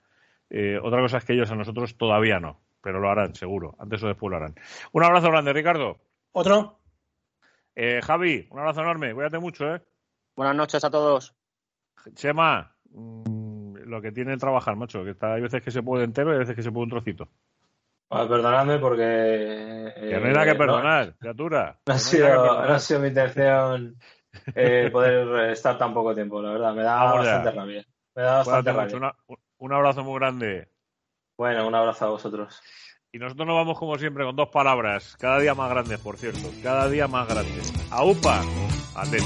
Eh, 0.49 0.79
otra 0.81 1.01
cosa 1.01 1.17
es 1.17 1.25
que 1.25 1.33
ellos 1.33 1.51
a 1.51 1.55
nosotros 1.55 1.97
todavía 1.97 2.39
no, 2.39 2.59
pero 2.81 2.99
lo 2.99 3.09
harán, 3.09 3.35
seguro. 3.35 3.75
Antes 3.79 4.03
o 4.03 4.07
después 4.07 4.31
lo 4.31 4.37
harán. 4.37 4.55
Un 4.91 5.03
abrazo 5.03 5.29
grande, 5.29 5.53
Ricardo. 5.53 5.99
Otro, 6.31 6.79
Eh, 7.75 8.01
Javi, 8.03 8.47
un 8.49 8.59
abrazo 8.59 8.81
enorme. 8.81 9.13
Cuídate 9.13 9.37
mucho, 9.37 9.75
¿eh? 9.75 9.81
Buenas 10.35 10.55
noches 10.55 10.83
a 10.83 10.89
todos. 10.89 11.35
Chema, 12.13 12.75
mm, 12.91 13.75
lo 13.85 14.01
que 14.01 14.11
tiene 14.11 14.33
el 14.33 14.39
trabajar, 14.39 14.75
macho, 14.75 15.03
que 15.03 15.11
está, 15.11 15.33
hay 15.33 15.41
veces 15.41 15.61
que 15.61 15.71
se 15.71 15.83
puede 15.83 16.03
entero 16.03 16.31
y 16.31 16.33
hay 16.33 16.39
veces 16.39 16.55
que 16.55 16.63
se 16.63 16.71
puede 16.71 16.85
un 16.85 16.89
trocito. 16.89 17.29
Bueno, 18.09 18.27
perdonadme 18.29 18.79
porque... 18.79 19.91
Que 19.99 20.17
no 20.19 20.27
hay 20.27 20.33
nada 20.33 20.45
que 20.45 20.51
eh, 20.51 20.55
perdonar, 20.55 21.15
criatura. 21.17 21.79
No, 21.85 21.93
ha 21.93 21.97
sido, 21.97 22.45
no 22.45 22.73
ha 22.73 22.79
sido 22.79 22.99
mi 23.01 23.07
intención 23.09 23.97
eh, 24.55 24.89
poder 24.91 25.49
estar 25.51 25.77
tan 25.77 25.93
poco 25.93 26.15
tiempo, 26.15 26.41
la 26.41 26.51
verdad. 26.51 26.73
Me 26.73 26.83
da 26.83 26.95
Vamos 27.03 27.25
ya. 27.25 27.33
bastante 27.35 27.59
rabia. 27.59 27.85
Me 28.15 28.21
da 28.23 28.37
bastante 28.37 28.71
rabia. 28.71 28.97
Una- 28.97 29.15
un 29.57 29.73
abrazo 29.73 30.03
muy 30.03 30.19
grande. 30.19 30.69
Bueno, 31.37 31.67
un 31.67 31.75
abrazo 31.75 32.05
a 32.05 32.09
vosotros. 32.09 32.61
Y 33.11 33.19
nosotros 33.19 33.47
nos 33.47 33.55
vamos 33.55 33.77
como 33.79 33.97
siempre 33.97 34.23
con 34.25 34.35
dos 34.35 34.49
palabras, 34.49 35.15
cada 35.19 35.39
día 35.39 35.53
más 35.55 35.69
grandes, 35.69 35.99
por 35.99 36.17
cierto, 36.17 36.49
cada 36.61 36.87
día 36.89 37.07
más 37.07 37.27
grandes. 37.27 37.73
AUPA, 37.91 38.41
atento. 38.95 39.25